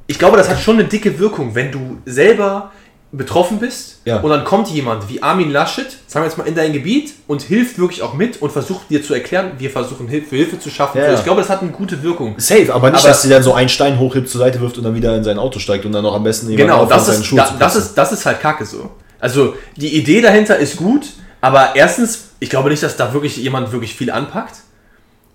ich 0.07 0.19
glaube, 0.19 0.37
das 0.37 0.49
hat 0.49 0.59
schon 0.59 0.79
eine 0.79 0.87
dicke 0.87 1.19
Wirkung, 1.19 1.53
wenn 1.53 1.71
du 1.71 2.01
selber 2.05 2.71
betroffen 3.11 3.59
bist 3.59 3.99
Ja. 4.05 4.17
und 4.19 4.29
dann 4.29 4.43
kommt 4.43 4.67
jemand 4.67 5.07
wie 5.09 5.23
Armin 5.23 5.49
Laschet, 5.49 5.87
sagen 6.07 6.23
wir 6.25 6.27
jetzt 6.29 6.37
mal, 6.37 6.45
in 6.45 6.55
dein 6.55 6.73
Gebiet 6.73 7.13
und 7.27 7.41
hilft 7.41 7.79
wirklich 7.79 8.01
auch 8.01 8.13
mit 8.13 8.41
und 8.41 8.51
versucht 8.51 8.89
dir 8.89 9.01
zu 9.01 9.13
erklären, 9.13 9.51
wir 9.57 9.69
versuchen 9.69 10.07
Hilfe, 10.09 10.35
Hilfe 10.35 10.59
zu 10.59 10.69
schaffen. 10.69 10.97
Ja. 10.99 11.13
Ich 11.13 11.23
glaube, 11.23 11.39
das 11.41 11.49
hat 11.49 11.61
eine 11.61 11.71
gute 11.71 12.03
Wirkung. 12.03 12.35
Safe, 12.37 12.73
aber 12.73 12.89
nicht, 12.91 12.99
Aber- 12.99 13.07
dass 13.09 13.21
sie 13.21 13.29
dann 13.29 13.43
so 13.43 13.53
einen 13.53 13.69
Stein 13.69 13.97
hochhebt, 13.97 14.29
zur 14.29 14.39
Seite 14.39 14.59
wirft 14.59 14.77
und 14.77 14.83
dann 14.83 14.93
wieder 14.95 15.15
in 15.15 15.23
sein 15.23 15.39
Auto 15.39 15.59
steigt 15.59 15.85
und 15.85 15.93
dann 15.93 16.03
noch 16.03 16.15
am 16.15 16.23
besten 16.23 16.49
jemand 16.49 16.69
Genau, 16.69 16.85
das 16.85 17.05
seinen 17.05 17.21
ist, 17.21 17.25
Schuh 17.25 17.37
da, 17.37 17.55
das, 17.57 17.75
ist, 17.77 17.93
das 17.95 18.11
ist 18.11 18.25
halt 18.25 18.41
kacke 18.41 18.65
so. 18.65 18.91
Also 19.19 19.55
die 19.77 19.95
Idee 19.95 20.19
dahinter 20.21 20.57
ist 20.57 20.75
gut, 20.75 21.05
aber 21.39 21.75
erstens, 21.75 22.25
ich 22.39 22.49
glaube 22.49 22.69
nicht, 22.69 22.83
dass 22.83 22.97
da 22.97 23.13
wirklich 23.13 23.37
jemand 23.37 23.71
wirklich 23.71 23.95
viel 23.95 24.11
anpackt. 24.11 24.57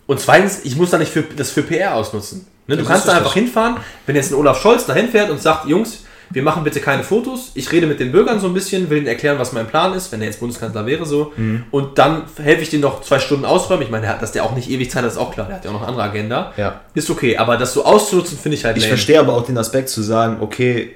Und 0.06 0.20
zweitens, 0.20 0.60
ich 0.64 0.76
muss 0.76 0.90
da 0.90 0.98
nicht 0.98 1.10
für, 1.10 1.22
das 1.22 1.50
für 1.50 1.62
PR 1.62 1.94
ausnutzen. 1.94 2.46
Ne, 2.66 2.76
du 2.76 2.84
kannst 2.84 3.08
da 3.08 3.12
einfach 3.12 3.32
hinfahren, 3.34 3.76
wenn 4.06 4.14
jetzt 4.14 4.30
ein 4.30 4.34
Olaf 4.34 4.60
Scholz 4.60 4.84
da 4.86 4.92
hinfährt 4.94 5.30
und 5.30 5.40
sagt, 5.40 5.66
Jungs, 5.66 6.04
wir 6.32 6.42
machen 6.42 6.64
bitte 6.64 6.80
keine 6.80 7.02
Fotos, 7.04 7.50
ich 7.54 7.70
rede 7.72 7.86
mit 7.86 8.00
den 8.00 8.10
Bürgern 8.12 8.40
so 8.40 8.46
ein 8.46 8.54
bisschen, 8.54 8.88
will 8.90 8.98
ihnen 8.98 9.06
erklären, 9.06 9.38
was 9.38 9.52
mein 9.52 9.66
Plan 9.66 9.92
ist, 9.94 10.10
wenn 10.12 10.20
er 10.20 10.26
jetzt 10.28 10.40
Bundeskanzler 10.40 10.86
wäre 10.86 11.04
so. 11.04 11.32
Mhm. 11.36 11.64
Und 11.70 11.98
dann 11.98 12.24
helfe 12.42 12.62
ich 12.62 12.70
denen 12.70 12.82
noch 12.82 13.02
zwei 13.02 13.18
Stunden 13.18 13.44
ausräumen. 13.44 13.82
Ich 13.82 13.90
meine, 13.90 14.08
hat- 14.08 14.22
dass 14.22 14.32
der 14.32 14.44
auch 14.44 14.54
nicht 14.54 14.70
ewig 14.70 14.90
Zeit 14.90 15.02
hat, 15.04 15.10
ist 15.10 15.18
auch 15.18 15.32
klar, 15.32 15.46
der 15.46 15.56
hat 15.56 15.64
ja 15.64 15.70
auch 15.70 15.74
noch 15.74 15.82
eine 15.82 15.88
andere 15.90 16.04
Agenda. 16.04 16.52
Ja. 16.56 16.80
Ist 16.94 17.10
okay, 17.10 17.36
aber 17.36 17.56
das 17.56 17.74
so 17.74 17.84
auszunutzen, 17.84 18.38
finde 18.38 18.56
ich 18.56 18.64
halt 18.64 18.76
Ich 18.76 18.82
lame. 18.84 18.90
verstehe 18.96 19.20
aber 19.20 19.34
auch 19.34 19.44
den 19.44 19.58
Aspekt 19.58 19.88
zu 19.90 20.02
sagen, 20.02 20.38
okay, 20.40 20.92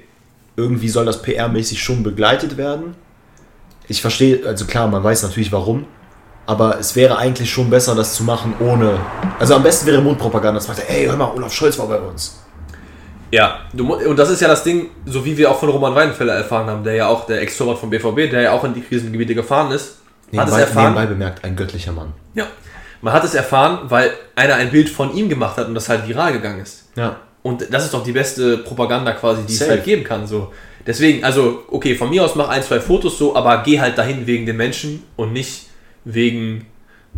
irgendwie 0.55 0.89
soll 0.89 1.05
das 1.05 1.21
PR-mäßig 1.23 1.77
schon 1.79 2.01
begleitet 2.03 2.57
werden. 2.57 2.95
Ich 3.87 4.01
verstehe, 4.01 4.45
also 4.45 4.65
klar, 4.65 4.87
man 4.87 5.03
weiß 5.03 5.23
natürlich 5.23 5.51
warum, 5.51 5.85
aber 6.45 6.79
es 6.79 6.95
wäre 6.95 7.17
eigentlich 7.17 7.51
schon 7.51 7.69
besser, 7.69 7.93
das 7.95 8.15
zu 8.15 8.23
machen 8.23 8.53
ohne. 8.59 8.99
Also 9.39 9.53
am 9.55 9.63
besten 9.63 9.85
wäre 9.85 10.01
Mundpropaganda, 10.01 10.59
dass 10.59 10.67
man 10.67 10.75
sagt, 10.77 10.89
ey, 10.89 11.05
hör 11.05 11.15
mal, 11.15 11.31
Olaf 11.35 11.53
Scholz 11.53 11.77
war 11.77 11.87
bei 11.87 11.99
uns. 11.99 12.39
Ja, 13.31 13.61
du, 13.73 13.93
und 13.93 14.17
das 14.17 14.29
ist 14.29 14.41
ja 14.41 14.47
das 14.47 14.63
Ding, 14.63 14.89
so 15.05 15.25
wie 15.25 15.37
wir 15.37 15.51
auch 15.51 15.59
von 15.59 15.69
Roman 15.69 15.93
Weidenfeller 15.95 16.33
erfahren 16.33 16.67
haben, 16.67 16.83
der 16.83 16.93
ja 16.95 17.07
auch 17.07 17.25
der 17.25 17.41
Ex-Torwart 17.41 17.77
vom 17.77 17.89
BVB, 17.89 18.31
der 18.31 18.41
ja 18.41 18.51
auch 18.53 18.63
in 18.63 18.73
die 18.73 18.81
Krisengebiete 18.81 19.35
gefahren 19.35 19.71
ist. 19.71 19.83
hat 19.85 19.91
es 20.27 20.31
Nebenbei, 20.31 20.59
erfahren. 20.61 20.83
nebenbei 20.93 21.05
bemerkt, 21.07 21.43
ein 21.43 21.55
göttlicher 21.55 21.91
Mann. 21.91 22.13
Ja. 22.35 22.47
Man 23.01 23.13
hat 23.13 23.23
es 23.23 23.35
erfahren, 23.35 23.79
weil 23.89 24.11
einer 24.35 24.55
ein 24.55 24.71
Bild 24.71 24.89
von 24.89 25.13
ihm 25.15 25.29
gemacht 25.29 25.57
hat 25.57 25.67
und 25.67 25.75
das 25.75 25.89
halt 25.89 26.07
viral 26.07 26.33
gegangen 26.33 26.61
ist. 26.61 26.85
Ja. 26.95 27.17
Und 27.43 27.71
das 27.71 27.85
ist 27.85 27.93
doch 27.93 28.03
die 28.03 28.11
beste 28.11 28.57
Propaganda 28.59 29.11
quasi, 29.13 29.43
die 29.43 29.53
es 29.53 29.59
Safe. 29.59 29.71
halt 29.71 29.83
geben 29.83 30.03
kann. 30.03 30.25
So. 30.25 30.51
Deswegen, 30.85 31.23
also, 31.23 31.63
okay, 31.69 31.95
von 31.95 32.09
mir 32.09 32.23
aus 32.23 32.35
mach 32.35 32.49
ein, 32.49 32.63
zwei 32.63 32.79
Fotos 32.79 33.17
so, 33.17 33.35
aber 33.35 33.61
geh 33.63 33.79
halt 33.79 33.97
dahin 33.97 34.25
wegen 34.25 34.45
den 34.45 34.57
Menschen 34.57 35.03
und 35.15 35.33
nicht 35.33 35.67
wegen, 36.05 36.65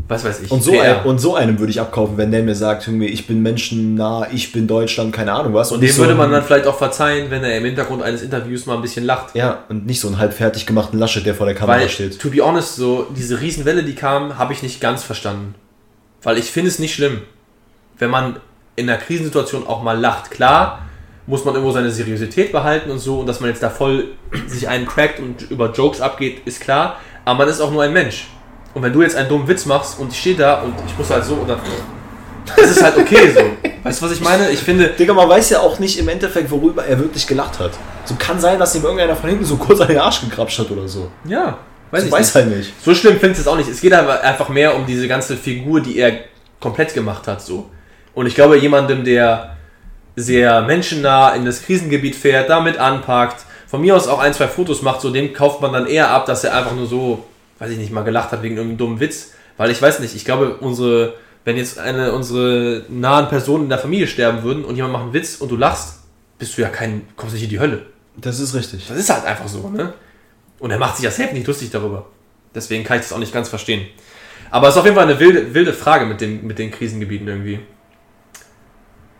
was 0.07 0.23
weiß 0.23 0.41
ich, 0.41 0.51
Und 0.51 0.63
so, 0.63 0.79
ein, 0.79 1.03
und 1.03 1.19
so 1.19 1.35
einem 1.35 1.59
würde 1.59 1.71
ich 1.71 1.79
abkaufen, 1.79 2.17
wenn 2.17 2.31
der 2.31 2.41
mir 2.43 2.55
sagt, 2.55 2.87
irgendwie, 2.87 3.07
ich 3.07 3.27
bin 3.27 3.41
menschennah, 3.41 4.27
ich 4.31 4.51
bin 4.51 4.67
Deutschland, 4.67 5.13
keine 5.13 5.33
Ahnung 5.33 5.53
was. 5.53 5.71
und 5.71 5.81
dem 5.81 5.89
so 5.89 6.01
würde 6.01 6.15
man 6.15 6.31
dann 6.31 6.43
vielleicht 6.43 6.65
auch 6.67 6.77
verzeihen, 6.77 7.29
wenn 7.29 7.43
er 7.43 7.57
im 7.57 7.65
Hintergrund 7.65 8.01
eines 8.01 8.21
Interviews 8.21 8.65
mal 8.65 8.75
ein 8.75 8.81
bisschen 8.81 9.05
lacht. 9.05 9.35
Ja, 9.35 9.65
und 9.69 9.85
nicht 9.85 9.99
so 9.99 10.07
einen 10.07 10.17
halb 10.17 10.33
fertig 10.33 10.65
gemachten 10.65 10.97
Laschet, 10.99 11.25
der 11.25 11.35
vor 11.35 11.45
der 11.45 11.55
Kamera 11.55 11.77
Weil, 11.77 11.89
steht. 11.89 12.19
to 12.19 12.29
be 12.29 12.41
honest, 12.41 12.75
so 12.75 13.07
diese 13.15 13.39
Riesenwelle, 13.39 13.83
die 13.83 13.95
kam, 13.95 14.37
habe 14.37 14.53
ich 14.53 14.63
nicht 14.63 14.81
ganz 14.81 15.03
verstanden. 15.03 15.55
Weil 16.23 16.37
ich 16.37 16.45
finde 16.45 16.69
es 16.69 16.79
nicht 16.79 16.93
schlimm, 16.95 17.21
wenn 17.97 18.09
man 18.09 18.37
in 18.75 18.89
einer 18.89 18.99
Krisensituation 18.99 19.67
auch 19.67 19.83
mal 19.83 19.97
lacht. 19.99 20.31
Klar, 20.31 20.85
muss 21.27 21.45
man 21.45 21.53
irgendwo 21.53 21.71
seine 21.73 21.91
Seriosität 21.91 22.51
behalten 22.51 22.89
und 22.89 22.99
so 22.99 23.19
und 23.19 23.27
dass 23.27 23.39
man 23.39 23.49
jetzt 23.49 23.61
da 23.61 23.69
voll 23.69 24.05
sich 24.47 24.67
einen 24.67 24.87
crackt 24.87 25.19
und 25.19 25.51
über 25.51 25.71
Jokes 25.71 26.01
abgeht, 26.01 26.41
ist 26.45 26.61
klar. 26.61 26.97
Aber 27.25 27.39
man 27.39 27.49
ist 27.49 27.61
auch 27.61 27.71
nur 27.71 27.83
ein 27.83 27.93
Mensch. 27.93 28.27
Und 28.73 28.83
wenn 28.83 28.93
du 28.93 29.01
jetzt 29.01 29.15
einen 29.15 29.29
dummen 29.29 29.47
Witz 29.47 29.65
machst 29.65 29.99
und 29.99 30.11
ich 30.11 30.19
stehe 30.19 30.35
da 30.35 30.61
und 30.61 30.73
ich 30.85 30.97
muss 30.97 31.09
halt 31.09 31.25
so 31.25 31.35
und 31.35 31.47
dann. 31.47 31.59
Das 32.55 32.71
ist 32.71 32.83
halt 32.83 32.97
okay 32.97 33.31
so. 33.31 33.41
Weißt 33.83 34.01
du, 34.01 34.05
was 34.05 34.11
ich 34.11 34.21
meine? 34.21 34.49
Ich 34.49 34.59
finde, 34.59 34.87
Digga, 34.89 35.13
man 35.13 35.29
weiß 35.29 35.51
ja 35.51 35.59
auch 35.59 35.77
nicht 35.79 35.99
im 35.99 36.07
Endeffekt, 36.09 36.49
worüber 36.49 36.83
er 36.85 36.97
wirklich 36.97 37.27
gelacht 37.27 37.59
hat. 37.59 37.71
So 38.05 38.15
kann 38.17 38.39
sein, 38.39 38.57
dass 38.57 38.73
ihm 38.75 38.83
irgendeiner 38.83 39.15
von 39.15 39.29
hinten 39.29 39.45
so 39.45 39.57
kurz 39.57 39.79
an 39.81 39.87
den 39.87 39.99
Arsch 39.99 40.21
gekrapscht 40.21 40.57
hat 40.59 40.71
oder 40.71 40.87
so. 40.87 41.11
ja, 41.25 41.59
weiß 41.91 42.01
Ich 42.03 42.07
ich 42.07 42.11
weiß 42.11 42.35
nicht. 42.35 42.45
halt 42.45 42.57
nicht. 42.57 42.73
So 42.83 42.95
schlimm 42.95 43.19
finde 43.19 43.33
ich 43.33 43.39
es 43.39 43.47
auch 43.47 43.55
nicht. 43.55 43.69
Es 43.69 43.81
geht 43.81 43.93
aber 43.93 44.21
einfach 44.21 44.49
mehr 44.49 44.75
um 44.75 44.85
diese 44.85 45.07
ganze 45.07 45.37
Figur, 45.37 45.79
die 45.81 45.97
er 45.99 46.11
komplett 46.59 46.93
gemacht 46.93 47.27
hat. 47.27 47.41
So. 47.41 47.69
Und 48.15 48.25
ich 48.25 48.33
glaube, 48.35 48.57
jemandem, 48.57 49.03
der 49.03 49.55
sehr 50.15 50.61
menschennah 50.63 51.29
in 51.35 51.45
das 51.45 51.61
Krisengebiet 51.61 52.15
fährt, 52.15 52.49
damit 52.49 52.77
anpackt, 52.77 53.45
von 53.67 53.81
mir 53.81 53.95
aus 53.95 54.07
auch 54.07 54.19
ein, 54.19 54.33
zwei 54.33 54.47
Fotos 54.47 54.81
macht, 54.81 55.01
so 55.01 55.11
dem 55.11 55.33
kauft 55.33 55.61
man 55.61 55.71
dann 55.71 55.85
eher 55.85 56.09
ab, 56.09 56.25
dass 56.25 56.43
er 56.43 56.55
einfach 56.55 56.73
nur 56.73 56.87
so, 56.87 57.23
weiß 57.59 57.71
ich 57.71 57.77
nicht, 57.77 57.91
mal 57.91 58.03
gelacht 58.03 58.31
hat 58.31 58.41
wegen 58.41 58.55
irgendeinem 58.55 58.77
dummen 58.77 58.99
Witz. 58.99 59.31
Weil 59.57 59.71
ich 59.71 59.81
weiß 59.81 59.99
nicht, 59.99 60.15
ich 60.15 60.23
glaube, 60.25 60.55
unsere, 60.57 61.15
wenn 61.45 61.57
jetzt 61.57 61.77
eine 61.79 62.13
unsere 62.13 62.85
nahen 62.89 63.27
Personen 63.27 63.65
in 63.65 63.69
der 63.69 63.79
Familie 63.79 64.07
sterben 64.07 64.43
würden 64.43 64.63
und 64.65 64.75
jemand 64.75 64.93
macht 64.93 65.03
einen 65.03 65.13
Witz 65.13 65.35
und 65.37 65.49
du 65.51 65.57
lachst, 65.57 65.99
bist 66.37 66.57
du 66.57 66.61
ja 66.61 66.69
kein, 66.69 67.01
kommst 67.17 67.33
nicht 67.33 67.43
in 67.43 67.49
die 67.49 67.59
Hölle. 67.59 67.85
Das 68.15 68.39
ist 68.39 68.55
richtig. 68.55 68.87
Das 68.87 68.97
ist 68.97 69.09
halt 69.09 69.25
einfach 69.25 69.47
so, 69.47 69.69
ne? 69.69 69.93
Und 70.59 70.71
er 70.71 70.77
macht 70.77 70.95
sich 70.97 71.05
ja 71.05 71.11
selbst 71.11 71.33
nicht 71.33 71.47
lustig 71.47 71.69
darüber. 71.71 72.05
Deswegen 72.55 72.83
kann 72.83 72.97
ich 72.97 73.03
das 73.03 73.13
auch 73.13 73.19
nicht 73.19 73.33
ganz 73.33 73.49
verstehen. 73.49 73.85
Aber 74.51 74.67
es 74.67 74.73
ist 74.73 74.79
auf 74.79 74.85
jeden 74.85 74.95
Fall 74.97 75.05
eine 75.05 75.19
wilde, 75.19 75.53
wilde 75.53 75.73
Frage 75.73 76.05
mit, 76.05 76.19
dem, 76.21 76.45
mit 76.47 76.57
den 76.59 76.71
Krisengebieten 76.71 77.27
irgendwie. 77.27 77.59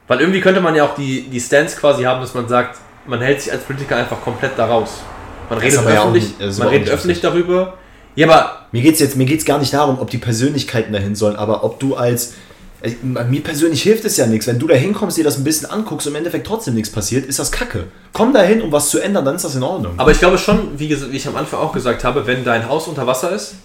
Weil 0.08 0.22
irgendwie 0.22 0.42
könnte 0.42 0.60
man 0.62 0.76
ja 0.76 0.84
auch 0.86 0.96
die, 0.96 1.30
die 1.30 1.40
Stance 1.40 1.78
quasi 1.80 2.04
haben, 2.04 2.20
dass 2.22 2.34
man 2.34 2.48
sagt, 2.48 2.80
man 3.06 3.22
hält 3.22 3.42
sich 3.42 3.52
als 3.52 3.64
Politiker 3.64 3.96
einfach 3.96 4.20
komplett 4.22 4.54
da 4.58 4.66
raus. 4.66 5.02
Man 5.50 5.60
redet 5.60 5.80
öffentlich, 6.02 6.24
nicht- 6.40 6.60
man 6.60 6.68
redet 6.70 6.90
öffentlich 6.90 7.22
darüber. 7.22 7.78
Ja, 8.20 8.28
aber 8.28 8.60
Mir 8.72 8.82
geht's 8.82 9.00
jetzt, 9.00 9.16
mir 9.16 9.26
geht's 9.26 9.46
gar 9.46 9.58
nicht 9.60 9.74
darum, 9.74 10.00
ob 10.00 10.10
die 10.10 10.18
Persönlichkeiten 10.18 10.92
dahin 10.94 11.16
sollen, 11.16 11.36
aber 11.36 11.64
ob 11.64 11.80
du 11.80 11.96
als. 11.96 12.34
äh, 12.82 12.92
Mir 13.02 13.42
persönlich 13.42 13.82
hilft 13.82 14.06
es 14.06 14.18
ja 14.18 14.28
nichts. 14.28 14.46
Wenn 14.46 14.60
du 14.60 14.68
da 14.68 14.76
hinkommst, 14.76 15.18
dir 15.18 15.24
das 15.24 15.38
ein 15.38 15.44
bisschen 15.44 15.70
anguckst 15.70 16.06
und 16.08 16.14
im 16.14 16.18
Endeffekt 16.18 16.46
trotzdem 16.46 16.74
nichts 16.76 16.92
passiert, 16.92 17.26
ist 17.26 17.40
das 17.40 17.52
Kacke. 17.52 17.86
Komm 18.14 18.34
da 18.34 18.42
hin, 18.42 18.62
um 18.62 18.72
was 18.72 18.90
zu 18.90 19.00
ändern, 19.00 19.26
dann 19.26 19.36
ist 19.36 19.46
das 19.46 19.56
in 19.56 19.64
Ordnung. 19.64 19.94
Aber 19.98 20.12
ich 20.12 20.20
glaube 20.20 20.38
schon, 20.38 20.78
wie, 20.78 20.94
ich 20.94 21.28
am 21.28 21.36
Anfang 21.36 21.60
auch 21.60 21.72
gesagt 21.72 22.04
habe, 22.04 22.28
wenn 22.28 22.44
dein 22.44 22.68
Haus 22.68 22.88
unter 22.88 23.08
Wasser 23.08 23.32
ist 23.32 23.56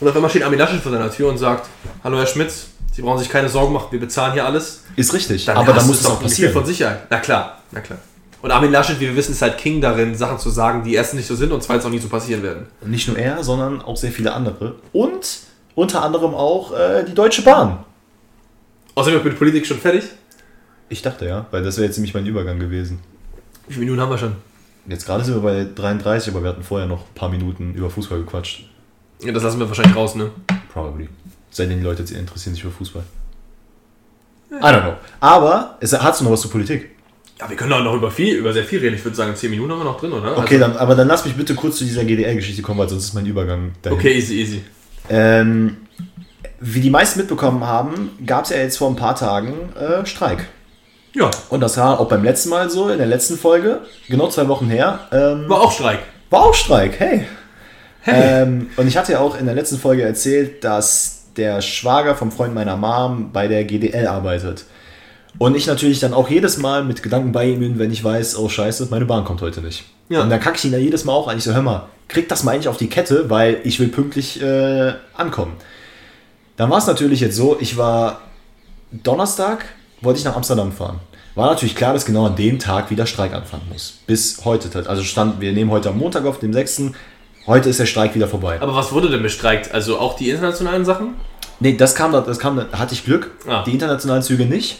und 0.00 0.08
auf 0.08 0.14
einmal 0.16 0.30
steht 0.30 0.42
Armin 0.42 0.58
Laschet 0.58 0.80
vor 0.80 0.92
deiner 0.92 1.10
Tür 1.10 1.28
und 1.28 1.38
sagt, 1.38 1.68
hallo 2.02 2.18
Herr 2.18 2.26
Schmitz, 2.26 2.66
Sie 2.92 3.02
brauchen 3.02 3.18
sich 3.18 3.28
keine 3.28 3.50
Sorgen 3.50 3.74
machen, 3.74 3.88
wir 3.90 4.00
bezahlen 4.00 4.32
hier 4.32 4.46
alles. 4.46 4.82
ist 4.96 5.12
richtig. 5.12 5.44
Dann 5.44 5.58
aber 5.58 5.74
dann 5.74 5.86
muss 5.86 5.98
es 5.98 6.02
doch 6.04 6.12
auch 6.12 6.20
ein 6.20 6.22
Gefühl 6.22 6.30
passieren. 6.48 6.52
von 6.54 6.64
Sicherheit. 6.66 7.00
Na 7.10 7.18
klar, 7.18 7.60
na 7.70 7.80
klar. 7.80 7.98
Und 8.42 8.50
Armin 8.50 8.70
Laschet, 8.70 9.00
wie 9.00 9.06
wir 9.06 9.16
wissen, 9.16 9.32
ist 9.32 9.42
halt 9.42 9.58
King 9.58 9.80
darin, 9.80 10.14
Sachen 10.14 10.38
zu 10.38 10.50
sagen, 10.50 10.84
die 10.84 10.94
erstens 10.94 11.18
nicht 11.18 11.26
so 11.26 11.34
sind 11.34 11.52
und 11.52 11.62
zweitens 11.62 11.86
auch 11.86 11.90
nie 11.90 11.98
so 11.98 12.08
passieren 12.08 12.42
werden. 12.42 12.66
Nicht 12.84 13.08
nur 13.08 13.18
er, 13.18 13.42
sondern 13.42 13.82
auch 13.82 13.96
sehr 13.96 14.12
viele 14.12 14.32
andere. 14.32 14.76
Und 14.92 15.40
unter 15.74 16.02
anderem 16.02 16.34
auch 16.34 16.72
äh, 16.72 17.04
die 17.04 17.14
Deutsche 17.14 17.42
Bahn. 17.42 17.78
Außerdem 18.94 19.22
mit 19.24 19.38
Politik 19.38 19.66
schon 19.66 19.78
fertig. 19.78 20.04
Ich 20.88 21.02
dachte 21.02 21.26
ja, 21.26 21.46
weil 21.50 21.62
das 21.62 21.76
wäre 21.76 21.86
jetzt 21.86 21.96
nämlich 21.96 22.14
mein 22.14 22.26
Übergang 22.26 22.58
gewesen. 22.58 23.00
Wie 23.66 23.74
viele 23.74 23.86
Minuten 23.86 24.00
haben 24.00 24.10
wir 24.10 24.18
schon? 24.18 24.36
Jetzt 24.88 25.04
gerade 25.06 25.24
sind 25.24 25.34
wir 25.34 25.42
bei 25.42 25.66
33, 25.74 26.32
aber 26.32 26.44
wir 26.44 26.50
hatten 26.50 26.62
vorher 26.62 26.86
noch 26.86 27.00
ein 27.00 27.14
paar 27.14 27.28
Minuten 27.28 27.74
über 27.74 27.90
Fußball 27.90 28.20
gequatscht. 28.20 28.68
Ja, 29.20 29.32
das 29.32 29.42
lassen 29.42 29.58
wir 29.58 29.68
wahrscheinlich 29.68 29.96
raus, 29.96 30.14
ne? 30.14 30.30
Probably. 30.72 31.08
Seitdem 31.50 31.78
die 31.78 31.84
Leute 31.84 32.02
jetzt 32.02 32.12
interessieren 32.12 32.54
sich 32.54 32.62
für 32.62 32.70
Fußball. 32.70 33.02
I 34.52 34.54
don't 34.54 34.82
know. 34.82 34.96
Aber, 35.18 35.76
es, 35.80 35.92
hast 35.92 36.20
du 36.20 36.24
noch 36.24 36.32
was 36.32 36.42
zur 36.42 36.50
Politik? 36.52 36.95
Ja, 37.38 37.50
wir 37.50 37.56
können 37.56 37.72
auch 37.72 37.82
noch 37.82 37.94
über 37.94 38.10
viel, 38.10 38.36
über 38.36 38.52
sehr 38.52 38.64
viel 38.64 38.78
reden. 38.80 38.94
Ich 38.94 39.04
würde 39.04 39.16
sagen, 39.16 39.34
10 39.36 39.50
Minuten 39.50 39.70
haben 39.72 39.80
wir 39.80 39.84
noch 39.84 40.00
drin, 40.00 40.12
oder? 40.12 40.38
Okay, 40.38 40.58
dann, 40.58 40.76
aber 40.76 40.94
dann 40.94 41.06
lass 41.06 41.24
mich 41.24 41.34
bitte 41.34 41.54
kurz 41.54 41.76
zu 41.76 41.84
dieser 41.84 42.04
GDL-Geschichte 42.04 42.62
kommen, 42.62 42.78
weil 42.78 42.88
sonst 42.88 43.04
ist 43.04 43.14
mein 43.14 43.26
Übergang 43.26 43.72
dahin. 43.82 43.98
Okay, 43.98 44.14
easy, 44.16 44.40
easy. 44.40 44.62
Ähm, 45.10 45.76
wie 46.60 46.80
die 46.80 46.88
meisten 46.90 47.18
mitbekommen 47.18 47.64
haben, 47.64 48.10
gab 48.24 48.44
es 48.44 48.50
ja 48.50 48.56
jetzt 48.56 48.78
vor 48.78 48.88
ein 48.88 48.96
paar 48.96 49.14
Tagen 49.14 49.52
äh, 49.74 50.06
Streik. 50.06 50.46
Ja. 51.12 51.30
Und 51.50 51.60
das 51.60 51.76
war 51.76 52.00
auch 52.00 52.08
beim 52.08 52.24
letzten 52.24 52.48
Mal 52.50 52.70
so, 52.70 52.88
in 52.88 52.98
der 52.98 53.06
letzten 53.06 53.36
Folge, 53.36 53.80
genau 54.08 54.28
zwei 54.28 54.48
Wochen 54.48 54.68
her. 54.68 55.00
Ähm, 55.12 55.48
War 55.48 55.60
auch 55.60 55.72
Streik. 55.72 56.00
war 56.30 56.42
auch 56.44 56.54
Streik, 56.54 56.98
hey. 56.98 57.26
Hey. 58.00 58.42
Ähm, 58.42 58.70
und 58.76 58.86
ich 58.86 58.96
hatte 58.96 59.12
ja 59.12 59.20
auch 59.20 59.38
in 59.38 59.46
der 59.46 59.54
letzten 59.54 59.78
Folge 59.78 60.02
erzählt, 60.02 60.62
dass 60.62 61.24
der 61.36 61.60
Schwager 61.60 62.14
vom 62.14 62.30
Freund 62.32 62.54
meiner 62.54 62.76
Mom 62.76 63.30
bei 63.32 63.48
der 63.48 63.64
GDL 63.64 64.06
arbeitet. 64.06 64.64
Und 65.38 65.56
ich 65.56 65.66
natürlich 65.66 66.00
dann 66.00 66.14
auch 66.14 66.30
jedes 66.30 66.56
Mal 66.58 66.84
mit 66.84 67.02
Gedanken 67.02 67.32
bei 67.32 67.46
ihm 67.50 67.60
bin, 67.60 67.78
wenn 67.78 67.90
ich 67.90 68.02
weiß, 68.02 68.38
oh 68.38 68.48
scheiße, 68.48 68.88
meine 68.90 69.04
Bahn 69.04 69.24
kommt 69.24 69.42
heute 69.42 69.60
nicht. 69.60 69.84
Ja. 70.08 70.22
Und 70.22 70.30
dann 70.30 70.40
kacke 70.40 70.56
ich 70.56 70.64
ihn 70.64 70.72
da 70.72 70.78
jedes 70.78 71.04
Mal 71.04 71.12
auch 71.12 71.28
an. 71.28 71.36
Ich 71.36 71.44
so, 71.44 71.52
hör 71.52 71.62
mal, 71.62 71.86
krieg 72.08 72.28
das 72.28 72.42
mal 72.44 72.52
eigentlich 72.52 72.68
auf 72.68 72.76
die 72.78 72.88
Kette, 72.88 73.28
weil 73.28 73.60
ich 73.64 73.78
will 73.80 73.88
pünktlich 73.88 74.40
äh, 74.40 74.94
ankommen. 75.14 75.52
Dann 76.56 76.70
war 76.70 76.78
es 76.78 76.86
natürlich 76.86 77.20
jetzt 77.20 77.36
so, 77.36 77.56
ich 77.60 77.76
war 77.76 78.20
Donnerstag, 78.92 79.64
wollte 80.00 80.18
ich 80.18 80.24
nach 80.24 80.36
Amsterdam 80.36 80.72
fahren. 80.72 81.00
War 81.34 81.50
natürlich 81.50 81.76
klar, 81.76 81.92
dass 81.92 82.06
genau 82.06 82.26
an 82.26 82.36
dem 82.36 82.58
Tag 82.58 82.90
wieder 82.90 83.04
Streik 83.04 83.34
anfangen 83.34 83.64
muss. 83.70 83.98
Bis 84.06 84.42
heute. 84.46 84.70
Also 84.88 85.02
stand, 85.02 85.40
wir 85.40 85.52
nehmen 85.52 85.70
heute 85.70 85.90
am 85.90 85.98
Montag 85.98 86.24
auf, 86.24 86.38
dem 86.38 86.52
6. 86.54 86.82
Heute 87.46 87.68
ist 87.68 87.78
der 87.78 87.84
Streik 87.86 88.14
wieder 88.14 88.26
vorbei. 88.26 88.58
Aber 88.60 88.74
was 88.74 88.90
wurde 88.92 89.10
denn 89.10 89.22
bestreikt? 89.22 89.72
Also 89.74 89.98
auch 89.98 90.16
die 90.16 90.30
internationalen 90.30 90.84
Sachen? 90.86 91.14
Nee, 91.60 91.76
das 91.76 91.94
kam, 91.94 92.12
da- 92.12 92.22
das 92.22 92.38
kam, 92.38 92.56
da 92.56 92.78
hatte 92.78 92.94
ich 92.94 93.04
Glück. 93.04 93.30
Ah. 93.46 93.62
Die 93.64 93.72
internationalen 93.72 94.22
Züge 94.22 94.46
nicht. 94.46 94.78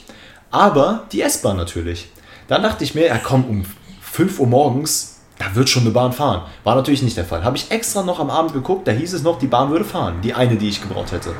Aber 0.57 1.03
die 1.13 1.21
S-Bahn 1.21 1.59
natürlich. 1.59 2.09
Dann 2.49 2.63
dachte 2.63 2.83
ich 2.83 2.95
mir, 2.95 3.09
ja 3.09 3.19
komm, 3.23 3.45
um 3.45 3.67
5 4.01 4.41
Uhr 4.41 4.47
morgens, 4.47 5.19
da 5.39 5.55
wird 5.55 5.69
schon 5.69 5.83
eine 5.83 5.91
Bahn 5.91 6.15
fahren. 6.15 6.47
War 6.65 6.75
natürlich 6.77 7.03
nicht 7.03 7.19
der 7.19 7.27
Fall. 7.27 7.45
Habe 7.45 7.59
ich 7.59 7.71
extra 7.71 8.03
noch 8.03 8.21
am 8.21 8.31
Abend 8.31 8.55
geguckt, 8.55 8.89
da 8.89 8.93
hieß 8.93 9.13
es 9.13 9.23
noch, 9.23 9.39
die 9.39 9.49
Bahn 9.49 9.69
würde 9.69 9.85
fahren. 9.85 10.23
Die 10.23 10.33
eine, 10.33 10.57
die 10.57 10.71
ich 10.71 10.81
gebraucht 10.81 11.13
hätte. 11.13 11.35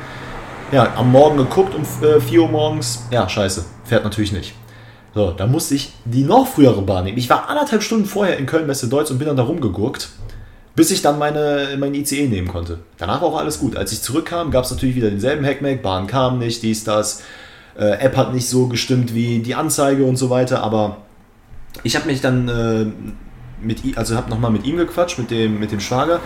Ja, 0.71 0.93
am 0.95 1.11
Morgen 1.11 1.37
geguckt 1.37 1.73
um 1.73 1.81
äh, 2.07 2.21
4 2.21 2.43
Uhr 2.43 2.47
morgens. 2.47 3.07
Ja, 3.09 3.27
scheiße, 3.27 3.65
fährt 3.85 4.03
natürlich 4.03 4.33
nicht. 4.33 4.53
So, 5.15 5.31
da 5.31 5.47
musste 5.47 5.73
ich 5.73 5.93
die 6.05 6.23
noch 6.23 6.45
frühere 6.45 6.83
Bahn 6.83 7.05
nehmen. 7.05 7.17
Ich 7.17 7.27
war 7.27 7.49
anderthalb 7.49 7.81
Stunden 7.81 8.05
vorher 8.05 8.37
in 8.37 8.45
Köln-Messe 8.45 8.87
Deutsch 8.87 9.09
und 9.09 9.17
bin 9.17 9.27
dann 9.27 9.37
da 9.37 9.43
rumgegurkt, 9.43 10.09
bis 10.75 10.91
ich 10.91 11.01
dann 11.01 11.17
meine, 11.17 11.75
mein 11.79 11.95
ICE 11.95 12.27
nehmen 12.27 12.49
konnte. 12.49 12.81
Danach 12.99 13.21
war 13.21 13.29
auch 13.29 13.39
alles 13.39 13.57
gut. 13.57 13.77
Als 13.77 13.91
ich 13.91 14.03
zurückkam, 14.03 14.51
gab 14.51 14.65
es 14.65 14.69
natürlich 14.69 14.95
wieder 14.95 15.09
denselben 15.09 15.43
Hackmack. 15.43 15.81
Bahn 15.81 16.05
kam 16.05 16.37
nicht, 16.37 16.61
dies, 16.61 16.83
das. 16.83 17.23
Äh, 17.77 17.99
App 17.99 18.17
hat 18.17 18.33
nicht 18.33 18.49
so 18.49 18.67
gestimmt 18.67 19.13
wie 19.13 19.39
die 19.39 19.55
Anzeige 19.55 20.05
und 20.05 20.15
so 20.17 20.29
weiter. 20.29 20.63
Aber 20.63 20.97
ich 21.83 21.95
habe 21.95 22.07
mich 22.07 22.21
dann 22.21 22.47
äh, 22.49 22.85
mit 23.61 23.85
ihm, 23.85 23.93
also 23.97 24.15
habe 24.15 24.29
nochmal 24.29 24.51
mit 24.51 24.65
ihm 24.65 24.77
gequatscht, 24.77 25.19
mit 25.19 25.31
dem, 25.31 25.59
mit 25.59 25.71
dem 25.71 25.79
Schwager. 25.79 26.19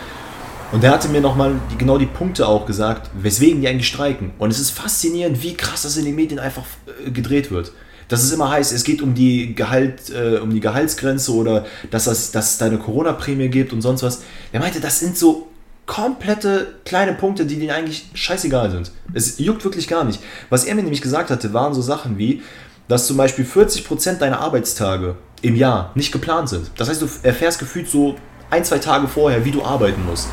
Und 0.71 0.83
der 0.83 0.91
hatte 0.91 1.09
mir 1.09 1.19
nochmal 1.19 1.55
die, 1.71 1.77
genau 1.77 1.97
die 1.97 2.05
Punkte 2.05 2.47
auch 2.47 2.65
gesagt, 2.65 3.11
weswegen 3.13 3.61
die 3.61 3.67
eigentlich 3.67 3.87
streiken. 3.87 4.31
Und 4.39 4.51
es 4.51 4.59
ist 4.59 4.71
faszinierend, 4.71 5.43
wie 5.43 5.55
krass 5.55 5.81
das 5.81 5.97
in 5.97 6.05
den 6.05 6.15
Medien 6.15 6.39
einfach 6.39 6.63
äh, 7.05 7.11
gedreht 7.11 7.51
wird. 7.51 7.73
Dass 8.07 8.23
es 8.23 8.31
immer 8.31 8.49
heißt, 8.49 8.73
es 8.73 8.83
geht 8.83 9.01
um 9.01 9.13
die, 9.13 9.55
Gehalt, 9.55 10.09
äh, 10.09 10.37
um 10.37 10.49
die 10.49 10.59
Gehaltsgrenze 10.59 11.33
oder 11.33 11.65
dass, 11.91 12.05
das, 12.05 12.31
dass 12.31 12.51
es 12.51 12.57
da 12.57 12.65
eine 12.65 12.77
Corona-Prämie 12.77 13.49
gibt 13.49 13.73
und 13.73 13.81
sonst 13.81 14.03
was. 14.03 14.23
Er 14.51 14.59
meinte, 14.59 14.79
das 14.79 14.99
sind 14.99 15.17
so 15.17 15.50
komplette 15.85 16.75
kleine 16.85 17.13
Punkte, 17.13 17.45
die 17.45 17.57
denen 17.57 17.71
eigentlich 17.71 18.05
scheißegal 18.13 18.71
sind. 18.71 18.91
Es 19.13 19.39
juckt 19.39 19.63
wirklich 19.63 19.87
gar 19.87 20.03
nicht. 20.03 20.21
Was 20.49 20.63
er 20.65 20.75
mir 20.75 20.83
nämlich 20.83 21.01
gesagt 21.01 21.29
hatte, 21.29 21.53
waren 21.53 21.73
so 21.73 21.81
Sachen 21.81 22.17
wie, 22.17 22.41
dass 22.87 23.07
zum 23.07 23.17
Beispiel 23.17 23.45
40% 23.45 24.17
deiner 24.17 24.39
Arbeitstage 24.39 25.15
im 25.41 25.55
Jahr 25.55 25.91
nicht 25.95 26.11
geplant 26.11 26.49
sind. 26.49 26.71
Das 26.77 26.89
heißt, 26.89 27.01
du 27.01 27.07
erfährst 27.23 27.59
gefühlt 27.59 27.89
so 27.89 28.15
ein, 28.49 28.63
zwei 28.63 28.79
Tage 28.79 29.07
vorher, 29.07 29.45
wie 29.45 29.51
du 29.51 29.63
arbeiten 29.63 30.05
musst. 30.05 30.27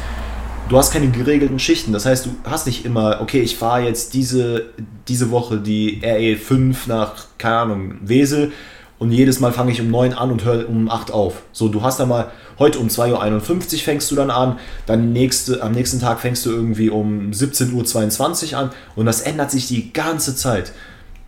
Du 0.69 0.77
hast 0.77 0.93
keine 0.93 1.09
geregelten 1.09 1.59
Schichten. 1.59 1.93
Das 1.93 2.05
heißt, 2.05 2.27
du 2.27 2.31
hast 2.45 2.67
nicht 2.67 2.85
immer, 2.85 3.21
okay, 3.23 3.41
ich 3.41 3.57
fahre 3.57 3.85
jetzt 3.85 4.13
diese, 4.13 4.67
diese 5.09 5.31
Woche 5.31 5.59
die 5.59 6.03
RE5 6.03 6.77
nach, 6.87 7.15
keine 7.39 7.57
Ahnung, 7.57 7.95
Wesel 8.03 8.53
und 8.99 9.13
jedes 9.13 9.39
Mal 9.41 9.53
fange 9.53 9.71
ich 9.71 9.81
um 9.81 9.91
9 9.91 10.13
an 10.13 10.31
und 10.31 10.45
höre 10.45 10.69
um 10.69 10.91
8 10.91 11.13
auf. 11.13 11.43
So, 11.53 11.69
du 11.69 11.83
hast 11.83 12.01
dann 12.01 12.09
mal, 12.09 12.33
heute 12.59 12.79
um 12.81 12.89
2.51 12.89 13.75
Uhr 13.75 13.79
fängst 13.81 14.11
du 14.11 14.17
dann 14.17 14.31
an, 14.31 14.59
dann 14.87 15.13
nächste, 15.13 15.63
am 15.63 15.73
nächsten 15.73 16.01
Tag 16.01 16.21
fängst 16.21 16.45
du 16.47 16.51
irgendwie 16.51 16.91
um 16.91 17.31
17.22 17.31 18.53
Uhr 18.53 18.59
an 18.59 18.71
und 18.97 19.07
das 19.07 19.21
ändert 19.21 19.51
sich 19.51 19.69
die 19.69 19.93
ganze 19.93 20.35
Zeit. 20.35 20.73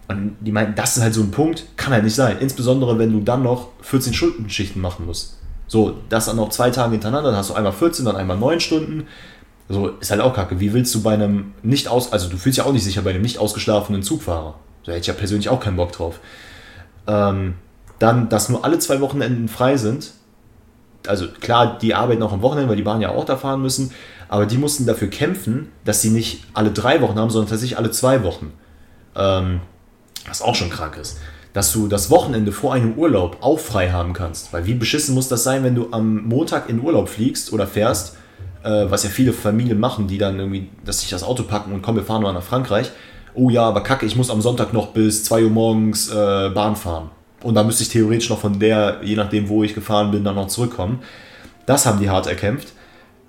Und 0.09 0.37
die 0.41 0.51
meinten, 0.51 0.75
das 0.75 0.97
ist 0.97 1.03
halt 1.05 1.15
so 1.15 1.21
ein 1.21 1.31
Punkt, 1.31 1.65
kann 1.77 1.93
halt 1.93 2.03
nicht 2.03 2.17
sein. 2.17 2.39
Insbesondere, 2.41 2.99
wenn 2.99 3.13
du 3.13 3.21
dann 3.21 3.45
noch 3.45 3.69
14 3.83 4.13
Stunden 4.13 4.51
Schichten 4.51 4.81
machen 4.81 5.07
musst. 5.07 5.37
So, 5.69 5.99
das 6.09 6.27
dann 6.27 6.35
noch 6.35 6.49
zwei 6.49 6.71
Tage 6.71 6.91
hintereinander, 6.91 7.31
dann 7.31 7.39
hast 7.39 7.51
du 7.51 7.55
einmal 7.55 7.73
14, 7.73 8.05
dann 8.05 8.17
einmal 8.17 8.37
9 8.37 8.59
Stunden. 8.59 9.07
So, 9.69 9.87
ist 9.87 10.11
halt 10.11 10.21
auch 10.21 10.35
kacke. 10.35 10.59
Wie 10.59 10.73
willst 10.73 10.93
du 10.97 11.03
bei 11.03 11.15
einem 11.15 11.53
nicht 11.63 11.87
aus, 11.87 12.13
also 12.13 12.29
du 12.29 12.37
fühlst 12.37 12.59
ja 12.59 12.65
auch 12.65 12.73
nicht 12.73 12.83
sicher 12.83 13.03
bei 13.03 13.11
einem 13.11 13.23
nicht 13.23 13.39
ausgeschlafenen 13.39 14.03
Zugfahrer. 14.03 14.57
Da 14.85 14.91
hätte 14.91 15.03
ich 15.03 15.07
ja 15.07 15.15
persönlich 15.15 15.49
auch 15.49 15.61
keinen 15.61 15.77
Bock 15.77 15.93
drauf. 15.93 16.19
Ähm, 17.07 17.55
dann, 17.99 18.29
dass 18.29 18.49
nur 18.49 18.65
alle 18.65 18.79
zwei 18.79 19.01
Wochenenden 19.01 19.49
frei 19.49 19.77
sind. 19.77 20.13
Also 21.07 21.29
klar, 21.29 21.79
die 21.79 21.95
arbeiten 21.95 22.23
auch 22.23 22.33
am 22.33 22.43
Wochenende, 22.43 22.69
weil 22.69 22.77
die 22.77 22.83
Bahn 22.83 23.01
ja 23.01 23.11
auch 23.11 23.25
da 23.25 23.37
fahren 23.37 23.63
müssen. 23.63 23.93
Aber 24.29 24.47
die 24.47 24.59
mussten 24.59 24.87
dafür 24.87 25.09
kämpfen, 25.09 25.69
dass 25.85 26.03
sie 26.03 26.11
nicht 26.11 26.45
alle 26.55 26.71
drei 26.71 27.01
Wochen 27.03 27.19
haben, 27.19 27.31
sondern 27.31 27.51
tatsächlich 27.51 27.79
alle 27.79 27.91
zwei 27.91 28.23
Wochen. 28.23 28.53
Ähm, 29.17 29.61
was 30.27 30.43
auch 30.43 30.55
schon 30.55 30.71
krank 30.71 30.97
ist. 30.97 31.19
Dass 31.53 31.73
du 31.73 31.89
das 31.89 32.11
Wochenende 32.11 32.53
vor 32.53 32.73
einem 32.73 32.95
Urlaub 32.95 33.39
auch 33.41 33.59
frei 33.59 33.91
haben 33.91 34.13
kannst. 34.13 34.53
Weil 34.53 34.67
wie 34.67 34.75
beschissen 34.75 35.15
muss 35.15 35.29
das 35.29 35.43
sein, 35.43 35.65
wenn 35.65 35.75
du 35.75 35.89
am 35.91 36.25
Montag 36.25 36.69
in 36.69 36.81
Urlaub 36.81 37.09
fliegst 37.09 37.53
oder 37.53 37.67
fährst, 37.67 38.17
äh, 38.63 38.87
was 38.89 39.03
ja 39.03 39.11
viele 39.11 39.33
Familien 39.33 39.81
machen, 39.81 40.07
die 40.07 40.19
dann 40.19 40.39
irgendwie, 40.39 40.71
dass 40.85 41.01
sich 41.01 41.11
das 41.11 41.23
Auto 41.23 41.43
packen 41.43 41.73
und 41.73 41.83
komm, 41.83 41.97
wir 41.97 42.05
fahren 42.05 42.23
mal 42.23 42.33
nach 42.33 42.43
Frankreich. 42.43 42.93
Oh 43.35 43.51
ja, 43.51 43.63
aber 43.63 43.83
kacke, 43.83 44.07
ich 44.07 44.17
muss 44.17 44.31
am 44.31 44.41
Sonntag 44.41 44.73
noch 44.73 44.89
bis 44.89 45.25
2 45.25 45.45
Uhr 45.45 45.51
morgens 45.51 46.11
äh, 46.11 46.51
Bahn 46.51 46.77
fahren. 46.77 47.11
Und 47.43 47.55
dann 47.55 47.67
müsste 47.67 47.83
ich 47.83 47.89
theoretisch 47.89 48.29
noch 48.29 48.41
von 48.41 48.59
der, 48.59 49.01
je 49.03 49.17
nachdem, 49.17 49.49
wo 49.49 49.63
ich 49.63 49.75
gefahren 49.75 50.11
bin, 50.11 50.25
dann 50.25 50.35
noch 50.35 50.49
zurückkommen. 50.49 51.01
Das 51.67 51.87
haben 51.87 52.01
die 52.01 52.11
hart 52.11 52.27
erkämpft. 52.27 52.73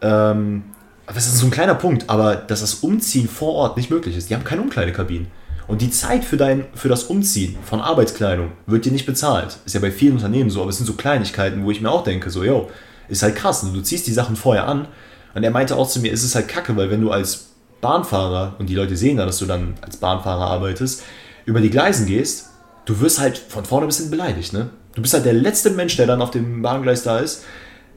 Ähm, 0.01 0.63
das 1.07 1.27
ist 1.27 1.37
so 1.37 1.45
ein 1.45 1.51
kleiner 1.51 1.75
Punkt, 1.75 2.09
aber 2.09 2.35
dass 2.35 2.61
das 2.61 2.75
Umziehen 2.75 3.27
vor 3.27 3.53
Ort 3.55 3.77
nicht 3.77 3.89
möglich 3.89 4.17
ist. 4.17 4.29
Die 4.29 4.35
haben 4.35 4.43
keine 4.43 4.61
Umkleidekabinen. 4.61 5.27
Und 5.67 5.81
die 5.81 5.91
Zeit 5.91 6.25
für, 6.25 6.37
dein, 6.37 6.65
für 6.73 6.89
das 6.89 7.05
Umziehen 7.05 7.57
von 7.63 7.79
Arbeitskleidung 7.79 8.51
wird 8.65 8.85
dir 8.85 8.91
nicht 8.91 9.05
bezahlt. 9.05 9.57
Ist 9.65 9.73
ja 9.73 9.79
bei 9.79 9.91
vielen 9.91 10.13
Unternehmen 10.13 10.49
so, 10.49 10.61
aber 10.61 10.69
es 10.69 10.77
sind 10.77 10.85
so 10.85 10.93
Kleinigkeiten, 10.93 11.63
wo 11.63 11.71
ich 11.71 11.81
mir 11.81 11.89
auch 11.89 12.03
denke, 12.03 12.29
so, 12.29 12.43
yo, 12.43 12.69
ist 13.07 13.23
halt 13.23 13.35
krass. 13.35 13.61
Du 13.61 13.81
ziehst 13.81 14.07
die 14.07 14.13
Sachen 14.13 14.35
vorher 14.35 14.67
an. 14.67 14.87
Und 15.33 15.43
er 15.43 15.51
meinte 15.51 15.77
auch 15.77 15.87
zu 15.87 16.01
mir, 16.01 16.11
es 16.11 16.23
ist 16.23 16.35
halt 16.35 16.49
kacke, 16.49 16.75
weil 16.75 16.89
wenn 16.89 17.01
du 17.01 17.11
als 17.11 17.50
Bahnfahrer, 17.81 18.55
und 18.59 18.67
die 18.67 18.75
Leute 18.75 18.95
sehen 18.95 19.17
da, 19.17 19.25
dass 19.25 19.39
du 19.39 19.45
dann 19.45 19.75
als 19.81 19.97
Bahnfahrer 19.97 20.47
arbeitest, 20.47 21.03
über 21.45 21.61
die 21.61 21.69
Gleisen 21.69 22.05
gehst, 22.05 22.49
du 22.85 22.99
wirst 22.99 23.19
halt 23.19 23.37
von 23.37 23.65
vorne 23.65 23.87
bis 23.87 23.97
hinten 23.97 24.11
beleidigt, 24.11 24.53
ne? 24.53 24.69
Du 24.93 25.01
bist 25.01 25.13
halt 25.13 25.25
der 25.25 25.33
letzte 25.33 25.69
Mensch, 25.69 25.95
der 25.95 26.05
dann 26.05 26.21
auf 26.21 26.31
dem 26.31 26.61
Bahngleis 26.61 27.03
da 27.03 27.19
ist, 27.19 27.43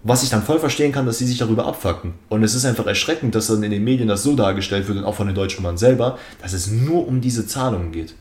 was 0.05 0.23
ich 0.23 0.31
dann 0.31 0.43
voll 0.43 0.61
verstehen 0.61 0.93
kann, 0.93 1.07
dass 1.07 1.19
sie 1.19 1.27
sich 1.27 1.39
darüber 1.39 1.67
abfacken. 1.67 2.15
Und 2.29 2.45
es 2.45 2.55
ist 2.55 2.65
einfach 2.65 2.87
erschreckend, 2.87 3.35
dass 3.35 3.49
dann 3.49 3.63
in 3.63 3.71
den 3.71 3.83
Medien 3.83 4.07
das 4.07 4.23
so 4.23 4.37
dargestellt 4.37 4.87
wird 4.87 4.99
und 4.99 5.05
auch 5.05 5.15
von 5.15 5.27
den 5.27 5.35
Deutschen 5.35 5.65
Bahn 5.65 5.79
selber, 5.79 6.19
dass 6.41 6.53
es 6.53 6.71
nur 6.71 7.09
um 7.09 7.21
diese 7.21 7.47
Zahlungen 7.47 7.91
geht. 7.91 8.15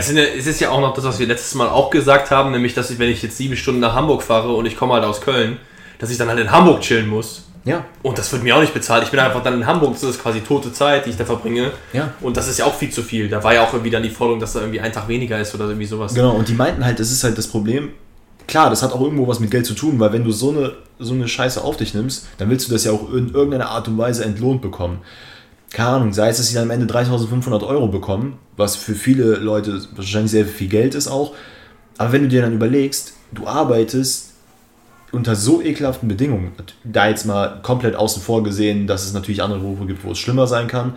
Sind 0.00 0.16
ja, 0.16 0.22
es 0.22 0.46
ist 0.46 0.60
ja 0.60 0.70
auch 0.70 0.80
noch 0.80 0.94
das, 0.94 1.04
was 1.04 1.18
wir 1.18 1.26
letztes 1.26 1.54
Mal 1.54 1.68
auch 1.68 1.90
gesagt 1.90 2.30
haben, 2.30 2.52
nämlich, 2.52 2.74
dass 2.74 2.90
ich, 2.90 2.98
wenn 2.98 3.10
ich 3.10 3.22
jetzt 3.22 3.36
sieben 3.36 3.56
Stunden 3.56 3.80
nach 3.80 3.94
Hamburg 3.94 4.22
fahre 4.22 4.52
und 4.52 4.66
ich 4.66 4.76
komme 4.76 4.94
halt 4.94 5.04
aus 5.04 5.20
Köln, 5.20 5.56
dass 5.98 6.10
ich 6.10 6.18
dann 6.18 6.28
halt 6.28 6.38
in 6.38 6.52
Hamburg 6.52 6.82
chillen 6.82 7.08
muss. 7.08 7.46
Ja, 7.64 7.84
Und 8.02 8.18
das 8.18 8.32
wird 8.32 8.42
mir 8.42 8.56
auch 8.56 8.60
nicht 8.60 8.74
bezahlt. 8.74 9.04
Ich 9.04 9.10
bin 9.10 9.20
einfach 9.20 9.42
dann 9.42 9.54
in 9.54 9.66
Hamburg, 9.66 9.92
das 9.92 10.02
ist 10.02 10.20
quasi 10.20 10.40
tote 10.40 10.72
Zeit, 10.72 11.06
die 11.06 11.10
ich 11.10 11.16
da 11.16 11.24
verbringe. 11.24 11.70
Ja. 11.92 12.12
Und 12.20 12.36
das 12.36 12.48
ist 12.48 12.58
ja 12.58 12.64
auch 12.64 12.74
viel 12.74 12.90
zu 12.90 13.02
viel. 13.02 13.28
Da 13.28 13.42
war 13.44 13.54
ja 13.54 13.62
auch 13.64 13.72
irgendwie 13.72 13.90
dann 13.90 14.02
die 14.02 14.10
Forderung, 14.10 14.40
dass 14.40 14.54
da 14.54 14.60
irgendwie 14.60 14.80
ein 14.80 14.92
Tag 14.92 15.06
weniger 15.06 15.38
ist 15.38 15.54
oder 15.54 15.66
irgendwie 15.66 15.86
sowas. 15.86 16.14
Genau, 16.14 16.32
und 16.32 16.48
die 16.48 16.54
meinten 16.54 16.84
halt, 16.84 16.98
das 16.98 17.12
ist 17.12 17.22
halt 17.22 17.38
das 17.38 17.46
Problem. 17.46 17.90
Klar, 18.48 18.70
das 18.70 18.82
hat 18.82 18.92
auch 18.92 19.00
irgendwo 19.00 19.28
was 19.28 19.38
mit 19.38 19.52
Geld 19.52 19.64
zu 19.64 19.74
tun, 19.74 20.00
weil 20.00 20.12
wenn 20.12 20.24
du 20.24 20.32
so 20.32 20.50
eine, 20.50 20.72
so 20.98 21.14
eine 21.14 21.28
Scheiße 21.28 21.62
auf 21.62 21.76
dich 21.76 21.94
nimmst, 21.94 22.26
dann 22.38 22.50
willst 22.50 22.66
du 22.66 22.72
das 22.72 22.84
ja 22.84 22.90
auch 22.90 23.12
in 23.12 23.32
irgendeiner 23.32 23.68
Art 23.68 23.86
und 23.86 23.96
Weise 23.96 24.24
entlohnt 24.24 24.60
bekommen. 24.60 24.98
Keine 25.70 25.88
Ahnung, 25.90 26.12
sei 26.12 26.28
es, 26.28 26.38
dass 26.38 26.48
sie 26.48 26.54
dann 26.54 26.64
am 26.64 26.70
Ende 26.70 26.86
3500 26.86 27.62
Euro 27.62 27.86
bekommen, 27.86 28.38
was 28.56 28.74
für 28.74 28.94
viele 28.94 29.36
Leute 29.36 29.80
wahrscheinlich 29.94 30.32
sehr 30.32 30.46
viel 30.46 30.68
Geld 30.68 30.96
ist 30.96 31.06
auch. 31.06 31.34
Aber 31.96 32.12
wenn 32.12 32.22
du 32.22 32.28
dir 32.28 32.42
dann 32.42 32.52
überlegst, 32.52 33.14
du 33.32 33.46
arbeitest 33.46 34.31
unter 35.12 35.36
so 35.36 35.62
ekelhaften 35.62 36.08
Bedingungen, 36.08 36.52
da 36.84 37.08
jetzt 37.08 37.26
mal 37.26 37.60
komplett 37.62 37.94
außen 37.94 38.22
vor 38.22 38.42
gesehen, 38.42 38.86
dass 38.86 39.04
es 39.04 39.12
natürlich 39.12 39.42
andere 39.42 39.60
Berufe 39.60 39.86
gibt, 39.86 40.04
wo 40.04 40.12
es 40.12 40.18
schlimmer 40.18 40.46
sein 40.46 40.66
kann, 40.66 40.94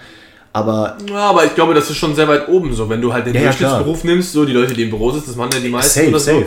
aber 0.55 0.97
Ja, 1.09 1.31
aber 1.31 1.43
ich 1.43 1.53
glaube, 1.53 1.73
das 1.73 1.89
ist 1.89 1.97
schon 1.97 2.15
sehr 2.15 2.29
weit 2.29 2.47
oben 2.47 2.73
so. 2.73 2.87
Wenn 2.89 3.01
du 3.01 3.11
halt 3.11 3.25
den 3.25 3.33
Ja, 3.33 3.41
ja, 3.41 3.47
Durchschnittsberuf 3.47 4.05
nimmst, 4.05 4.31
so 4.31 4.45
die 4.45 4.53
Leute, 4.53 4.73
die 4.73 4.83
im 4.83 4.89
Büro 4.89 5.11
sitzen, 5.11 5.27
das 5.27 5.35
machen 5.35 5.51
ja 5.53 5.59
die 5.59 5.67
meisten 5.67 5.99
Safe, 5.99 6.07
oder 6.07 6.19
so. 6.19 6.31
safe. 6.31 6.45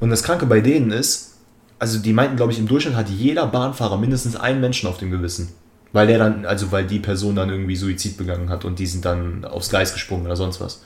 Und 0.00 0.10
das 0.10 0.24
Kranke 0.24 0.46
bei 0.46 0.60
denen 0.60 0.90
ist, 0.90 1.36
also 1.78 2.00
die 2.00 2.12
meinten, 2.12 2.34
glaube 2.34 2.50
ich, 2.50 2.58
im 2.58 2.66
Durchschnitt 2.66 2.96
hat 2.96 3.08
jeder 3.08 3.46
Bahnfahrer 3.46 3.96
mindestens 3.96 4.34
einen 4.34 4.60
Menschen 4.60 4.88
auf 4.88 4.98
dem 4.98 5.12
Gewissen. 5.12 5.52
Weil 5.92 6.08
der 6.08 6.18
dann, 6.18 6.44
also 6.46 6.72
weil 6.72 6.84
die 6.84 6.98
Person 6.98 7.36
dann 7.36 7.48
irgendwie 7.48 7.76
Suizid 7.76 8.16
begangen 8.16 8.48
hat 8.48 8.64
und 8.64 8.80
die 8.80 8.86
sind 8.86 9.04
dann 9.04 9.44
aufs 9.44 9.70
Gleis 9.70 9.92
gesprungen 9.92 10.26
oder 10.26 10.34
sonst 10.34 10.60
was. 10.60 10.82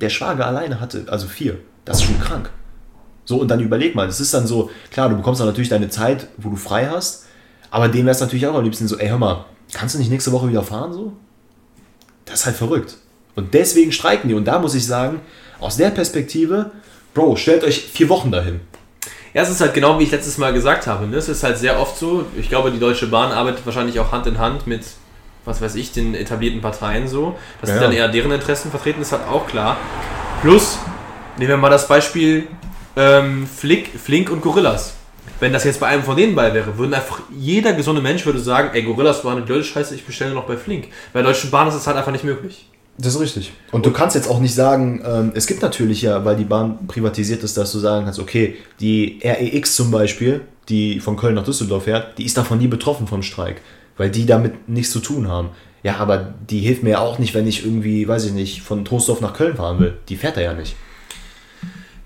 Der 0.00 0.08
Schwager 0.08 0.46
alleine 0.46 0.78
hatte, 0.78 1.06
also 1.08 1.26
vier. 1.26 1.58
Das 1.84 1.98
ist 1.98 2.04
schon 2.04 2.20
krank. 2.20 2.50
So, 3.24 3.36
und 3.36 3.48
dann 3.48 3.60
überleg 3.60 3.94
mal, 3.94 4.06
das 4.06 4.20
ist 4.20 4.34
dann 4.34 4.46
so, 4.46 4.70
klar, 4.90 5.08
du 5.08 5.16
bekommst 5.16 5.40
dann 5.40 5.46
natürlich 5.48 5.68
deine 5.68 5.88
Zeit, 5.88 6.26
wo 6.38 6.50
du 6.50 6.56
frei 6.56 6.88
hast, 6.88 7.26
aber 7.70 7.88
dem 7.88 8.04
wäre 8.04 8.14
es 8.14 8.20
natürlich 8.20 8.46
auch 8.46 8.54
am 8.54 8.64
liebsten 8.64 8.88
so, 8.88 8.98
ey, 8.98 9.08
hör 9.08 9.18
mal, 9.18 9.44
kannst 9.72 9.94
du 9.94 9.98
nicht 9.98 10.10
nächste 10.10 10.32
Woche 10.32 10.48
wieder 10.48 10.62
fahren 10.62 10.92
so? 10.92 11.12
Das 12.24 12.40
ist 12.40 12.46
halt 12.46 12.56
verrückt. 12.56 12.96
Und 13.34 13.54
deswegen 13.54 13.92
streiken 13.92 14.28
die. 14.28 14.34
Und 14.34 14.44
da 14.44 14.58
muss 14.58 14.74
ich 14.74 14.86
sagen, 14.86 15.20
aus 15.60 15.76
der 15.76 15.90
Perspektive 15.90 16.70
Bro, 17.14 17.36
stellt 17.36 17.62
euch 17.64 17.80
vier 17.80 18.08
Wochen 18.08 18.30
dahin. 18.30 18.60
Ja, 19.34 19.42
es 19.42 19.50
ist 19.50 19.60
halt 19.60 19.74
genau 19.74 19.98
wie 19.98 20.04
ich 20.04 20.10
letztes 20.10 20.38
Mal 20.38 20.52
gesagt 20.52 20.86
habe. 20.86 21.06
Ne? 21.06 21.16
Es 21.16 21.28
ist 21.28 21.42
halt 21.42 21.58
sehr 21.58 21.78
oft 21.80 21.98
so. 21.98 22.24
Ich 22.38 22.48
glaube, 22.48 22.70
die 22.70 22.78
Deutsche 22.78 23.06
Bahn 23.06 23.32
arbeitet 23.32 23.64
wahrscheinlich 23.64 23.98
auch 24.00 24.12
Hand 24.12 24.26
in 24.26 24.38
Hand 24.38 24.66
mit, 24.66 24.82
was 25.44 25.60
weiß 25.60 25.74
ich, 25.74 25.92
den 25.92 26.14
etablierten 26.14 26.60
Parteien 26.60 27.08
so. 27.08 27.36
Dass 27.60 27.70
Ja. 27.70 27.76
die 27.76 27.82
dann 27.82 27.92
eher 27.92 28.08
deren 28.08 28.32
Interessen 28.32 28.70
vertreten, 28.70 29.00
ist 29.02 29.12
halt 29.12 29.26
auch 29.28 29.46
klar. 29.46 29.76
Plus, 30.42 30.78
nehmen 31.38 31.48
wir 31.50 31.56
mal 31.56 31.70
das 31.70 31.86
Beispiel 31.88 32.46
ähm, 32.96 33.46
Flick, 33.46 33.90
Flink 33.98 34.30
und 34.30 34.40
Gorillas. 34.40 34.94
Wenn 35.40 35.52
das 35.52 35.64
jetzt 35.64 35.80
bei 35.80 35.86
einem 35.88 36.02
von 36.02 36.16
denen 36.16 36.34
bei 36.34 36.52
wäre, 36.54 36.78
würden 36.78 36.94
einfach 36.94 37.20
jeder 37.36 37.72
gesunde 37.72 38.00
Mensch 38.00 38.24
würde 38.26 38.38
sagen, 38.38 38.70
ey, 38.72 38.82
Gorillas 38.82 39.24
waren 39.24 39.38
eine 39.38 39.46
blöde 39.46 39.64
Scheiße, 39.64 39.94
ich 39.94 40.04
bestelle 40.04 40.34
noch 40.34 40.44
bei 40.44 40.56
Flink. 40.56 40.88
Bei 41.12 41.20
der 41.22 41.32
Deutschen 41.32 41.50
Bahn 41.50 41.68
ist 41.68 41.74
es 41.74 41.86
halt 41.86 41.96
einfach 41.96 42.12
nicht 42.12 42.24
möglich. 42.24 42.68
Das 42.98 43.14
ist 43.14 43.20
richtig. 43.20 43.52
Und 43.70 43.86
du 43.86 43.90
kannst 43.90 44.14
jetzt 44.14 44.28
auch 44.28 44.38
nicht 44.38 44.54
sagen, 44.54 45.02
ähm, 45.04 45.32
es 45.34 45.46
gibt 45.46 45.62
natürlich 45.62 46.02
ja, 46.02 46.24
weil 46.24 46.36
die 46.36 46.44
Bahn 46.44 46.86
privatisiert 46.86 47.42
ist, 47.42 47.56
dass 47.56 47.72
du 47.72 47.78
sagen 47.78 48.04
kannst, 48.04 48.20
okay, 48.20 48.56
die 48.80 49.18
REX 49.24 49.74
zum 49.74 49.90
Beispiel, 49.90 50.42
die 50.68 51.00
von 51.00 51.16
Köln 51.16 51.34
nach 51.34 51.44
Düsseldorf 51.44 51.84
fährt, 51.84 52.18
die 52.18 52.24
ist 52.24 52.36
davon 52.36 52.58
nie 52.58 52.68
betroffen 52.68 53.06
vom 53.06 53.22
Streik, 53.22 53.62
weil 53.96 54.10
die 54.10 54.26
damit 54.26 54.68
nichts 54.68 54.92
zu 54.92 55.00
tun 55.00 55.28
haben. 55.28 55.48
Ja, 55.82 55.96
aber 55.96 56.34
die 56.48 56.60
hilft 56.60 56.82
mir 56.82 56.90
ja 56.90 56.98
auch 57.00 57.18
nicht, 57.18 57.34
wenn 57.34 57.48
ich 57.48 57.64
irgendwie, 57.64 58.06
weiß 58.06 58.26
ich 58.26 58.32
nicht, 58.32 58.62
von 58.62 58.84
Troisdorf 58.84 59.20
nach 59.20 59.34
Köln 59.34 59.56
fahren 59.56 59.80
will. 59.80 59.94
Die 60.08 60.16
fährt 60.16 60.36
er 60.36 60.44
ja 60.44 60.52
nicht. 60.52 60.76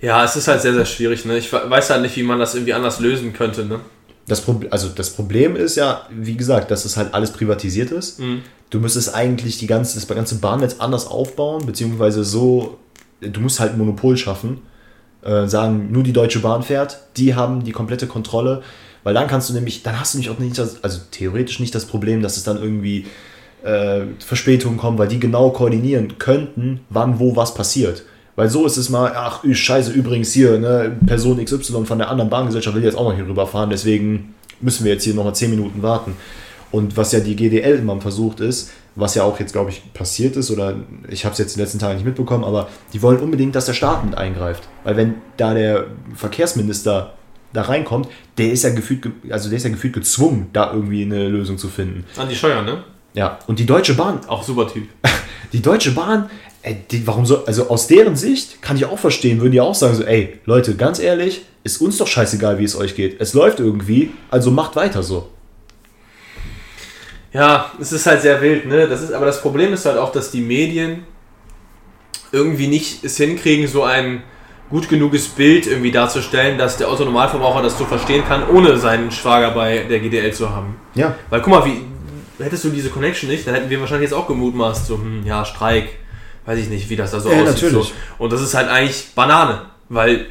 Ja, 0.01 0.25
es 0.25 0.37
ist 0.37 0.49
halt 0.49 0.61
sehr, 0.61 0.75
sehr 0.75 0.85
schwierig. 0.85 1.25
Ne? 1.25 1.39
Ich 1.39 1.53
weiß 1.53 1.91
halt 1.91 2.03
nicht, 2.03 2.17
wie 2.17 2.23
man 2.23 2.39
das 2.39 2.55
irgendwie 2.55 2.75
anders 2.75 3.01
lösen 3.01 3.33
könnte. 3.33 3.65
Ne? 3.65 3.81
Das, 4.27 4.43
also 4.71 4.89
das 4.89 5.11
Problem 5.11 5.57
ist 5.57 5.77
ja, 5.77 6.07
wie 6.11 6.37
gesagt, 6.37 6.71
dass 6.71 6.85
es 6.85 6.97
halt 6.97 7.15
alles 7.15 7.31
privatisiert 7.33 7.91
ist. 7.91 8.21
Du 8.71 8.81
müsstest 8.81 9.15
eigentlich 9.15 9.59
die 9.59 9.67
ganze, 9.67 9.95
das 9.99 10.09
ganze 10.09 10.37
Bahnnetz 10.37 10.77
anders 10.81 11.07
aufbauen, 11.07 11.65
beziehungsweise 11.65 12.25
so, 12.25 12.79
du 13.21 13.41
musst 13.41 13.61
halt 13.61 13.73
ein 13.73 13.79
Monopol 13.79 14.17
schaffen. 14.17 14.63
Äh, 15.27 15.49
sagen, 15.49 15.91
nur 15.91 16.05
die 16.05 16.13
Deutsche 16.13 16.39
Bahn 16.39 16.63
fährt, 16.63 17.01
die 17.17 17.35
haben 17.35 17.65
die 17.65 17.73
komplette 17.73 18.07
Kontrolle, 18.07 18.63
weil 19.03 19.13
dann 19.13 19.27
kannst 19.27 19.51
du 19.51 19.55
nämlich, 19.55 19.83
dann 19.83 19.99
hast 19.99 20.15
du 20.15 20.19
nämlich 20.19 20.33
auch 20.33 20.39
nicht 20.39 20.57
das, 20.57 20.85
also 20.85 21.01
theoretisch 21.11 21.59
nicht 21.59 21.75
das 21.75 21.85
Problem, 21.85 22.23
dass 22.23 22.37
es 22.37 22.45
dann 22.45 22.63
irgendwie 22.63 23.07
äh, 23.65 24.03
Verspätungen 24.25 24.79
kommen, 24.79 24.99
weil 24.99 25.09
die 25.09 25.19
genau 25.19 25.51
koordinieren 25.51 26.19
könnten, 26.19 26.81
wann 26.91 27.19
wo 27.19 27.35
was 27.35 27.55
passiert. 27.55 28.05
Weil 28.37 28.51
so 28.51 28.67
ist 28.67 28.77
es 28.77 28.91
mal, 28.91 29.13
ach, 29.17 29.43
scheiße, 29.51 29.91
übrigens 29.93 30.33
hier, 30.33 30.59
ne, 30.59 30.95
Person 31.07 31.43
XY 31.45 31.85
von 31.87 31.99
der 31.99 32.11
anderen 32.11 32.31
Bahngesellschaft 32.31 32.77
will 32.77 32.85
jetzt 32.85 32.97
auch 32.97 33.09
noch 33.09 33.15
hier 33.17 33.27
rüberfahren, 33.27 33.71
deswegen 33.71 34.35
müssen 34.61 34.85
wir 34.85 34.93
jetzt 34.93 35.05
hier 35.05 35.15
nochmal 35.15 35.35
10 35.35 35.51
Minuten 35.51 35.83
warten. 35.83 36.15
Und 36.71 36.97
was 36.97 37.13
ja 37.13 37.21
die 37.21 37.35
GDL 37.37 37.79
immer 37.79 37.99
versucht 38.01 38.41
ist, 38.41 38.71
was 38.95 39.15
ja 39.15 39.23
auch 39.23 39.39
jetzt, 39.41 39.53
glaube 39.53 39.71
ich, 39.71 39.93
passiert 39.95 40.37
ist, 40.37 40.51
oder 40.51 40.75
ich 41.09 41.25
habe 41.25 41.33
es 41.33 41.39
jetzt 41.39 41.53
in 41.53 41.59
den 41.59 41.65
letzten 41.65 41.79
Tagen 41.79 41.95
nicht 41.97 42.05
mitbekommen, 42.07 42.45
aber 42.45 42.69
die 42.93 43.01
wollen 43.03 43.19
unbedingt, 43.21 43.55
dass 43.55 43.67
der 43.67 43.75
Staat 43.75 44.05
mit 44.05 44.17
eingreift. 44.17 44.65
Weil 44.85 44.97
wenn 44.97 45.15
da 45.37 45.55
der 45.55 45.85
Verkehrsminister 46.15 47.15
da 47.53 47.63
reinkommt, 47.63 48.09
der 48.37 48.53
ist 48.53 48.65
ja 48.65 48.71
gefühlt, 48.71 49.03
ge- 49.03 49.13
also 49.31 49.49
der 49.49 49.57
ist 49.59 49.65
ja 49.65 49.71
gefühlt 49.71 49.95
gezwungen, 49.95 50.49
da 50.53 50.73
irgendwie 50.73 51.03
eine 51.03 51.29
Lösung 51.29 51.57
zu 51.57 51.69
finden. 51.69 52.05
An 52.17 52.29
die 52.29 52.35
Scheuer, 52.37 52.63
ne? 52.63 52.83
Ja, 53.15 53.39
und 53.47 53.59
die 53.59 53.65
Deutsche 53.67 53.95
Bahn, 53.95 54.21
Auch 54.29 54.43
super 54.43 54.67
Typ. 54.71 54.89
die 55.53 55.63
Deutsche 55.63 55.93
Bahn, 55.93 56.29
ey, 56.67 56.77
die, 56.91 57.07
warum 57.07 57.25
so, 57.25 57.47
also 57.47 57.69
aus 57.71 57.87
deren 57.87 58.17
Sicht 58.17 58.61
kann 58.61 58.77
ich 58.77 58.85
auch 58.85 58.99
verstehen, 58.99 59.41
würden 59.41 59.53
die 59.53 59.61
auch 59.61 59.75
sagen 59.75 59.95
so, 59.95 60.03
ey, 60.03 60.41
Leute, 60.47 60.75
ganz 60.75 60.99
ehrlich, 60.99 61.43
ist 61.63 61.81
uns 61.81 61.97
doch 61.97 62.09
scheißegal, 62.09 62.59
wie 62.59 62.65
es 62.65 62.77
euch 62.77 62.97
geht. 62.97 63.21
Es 63.21 63.35
läuft 63.35 63.61
irgendwie, 63.61 64.11
also 64.31 64.51
macht 64.51 64.75
weiter 64.75 65.05
so. 65.05 65.29
Ja, 67.33 67.71
es 67.81 67.93
ist 67.93 68.07
halt 68.07 68.23
sehr 68.23 68.41
wild, 68.43 68.67
ne? 68.67 68.89
Das 68.89 69.01
ist, 69.01 69.13
aber 69.13 69.27
das 69.27 69.41
Problem 69.41 69.73
ist 69.73 69.87
halt 69.87 69.97
auch, 69.97 70.11
dass 70.11 70.33
die 70.33 70.41
Medien 70.41 71.05
irgendwie 72.33 72.67
nicht 72.67 73.05
es 73.05 73.17
hinkriegen, 73.17 73.69
so 73.69 73.85
ein 73.85 74.25
gut 74.69 74.89
genuges 74.89 75.29
Bild 75.29 75.69
irgendwie 75.69 75.93
darzustellen, 75.93 76.59
dass 76.59 76.79
der 76.79 76.89
Autonormalverbraucher 76.89 77.63
das 77.63 77.79
so 77.79 77.85
verstehen 77.85 78.25
kann, 78.27 78.49
ohne 78.49 78.77
seinen 78.79 79.13
Schwager 79.13 79.53
bei 79.53 79.85
der 79.89 80.01
GDL 80.01 80.33
zu 80.33 80.51
haben. 80.51 80.75
Ja, 80.97 81.15
Weil 81.31 81.43
guck 81.43 81.53
mal, 81.53 81.65
wie 81.65 82.43
hättest 82.43 82.65
du 82.65 82.71
diese 82.71 82.91
Connection 82.91 83.31
nicht, 83.31 83.47
dann 83.47 83.55
hätten 83.55 83.71
wir 83.71 83.79
wahrscheinlich 83.79 84.11
jetzt 84.11 84.19
auch 84.19 84.27
gemutmaßt, 84.27 84.87
so, 84.87 84.97
hm, 84.97 85.25
ja, 85.25 85.45
Streik, 85.45 85.91
weiß 86.47 86.59
ich 86.59 86.69
nicht, 86.69 86.89
wie 86.89 86.97
das 86.97 87.11
da 87.11 87.21
so 87.21 87.29
Ja, 87.31 87.43
aussieht. 87.43 87.63
natürlich. 87.63 87.89
So. 87.89 87.93
Und 88.19 88.33
das 88.33 88.41
ist 88.41 88.55
halt 88.55 88.69
eigentlich 88.69 89.09
Banane, 89.15 89.63
weil 89.89 90.27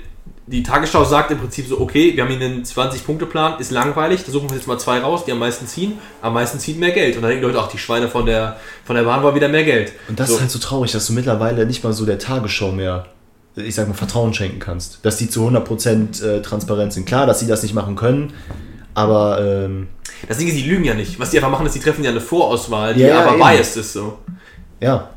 die 0.47 0.61
Tagesschau 0.61 1.03
sagt 1.03 1.31
im 1.31 1.39
Prinzip 1.39 1.67
so, 1.67 1.79
okay, 1.81 2.15
wir 2.15 2.23
haben 2.23 2.29
hier 2.31 2.45
einen 2.45 2.63
20-Punkte-Plan, 2.63 3.59
ist 3.59 3.71
langweilig, 3.71 4.23
da 4.25 4.31
suchen 4.31 4.47
wir 4.49 4.55
jetzt 4.57 4.67
mal 4.67 4.77
zwei 4.77 4.99
raus, 4.99 5.25
die 5.25 5.31
am 5.31 5.39
meisten 5.39 5.65
ziehen, 5.65 5.93
am 6.21 6.33
meisten 6.35 6.59
ziehen 6.59 6.77
mehr 6.79 6.91
Geld. 6.91 7.15
Und 7.15 7.23
dann 7.23 7.31
denken 7.31 7.45
die 7.47 7.51
Leute, 7.51 7.65
ach, 7.65 7.71
die 7.71 7.79
Schweine 7.79 8.07
von 8.07 8.25
der, 8.27 8.57
von 8.83 8.95
der 8.95 9.03
Bahn 9.03 9.23
wollen 9.23 9.33
wieder 9.35 9.47
mehr 9.47 9.63
Geld. 9.63 9.93
und 10.07 10.19
das 10.19 10.29
so. 10.29 10.35
ist 10.35 10.41
halt 10.41 10.51
so 10.51 10.59
traurig, 10.59 10.91
dass 10.91 11.07
du 11.07 11.13
mittlerweile 11.13 11.65
nicht 11.65 11.83
mal 11.83 11.93
so 11.93 12.05
der 12.05 12.19
Tagesschau 12.19 12.71
mehr, 12.71 13.07
ich 13.55 13.73
sag 13.73 13.87
mal, 13.87 13.95
Vertrauen 13.95 14.33
schenken 14.35 14.59
kannst. 14.59 14.99
Dass 15.03 15.17
die 15.17 15.29
zu 15.29 15.47
100% 15.47 16.23
äh, 16.23 16.41
transparent 16.43 16.93
sind. 16.93 17.05
Klar, 17.07 17.25
dass 17.25 17.39
sie 17.39 17.47
das 17.47 17.63
nicht 17.63 17.73
machen 17.73 17.95
können, 17.95 18.33
aber 18.93 19.39
ähm, 19.41 19.87
Das 20.27 20.37
Ding 20.37 20.47
ist, 20.47 20.55
die 20.57 20.63
lügen 20.69 20.83
ja 20.85 20.93
nicht. 20.93 21.19
Was 21.19 21.31
die 21.31 21.37
einfach 21.37 21.49
machen, 21.49 21.65
ist, 21.65 21.73
die 21.73 21.79
treffen 21.79 22.03
ja 22.03 22.11
eine 22.11 22.21
Vorauswahl, 22.21 22.93
die 22.93 23.01
ja, 23.01 23.19
aber 23.23 23.31
eben. 23.31 23.39
biased 23.39 23.77
ist 23.77 23.93
so. 23.93 24.19
ja. 24.79 25.09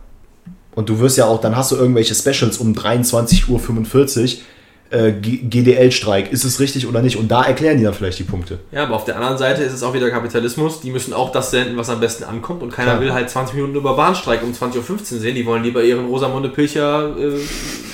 Und 0.78 0.88
du 0.88 1.00
wirst 1.00 1.16
ja 1.16 1.24
auch, 1.24 1.40
dann 1.40 1.56
hast 1.56 1.72
du 1.72 1.76
irgendwelche 1.76 2.14
Specials 2.14 2.58
um 2.58 2.72
23.45 2.72 3.48
Uhr, 3.50 4.96
äh, 4.96 5.10
GDL-Streik, 5.10 6.30
ist 6.30 6.44
es 6.44 6.60
richtig 6.60 6.86
oder 6.86 7.02
nicht? 7.02 7.16
Und 7.16 7.26
da 7.26 7.42
erklären 7.42 7.78
die 7.78 7.82
dann 7.82 7.94
vielleicht 7.94 8.20
die 8.20 8.22
Punkte. 8.22 8.60
Ja, 8.70 8.84
aber 8.84 8.94
auf 8.94 9.04
der 9.04 9.16
anderen 9.16 9.38
Seite 9.38 9.64
ist 9.64 9.72
es 9.72 9.82
auch 9.82 9.92
wieder 9.92 10.08
Kapitalismus. 10.08 10.80
Die 10.80 10.92
müssen 10.92 11.12
auch 11.12 11.32
das 11.32 11.50
senden, 11.50 11.76
was 11.76 11.90
am 11.90 11.98
besten 11.98 12.22
ankommt. 12.22 12.62
Und 12.62 12.70
keiner 12.70 12.92
Klar. 12.92 13.00
will 13.00 13.12
halt 13.12 13.28
20 13.28 13.56
Minuten 13.56 13.74
über 13.74 13.96
Bahnstreik 13.96 14.40
um 14.44 14.52
20.15 14.52 14.76
Uhr 15.14 15.18
sehen. 15.18 15.34
Die 15.34 15.44
wollen 15.44 15.64
lieber 15.64 15.82
ihren 15.82 16.06
Rosamunde 16.06 16.48
Pilcher 16.48 17.08
äh, 17.18 17.40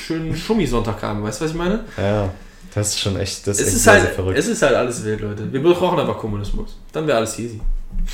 schönen 0.07 0.37
Schummisonntag 0.37 1.03
haben. 1.03 1.23
Weißt 1.23 1.41
du, 1.41 1.47
was 1.47 1.53
ich 1.53 1.57
meine? 1.57 1.87
Ja, 1.97 2.29
das 2.75 2.89
ist 2.89 3.01
schon 3.01 3.19
echt, 3.19 3.47
das 3.47 3.61
Es 3.61 3.73
ist, 3.73 3.87
halt, 3.87 4.11
es 4.35 4.47
ist 4.47 4.61
halt 4.61 4.75
alles 4.75 5.03
wild, 5.03 5.23
Leute. 5.23 5.51
Wir 5.51 5.63
brauchen 5.63 5.99
aber 5.99 6.19
Kommunismus. 6.19 6.77
Dann 6.93 7.07
wäre 7.07 7.17
alles 7.17 7.39
easy. 7.39 7.63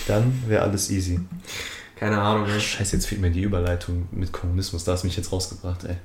Dann 0.07 0.33
wäre 0.47 0.63
alles 0.63 0.89
easy. 0.93 1.19
Keine 2.01 2.19
Ahnung, 2.19 2.47
ey. 2.49 2.59
Scheiße, 2.59 2.97
jetzt 2.97 3.07
fehlt 3.07 3.21
mir 3.21 3.31
die 3.31 3.43
Überleitung 3.43 4.09
mit 4.11 4.33
Kommunismus. 4.33 4.85
Da 4.85 4.93
hast 4.93 5.03
du 5.03 5.07
mich 5.07 5.19
jetzt 5.19 5.31
rausgebracht, 5.31 5.85
ey. 5.85 5.97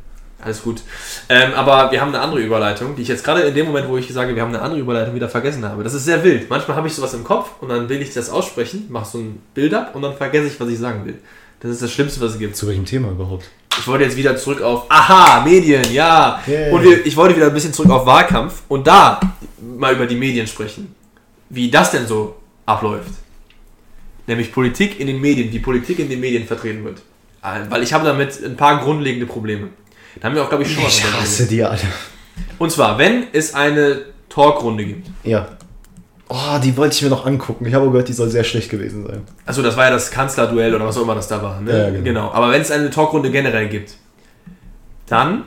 Alles 0.41 0.62
gut. 0.62 0.82
Ähm, 1.30 1.54
aber 1.54 1.89
wir 1.89 2.02
haben 2.02 2.10
eine 2.10 2.20
andere 2.20 2.41
Überleitung, 2.41 2.98
die 2.98 3.04
ich 3.04 3.08
jetzt 3.08 3.24
gerade 3.24 3.43
in 3.43 3.56
dem 3.56 3.66
Moment, 3.66 3.88
wo 3.88 3.96
ich 3.96 4.14
sage, 4.14 4.36
wir 4.36 4.41
haben 4.41 4.50
eine 4.50 4.62
andere 4.62 4.82
Überleitung, 4.82 5.16
wieder 5.16 5.30
vergessen 5.30 5.64
habe. 5.64 5.86
Das 5.86 5.93
ist 5.93 6.04
sehr 6.04 6.22
wild. 6.22 6.50
Manchmal 6.50 6.76
habe 6.76 6.89
ich 6.89 6.93
sowas 6.93 7.14
im 7.14 7.24
Kopf 7.24 7.52
und 7.62 7.70
dann 7.70 7.88
will 7.88 8.02
ich 8.02 8.14
das 8.14 8.30
aussprechen, 8.30 8.88
mache 8.89 9.10
so 9.10 9.20
ein 9.20 9.41
Bild 9.54 9.74
ab 9.74 9.96
und 9.96 10.02
dann 10.02 10.18
vergesse 10.18 10.48
ich, 10.48 10.60
was 10.60 10.68
ich 10.68 10.78
sagen 10.78 11.06
will. 11.06 11.18
Das 11.62 11.72
ist 11.72 11.82
das 11.82 11.93
Schlimmste, 11.93 12.20
was 12.20 12.34
es 12.34 12.39
gibt. 12.39 12.58
Zu 12.58 12.68
welchem 12.68 12.84
Thema 12.84 13.10
überhaupt? 13.12 13.50
Ich 13.80 13.88
wollte 13.88 14.04
jetzt 14.04 14.18
wieder 14.18 14.36
zurück 14.36 14.62
auf, 14.62 14.91
aha, 14.91 15.46
Medien, 15.46 15.93
ja. 15.93 16.41
Yay. 16.46 16.74
Und 16.74 16.84
wir, 16.84 17.06
ich 17.06 17.16
wollte 17.16 17.38
wieder 17.38 17.48
ein 17.48 17.54
bisschen 17.54 17.72
zurück 17.72 17.91
auf 17.91 18.06
Wahlkampf 18.06 18.64
und 18.68 18.86
da 18.86 19.22
mal 19.62 19.96
über 19.96 20.08
die 20.08 20.18
Medien 20.18 20.46
sprechen. 20.46 20.93
Wie 21.50 21.72
das 21.72 21.91
denn 21.91 22.06
so 22.06 22.36
abläuft. 22.66 23.12
Nämlich 24.28 24.51
Politik 24.51 24.99
in 24.99 25.07
den 25.07 25.21
Medien, 25.21 25.51
wie 25.51 25.59
Politik 25.59 25.99
in 25.99 26.09
den 26.09 26.19
Medien 26.19 26.45
vertreten 26.45 26.84
wird. 26.84 26.99
Äh, 27.43 27.69
Weil 27.69 27.84
ich 27.84 27.93
habe 27.93 28.05
damit 28.05 28.43
ein 28.43 28.55
paar 28.55 28.82
grundlegende 28.82 29.26
Probleme. 29.26 29.69
Da 30.19 30.28
haben 30.28 30.36
wir 30.36 30.43
auch, 30.43 30.49
glaube 30.49 30.63
ich, 30.63 30.73
schon 30.73 30.82
mal 30.82 30.89
Ich 30.89 31.03
hasse 31.03 31.45
die 31.47 31.63
alle. 31.63 31.80
Und 32.57 32.71
zwar, 32.71 32.97
wenn 32.97 33.28
es 33.34 33.53
eine 33.53 34.05
Talkrunde 34.30 34.86
gibt. 34.86 35.07
Ja. 35.23 35.49
Oh, 36.28 36.57
die 36.63 36.76
wollte 36.76 36.95
ich 36.95 37.01
mir 37.03 37.09
noch 37.09 37.26
angucken. 37.26 37.65
Ich 37.67 37.73
habe 37.73 37.88
gehört, 37.88 38.07
die 38.07 38.13
soll 38.13 38.30
sehr 38.30 38.43
schlecht 38.43 38.69
gewesen 38.69 39.05
sein. 39.05 39.21
Also 39.45 39.61
das 39.61 39.78
war 39.78 39.86
ja 39.86 39.91
das 39.91 40.09
Kanzlerduell 40.09 40.73
oder 40.73 40.86
was 40.86 40.97
auch 40.97 41.03
immer 41.03 41.13
das 41.13 41.28
da 41.28 41.41
war. 41.41 41.61
Ne? 41.61 41.93
Ja, 41.93 42.01
genau. 42.01 42.32
Aber 42.32 42.49
wenn 42.51 42.61
es 42.61 42.71
eine 42.71 42.89
Talkrunde 42.89 43.30
generell 43.30 43.69
gibt, 43.69 43.95
dann 45.05 45.43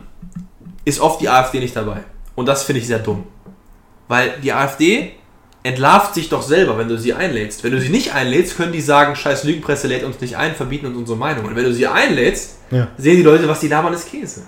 ist 0.85 1.01
oft 1.01 1.21
die 1.21 1.29
AfD 1.29 1.59
nicht 1.59 1.75
dabei. 1.75 2.05
Und 2.37 2.47
das 2.47 2.63
finde 2.63 2.81
ich 2.81 2.87
sehr 2.87 3.01
dumm. 3.01 3.25
Weil 4.07 4.35
die 4.43 4.53
AfD 4.53 5.13
entlarvt 5.63 6.15
sich 6.15 6.29
doch 6.29 6.43
selber, 6.43 6.79
wenn 6.79 6.89
du 6.89 6.97
sie 6.99 7.13
einlädst. 7.15 7.65
Wenn 7.65 7.73
du 7.73 7.81
sie 7.81 7.89
nicht 7.89 8.15
einlädst, 8.15 8.57
können 8.57 8.73
die 8.73 8.81
sagen, 8.81 9.17
scheiß 9.17 9.45
Lügenpresse 9.45 9.89
lädt 9.89 10.05
uns 10.05 10.21
nicht 10.21 10.37
ein, 10.37 10.55
verbieten 10.55 10.87
uns 10.87 10.97
unsere 10.97 11.19
Meinung. 11.19 11.45
Und 11.47 11.57
wenn 11.57 11.65
du 11.65 11.73
sie 11.75 11.87
einlädst, 11.87 12.57
Ja. 12.71 12.89
sehen 12.97 13.17
die 13.17 13.23
Leute, 13.23 13.49
was 13.49 13.61
die 13.61 13.69
labern, 13.69 13.93
ist 13.93 14.11
Käse. 14.11 14.43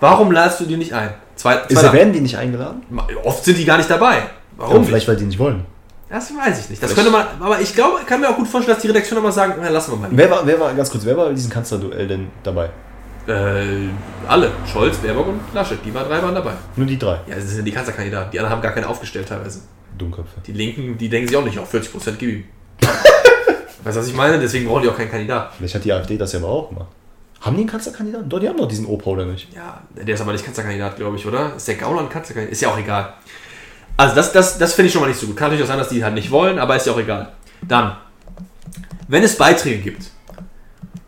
Warum 0.00 0.30
ladest 0.32 0.60
du 0.60 0.64
die 0.64 0.76
nicht 0.76 0.92
ein? 0.92 1.14
Zwei, 1.36 1.56
Ist, 1.68 1.78
zwei, 1.80 1.92
werden 1.92 2.12
die 2.12 2.20
nicht 2.20 2.36
eingeladen? 2.38 2.82
oft 3.24 3.44
sind 3.44 3.58
die 3.58 3.64
gar 3.64 3.76
nicht 3.78 3.90
dabei. 3.90 4.22
Warum? 4.56 4.82
Ja, 4.82 4.82
vielleicht, 4.84 5.08
weil 5.08 5.16
die 5.16 5.24
nicht 5.24 5.38
wollen. 5.38 5.64
Das 6.08 6.30
weiß 6.30 6.60
ich 6.60 6.70
nicht. 6.70 6.82
Das 6.82 6.92
Vielleicht- 6.92 7.10
könnte 7.10 7.10
man, 7.10 7.26
aber 7.40 7.60
ich 7.60 7.74
glaube, 7.74 7.98
kann 8.06 8.20
mir 8.20 8.28
auch 8.28 8.36
gut 8.36 8.46
vorstellen, 8.46 8.76
dass 8.76 8.82
die 8.82 8.88
Redaktion 8.88 9.18
immer 9.18 9.32
sagen, 9.32 9.54
na, 9.60 9.68
lassen 9.68 9.92
wir 9.92 9.96
mal. 9.98 10.08
Wer 10.12 10.30
war, 10.30 10.46
wer 10.46 10.60
war, 10.60 10.72
ganz 10.74 10.90
kurz, 10.90 11.04
wer 11.04 11.16
war 11.16 11.26
bei 11.26 11.32
diesem 11.32 11.50
Kanzlerduell 11.50 12.06
denn 12.06 12.28
dabei? 12.44 12.68
Äh, 13.26 13.88
alle. 14.28 14.50
Scholz, 14.70 14.98
Baerbock 14.98 15.28
und 15.28 15.40
Laschet. 15.54 15.78
Die 15.84 15.92
waren 15.94 16.06
drei 16.08 16.22
waren 16.22 16.34
dabei. 16.34 16.52
Nur 16.76 16.86
die 16.86 16.98
drei. 16.98 17.18
Ja, 17.26 17.34
das 17.36 17.48
sind 17.50 17.64
die 17.64 17.72
Kanzlerkandidaten. 17.72 18.30
Die 18.30 18.38
anderen 18.38 18.54
haben 18.54 18.62
gar 18.62 18.72
keine 18.72 18.86
aufgestellt 18.86 19.28
teilweise. 19.28 19.60
Dummköpfe. 19.98 20.40
Die 20.46 20.52
Linken, 20.52 20.98
die 20.98 21.08
denken 21.08 21.28
sich 21.28 21.36
auch 21.36 21.44
nicht, 21.44 21.58
auf 21.58 21.72
40% 21.72 22.12
gib 22.18 22.30
ihm. 22.30 22.44
weißt 22.80 23.96
du, 23.96 24.00
was 24.00 24.08
ich 24.08 24.14
meine? 24.14 24.38
Deswegen 24.38 24.66
brauchen 24.66 24.82
die 24.82 24.88
auch 24.88 24.96
keinen 24.96 25.10
Kandidaten. 25.10 25.54
Vielleicht 25.56 25.74
hat 25.74 25.84
die 25.84 25.92
AfD 25.92 26.16
das 26.16 26.32
ja 26.32 26.38
aber 26.38 26.48
auch 26.48 26.68
gemacht. 26.68 26.88
Haben 27.40 27.56
die 27.56 27.62
einen 27.62 27.70
Kanzlerkandidaten? 27.70 28.28
Doch, 28.28 28.40
die 28.40 28.48
haben 28.48 28.56
doch 28.56 28.68
diesen 28.68 28.86
Opa, 28.86 29.10
oder 29.10 29.26
nicht? 29.26 29.52
Ja, 29.54 29.82
der 29.94 30.14
ist 30.14 30.20
aber 30.20 30.32
nicht 30.32 30.44
Kanzlerkandidat, 30.44 30.96
glaube 30.96 31.16
ich, 31.16 31.26
oder? 31.26 31.54
Ist 31.54 31.68
der 31.68 31.74
Gauland 31.74 32.08
ein 32.08 32.12
Kanzlerkandidat? 32.12 32.52
Ist 32.52 32.62
ja 32.62 32.70
auch 32.70 32.78
egal. 32.78 33.12
Also 33.96 34.14
das, 34.14 34.32
das, 34.32 34.58
das 34.58 34.74
finde 34.74 34.86
ich 34.86 34.92
schon 34.92 35.02
mal 35.02 35.08
nicht 35.08 35.20
so 35.20 35.26
gut. 35.26 35.36
Kann 35.36 35.48
natürlich 35.48 35.64
auch 35.64 35.68
sein, 35.68 35.78
dass 35.78 35.88
die 35.88 36.02
halt 36.02 36.14
nicht 36.14 36.30
wollen, 36.30 36.58
aber 36.58 36.76
ist 36.76 36.86
ja 36.86 36.92
auch 36.92 36.98
egal. 36.98 37.32
Dann, 37.62 37.96
wenn 39.08 39.22
es 39.22 39.36
Beiträge 39.36 39.82
gibt, 39.82 40.10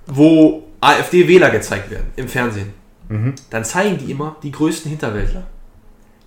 wo 0.06 0.64
AfD-Wähler 0.80 1.50
gezeigt 1.50 1.90
werden 1.90 2.10
im 2.16 2.28
Fernsehen, 2.28 2.72
dann 3.50 3.64
zeigen 3.64 3.98
die 3.98 4.10
immer 4.10 4.36
die 4.42 4.50
größten 4.50 4.90
Hinterwäldler. 4.90 5.46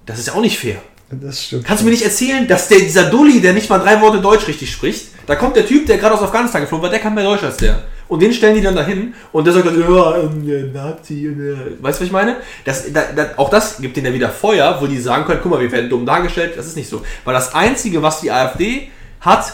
Das 0.05 0.17
ist 0.17 0.27
ja 0.27 0.33
auch 0.33 0.41
nicht 0.41 0.57
fair. 0.57 0.81
Das 1.11 1.43
stimmt. 1.45 1.65
Kannst 1.65 1.81
du 1.81 1.85
mir 1.85 1.91
nicht 1.91 2.03
erzählen, 2.03 2.47
dass 2.47 2.67
der, 2.67 2.79
dieser 2.79 3.09
Dulli, 3.09 3.41
der 3.41 3.53
nicht 3.53 3.69
mal 3.69 3.79
drei 3.79 3.99
Worte 4.01 4.21
Deutsch 4.21 4.47
richtig 4.47 4.71
spricht, 4.71 5.07
da 5.25 5.35
kommt 5.35 5.55
der 5.55 5.65
Typ, 5.65 5.85
der 5.87 5.97
gerade 5.97 6.15
aus 6.15 6.21
Afghanistan 6.21 6.61
geflogen 6.61 6.83
war, 6.83 6.89
der 6.89 6.99
kann 6.99 7.15
mehr 7.15 7.23
Deutsch 7.23 7.43
als 7.43 7.57
der. 7.57 7.83
Und 8.07 8.21
den 8.21 8.33
stellen 8.33 8.55
die 8.55 8.61
dann 8.61 8.75
dahin 8.75 9.13
und 9.31 9.45
der 9.45 9.53
sagt 9.53 9.67
dann, 9.67 9.79
ja, 9.79 10.17
äh, 10.17 10.63
Nazi, 10.73 11.27
äh. 11.27 11.55
weißt 11.79 11.99
du, 11.99 12.01
was 12.01 12.01
ich 12.01 12.11
meine? 12.11 12.37
Das, 12.65 12.91
da, 12.91 13.03
da, 13.15 13.29
auch 13.37 13.49
das 13.49 13.77
gibt 13.77 13.95
denen 13.97 14.07
ja 14.07 14.13
wieder 14.13 14.29
Feuer, 14.29 14.77
wo 14.81 14.87
die 14.87 14.99
sagen 14.99 15.25
können, 15.25 15.39
guck 15.41 15.51
mal, 15.51 15.59
wir 15.59 15.71
werden 15.71 15.89
dumm 15.89 16.05
dargestellt, 16.05 16.53
das 16.55 16.65
ist 16.67 16.75
nicht 16.75 16.89
so. 16.89 17.03
Weil 17.23 17.33
das 17.35 17.53
Einzige, 17.53 18.01
was 18.01 18.21
die 18.21 18.31
AfD 18.31 18.89
hat, 19.21 19.53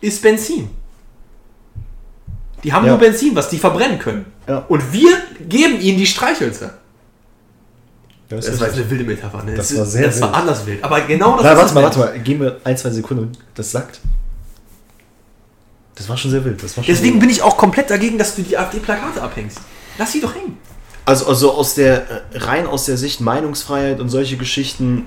ist 0.00 0.22
Benzin. 0.22 0.70
Die 2.64 2.72
haben 2.72 2.84
Ja. 2.84 2.90
nur 2.92 2.98
Benzin, 2.98 3.36
was 3.36 3.48
die 3.48 3.58
verbrennen 3.58 3.98
können. 3.98 4.26
Ja. 4.48 4.64
Und 4.68 4.92
wir 4.92 5.16
geben 5.48 5.80
ihnen 5.80 5.98
die 5.98 6.06
Streichhölzer. 6.06 6.78
Das, 8.36 8.46
Das 8.46 8.60
war 8.60 8.68
jetzt 8.68 8.76
eine 8.76 8.90
wilde 8.90 9.04
Metapher, 9.04 9.42
ne? 9.42 9.54
Das 9.54 9.76
war 9.76 9.84
sehr 9.86 10.06
das 10.06 10.20
war 10.20 10.28
wild. 10.28 10.40
anders 10.40 10.66
wild. 10.66 10.84
Aber 10.84 11.00
genau 11.02 11.36
das 11.36 11.44
Na, 11.44 11.56
warte 11.56 11.74
mal, 11.74 11.82
warte 11.82 11.98
mal. 11.98 12.18
Gehen 12.20 12.40
wir 12.40 12.60
ein, 12.64 12.76
zwei 12.76 12.90
Sekunden. 12.90 13.32
Das 13.54 13.70
sagt. 13.70 14.00
Das 15.94 16.08
war 16.08 16.16
schon 16.16 16.30
sehr 16.30 16.44
wild. 16.44 16.62
Das 16.62 16.76
war 16.76 16.84
schon 16.84 16.92
Deswegen 16.92 17.14
sehr 17.14 17.20
bin 17.20 17.30
ich 17.30 17.42
auch 17.42 17.56
komplett 17.56 17.90
dagegen, 17.90 18.18
dass 18.18 18.34
du 18.34 18.42
die 18.42 18.56
AfD-Plakate 18.56 19.22
abhängst. 19.22 19.58
Lass 19.98 20.12
sie 20.12 20.20
doch 20.20 20.34
hängen. 20.34 20.58
Also, 21.04 21.26
also 21.26 21.52
aus 21.52 21.74
der, 21.74 22.10
äh, 22.32 22.38
rein 22.38 22.66
aus 22.66 22.86
der 22.86 22.96
Sicht 22.96 23.20
Meinungsfreiheit 23.20 24.00
und 24.00 24.08
solche 24.08 24.36
Geschichten 24.36 25.04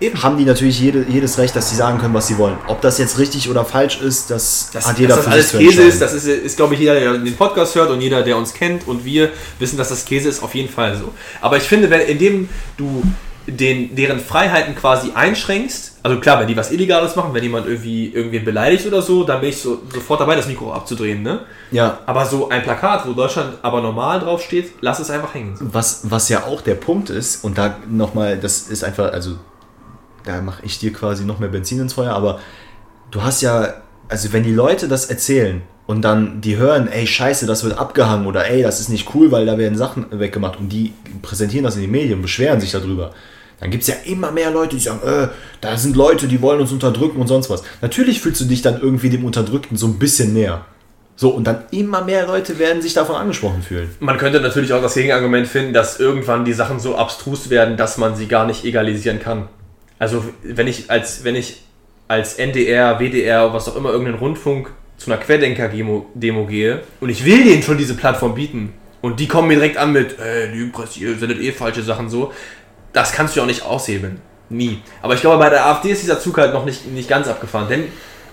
Eben. 0.00 0.22
haben 0.22 0.38
die 0.38 0.44
natürlich 0.44 0.80
jede, 0.80 1.04
jedes 1.08 1.38
Recht, 1.38 1.54
dass 1.54 1.70
sie 1.70 1.76
sagen 1.76 1.98
können, 1.98 2.14
was 2.14 2.26
sie 2.26 2.38
wollen. 2.38 2.56
Ob 2.68 2.80
das 2.80 2.98
jetzt 2.98 3.18
richtig 3.18 3.50
oder 3.50 3.64
falsch 3.64 4.00
ist, 4.00 4.30
das, 4.30 4.70
Das, 4.72 4.88
hat 4.88 4.98
jeder 4.98 5.16
dass 5.16 5.24
das 5.24 5.32
alles 5.32 5.52
Käse 5.52 5.82
ist, 5.82 6.00
das 6.00 6.14
ist, 6.14 6.26
ist 6.26 6.56
glaube 6.56 6.74
ich, 6.74 6.80
jeder, 6.80 6.98
der 6.98 7.18
den 7.18 7.36
Podcast 7.36 7.74
hört 7.74 7.90
und 7.90 8.00
jeder, 8.00 8.22
der 8.22 8.36
uns 8.36 8.54
kennt 8.54 8.88
und 8.88 9.04
wir 9.04 9.30
wissen, 9.58 9.76
dass 9.76 9.90
das 9.90 10.04
Käse 10.04 10.28
ist, 10.28 10.42
auf 10.42 10.54
jeden 10.54 10.72
Fall 10.72 10.96
so. 10.96 11.12
Aber 11.40 11.56
ich 11.58 11.64
finde, 11.64 11.90
wenn, 11.90 12.00
indem 12.00 12.48
du 12.76 13.02
den, 13.46 13.94
deren 13.94 14.20
Freiheiten 14.20 14.74
quasi 14.74 15.12
einschränkst, 15.14 15.98
also 16.02 16.20
klar, 16.20 16.40
wenn 16.40 16.46
die 16.46 16.56
was 16.56 16.70
Illegales 16.70 17.16
machen, 17.16 17.34
wenn 17.34 17.42
jemand 17.42 17.66
irgendwie 17.66 18.08
irgendwen 18.08 18.44
beleidigt 18.44 18.86
oder 18.86 19.02
so, 19.02 19.24
dann 19.24 19.40
bin 19.40 19.50
ich 19.50 19.60
so, 19.60 19.82
sofort 19.92 20.20
dabei, 20.20 20.36
das 20.36 20.46
Mikro 20.46 20.72
abzudrehen, 20.72 21.22
ne? 21.22 21.40
Ja, 21.70 21.98
Aber 22.06 22.24
so 22.26 22.48
ein 22.48 22.62
Plakat, 22.62 23.06
wo 23.06 23.12
Deutschland 23.12 23.58
aber 23.62 23.80
normal 23.80 24.20
draufsteht, 24.20 24.72
lass 24.80 24.98
es 24.98 25.10
einfach 25.10 25.34
hängen. 25.34 25.54
was, 25.60 26.02
was 26.04 26.28
ja 26.28 26.44
auch 26.44 26.60
der 26.60 26.74
Punkt 26.74 27.10
ist, 27.10 27.44
und 27.44 27.58
da 27.58 27.76
nochmal, 27.88 28.38
das 28.38 28.68
ist 28.68 28.84
einfach, 28.84 29.12
also 29.12 29.36
da 30.24 30.40
mache 30.40 30.64
ich 30.64 30.78
dir 30.78 30.92
quasi 30.92 31.24
noch 31.24 31.38
mehr 31.38 31.48
Benzin 31.48 31.80
ins 31.80 31.94
Feuer, 31.94 32.12
aber 32.12 32.40
du 33.10 33.22
hast 33.22 33.42
ja, 33.42 33.74
also 34.08 34.32
wenn 34.32 34.42
die 34.42 34.52
Leute 34.52 34.88
das 34.88 35.06
erzählen 35.06 35.62
und 35.86 36.02
dann 36.02 36.40
die 36.40 36.56
hören, 36.56 36.88
ey, 36.88 37.06
scheiße, 37.06 37.46
das 37.46 37.64
wird 37.64 37.78
abgehangen 37.78 38.26
oder 38.26 38.46
ey, 38.46 38.62
das 38.62 38.80
ist 38.80 38.88
nicht 38.88 39.14
cool, 39.14 39.32
weil 39.32 39.46
da 39.46 39.58
werden 39.58 39.76
Sachen 39.76 40.06
weggemacht 40.10 40.58
und 40.58 40.68
die 40.68 40.92
präsentieren 41.22 41.64
das 41.64 41.76
in 41.76 41.82
den 41.82 41.90
Medien, 41.90 42.22
beschweren 42.22 42.60
sich 42.60 42.72
darüber. 42.72 43.12
Dann 43.60 43.70
gibt 43.70 43.82
es 43.82 43.88
ja 43.88 43.96
immer 44.04 44.30
mehr 44.30 44.50
Leute, 44.50 44.76
die 44.76 44.82
sagen, 44.82 45.00
äh, 45.06 45.28
da 45.60 45.76
sind 45.76 45.94
Leute, 45.94 46.28
die 46.28 46.40
wollen 46.40 46.60
uns 46.60 46.72
unterdrücken 46.72 47.20
und 47.20 47.26
sonst 47.26 47.50
was. 47.50 47.62
Natürlich 47.82 48.20
fühlst 48.20 48.40
du 48.40 48.46
dich 48.46 48.62
dann 48.62 48.80
irgendwie 48.80 49.10
dem 49.10 49.24
Unterdrückten 49.24 49.76
so 49.76 49.86
ein 49.86 49.98
bisschen 49.98 50.32
näher. 50.32 50.64
So, 51.14 51.28
und 51.28 51.44
dann 51.44 51.64
immer 51.70 52.02
mehr 52.02 52.26
Leute 52.26 52.58
werden 52.58 52.80
sich 52.80 52.94
davon 52.94 53.16
angesprochen 53.16 53.60
fühlen. 53.60 53.90
Man 54.00 54.16
könnte 54.16 54.40
natürlich 54.40 54.72
auch 54.72 54.80
das 54.80 54.94
Gegenargument 54.94 55.46
finden, 55.46 55.74
dass 55.74 56.00
irgendwann 56.00 56.46
die 56.46 56.54
Sachen 56.54 56.80
so 56.80 56.96
abstrus 56.96 57.50
werden, 57.50 57.76
dass 57.76 57.98
man 57.98 58.16
sie 58.16 58.26
gar 58.26 58.46
nicht 58.46 58.64
egalisieren 58.64 59.20
kann. 59.20 59.48
Also 60.00 60.24
wenn 60.42 60.66
ich 60.66 60.90
als, 60.90 61.22
wenn 61.22 61.36
ich 61.36 61.62
als 62.08 62.34
NDR, 62.34 62.98
WDR, 62.98 63.52
was 63.52 63.68
auch 63.68 63.76
immer, 63.76 63.90
irgendeinen 63.90 64.18
Rundfunk 64.18 64.72
zu 64.96 65.12
einer 65.12 65.20
Querdenker-Demo 65.20 66.06
Demo 66.14 66.46
gehe 66.46 66.82
und 67.00 67.10
ich 67.10 67.24
will 67.24 67.44
denen 67.44 67.62
schon 67.62 67.78
diese 67.78 67.94
Plattform 67.94 68.34
bieten 68.34 68.72
und 69.02 69.20
die 69.20 69.28
kommen 69.28 69.46
mir 69.48 69.54
direkt 69.54 69.76
an 69.76 69.92
mit, 69.92 70.18
äh, 70.18 70.46
Lügenpresse, 70.46 71.00
ihr 71.00 71.16
sendet 71.16 71.40
eh 71.40 71.52
falsche 71.52 71.82
Sachen 71.82 72.08
so, 72.08 72.32
das 72.92 73.12
kannst 73.12 73.34
du 73.36 73.38
ja 73.40 73.44
auch 73.44 73.48
nicht 73.48 73.64
aushebeln. 73.64 74.20
Nie. 74.48 74.78
Aber 75.02 75.14
ich 75.14 75.20
glaube, 75.20 75.38
bei 75.38 75.50
der 75.50 75.64
AfD 75.66 75.90
ist 75.90 76.02
dieser 76.02 76.18
Zug 76.18 76.36
halt 76.38 76.52
noch 76.52 76.64
nicht, 76.64 76.90
nicht 76.90 77.08
ganz 77.08 77.28
abgefahren, 77.28 77.68
denn 77.68 77.84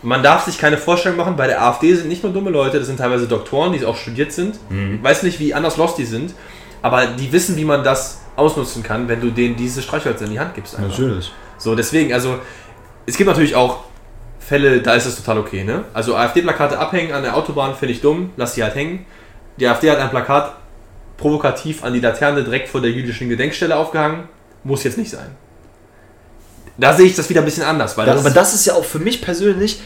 man 0.02 0.24
darf 0.24 0.46
sich 0.46 0.58
keine 0.58 0.78
Vorstellung 0.78 1.18
machen, 1.18 1.36
bei 1.36 1.48
der 1.48 1.62
AfD 1.62 1.94
sind 1.94 2.08
nicht 2.08 2.24
nur 2.24 2.32
dumme 2.34 2.50
Leute, 2.50 2.80
das 2.80 2.88
sind 2.88 2.98
teilweise 2.98 3.28
Doktoren, 3.28 3.74
die 3.74 3.86
auch 3.86 3.98
studiert 3.98 4.32
sind. 4.32 4.58
Ich 4.70 5.04
weiß 5.04 5.24
nicht, 5.24 5.40
wie 5.40 5.54
anders 5.54 5.78
los 5.78 5.96
die 5.96 6.06
sind, 6.06 6.34
aber 6.82 7.08
die 7.08 7.32
wissen, 7.32 7.56
wie 7.58 7.66
man 7.66 7.84
das 7.84 8.22
ausnutzen 8.36 8.84
kann, 8.84 9.08
wenn 9.08 9.22
du 9.22 9.32
denen 9.32 9.56
diese 9.56 9.82
Streichhölzer 9.82 10.26
in 10.26 10.32
die 10.32 10.40
Hand 10.40 10.54
gibst. 10.56 10.76
einfach. 10.76 10.98
Natürlich. 10.98 11.32
So, 11.68 11.76
deswegen, 11.76 12.14
also, 12.14 12.40
es 13.06 13.18
gibt 13.18 13.28
natürlich 13.28 13.54
auch 13.54 13.84
Fälle, 14.40 14.82
da 14.82 14.94
ist 14.94 15.06
es 15.06 15.18
total 15.18 15.38
okay, 15.40 15.66
ne? 15.66 15.84
Also 15.94 16.16
AfD-Plakate 16.16 16.80
abhängen 16.80 17.12
an 17.12 17.24
der 17.24 17.36
Autobahn 17.36 17.76
finde 17.76 17.94
ich 17.94 18.00
dumm, 18.00 18.30
lass 18.38 18.56
sie 18.56 18.64
halt 18.64 18.74
hängen. 18.76 19.06
Die 19.60 19.68
AfD 19.68 19.92
hat 19.92 19.98
ein 19.98 20.10
Plakat 20.10 20.56
provokativ 21.18 21.84
an 21.84 21.92
die 21.92 22.00
Laterne 22.00 22.46
direkt 22.46 22.70
vor 22.70 22.80
der 22.80 22.92
jüdischen 22.92 23.28
Gedenkstelle 23.28 23.76
aufgehangen. 23.76 24.30
Muss 24.64 24.86
jetzt 24.86 24.98
nicht 24.98 25.10
sein. 25.10 25.36
Da 26.78 26.94
sehe 26.94 27.08
ich 27.08 27.18
das 27.18 27.30
wieder 27.30 27.42
ein 27.42 27.46
bisschen 27.46 27.66
anders, 27.66 27.98
weil 27.98 28.08
Ja, 28.08 28.14
das, 28.14 28.26
aber 28.26 28.34
das 28.34 28.54
ist 28.54 28.66
ja 28.66 28.74
auch 28.74 28.86
für 28.86 29.00
mich 29.00 29.22
persönlich, 29.22 29.82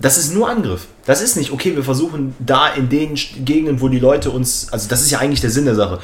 das 0.00 0.16
ist 0.16 0.32
nur 0.32 0.48
Angriff. 0.48 0.86
Das 1.04 1.20
ist 1.20 1.36
nicht, 1.36 1.52
okay, 1.52 1.76
wir 1.76 1.84
versuchen 1.84 2.34
da 2.38 2.68
in 2.68 2.88
den 2.88 3.16
Gegenden, 3.44 3.82
wo 3.82 3.88
die 3.88 3.98
Leute 3.98 4.30
uns, 4.30 4.72
also 4.72 4.88
das 4.88 5.02
ist 5.02 5.10
ja 5.10 5.18
eigentlich 5.18 5.42
der 5.42 5.50
Sinn 5.50 5.66
der 5.66 5.74
Sache. 5.74 5.98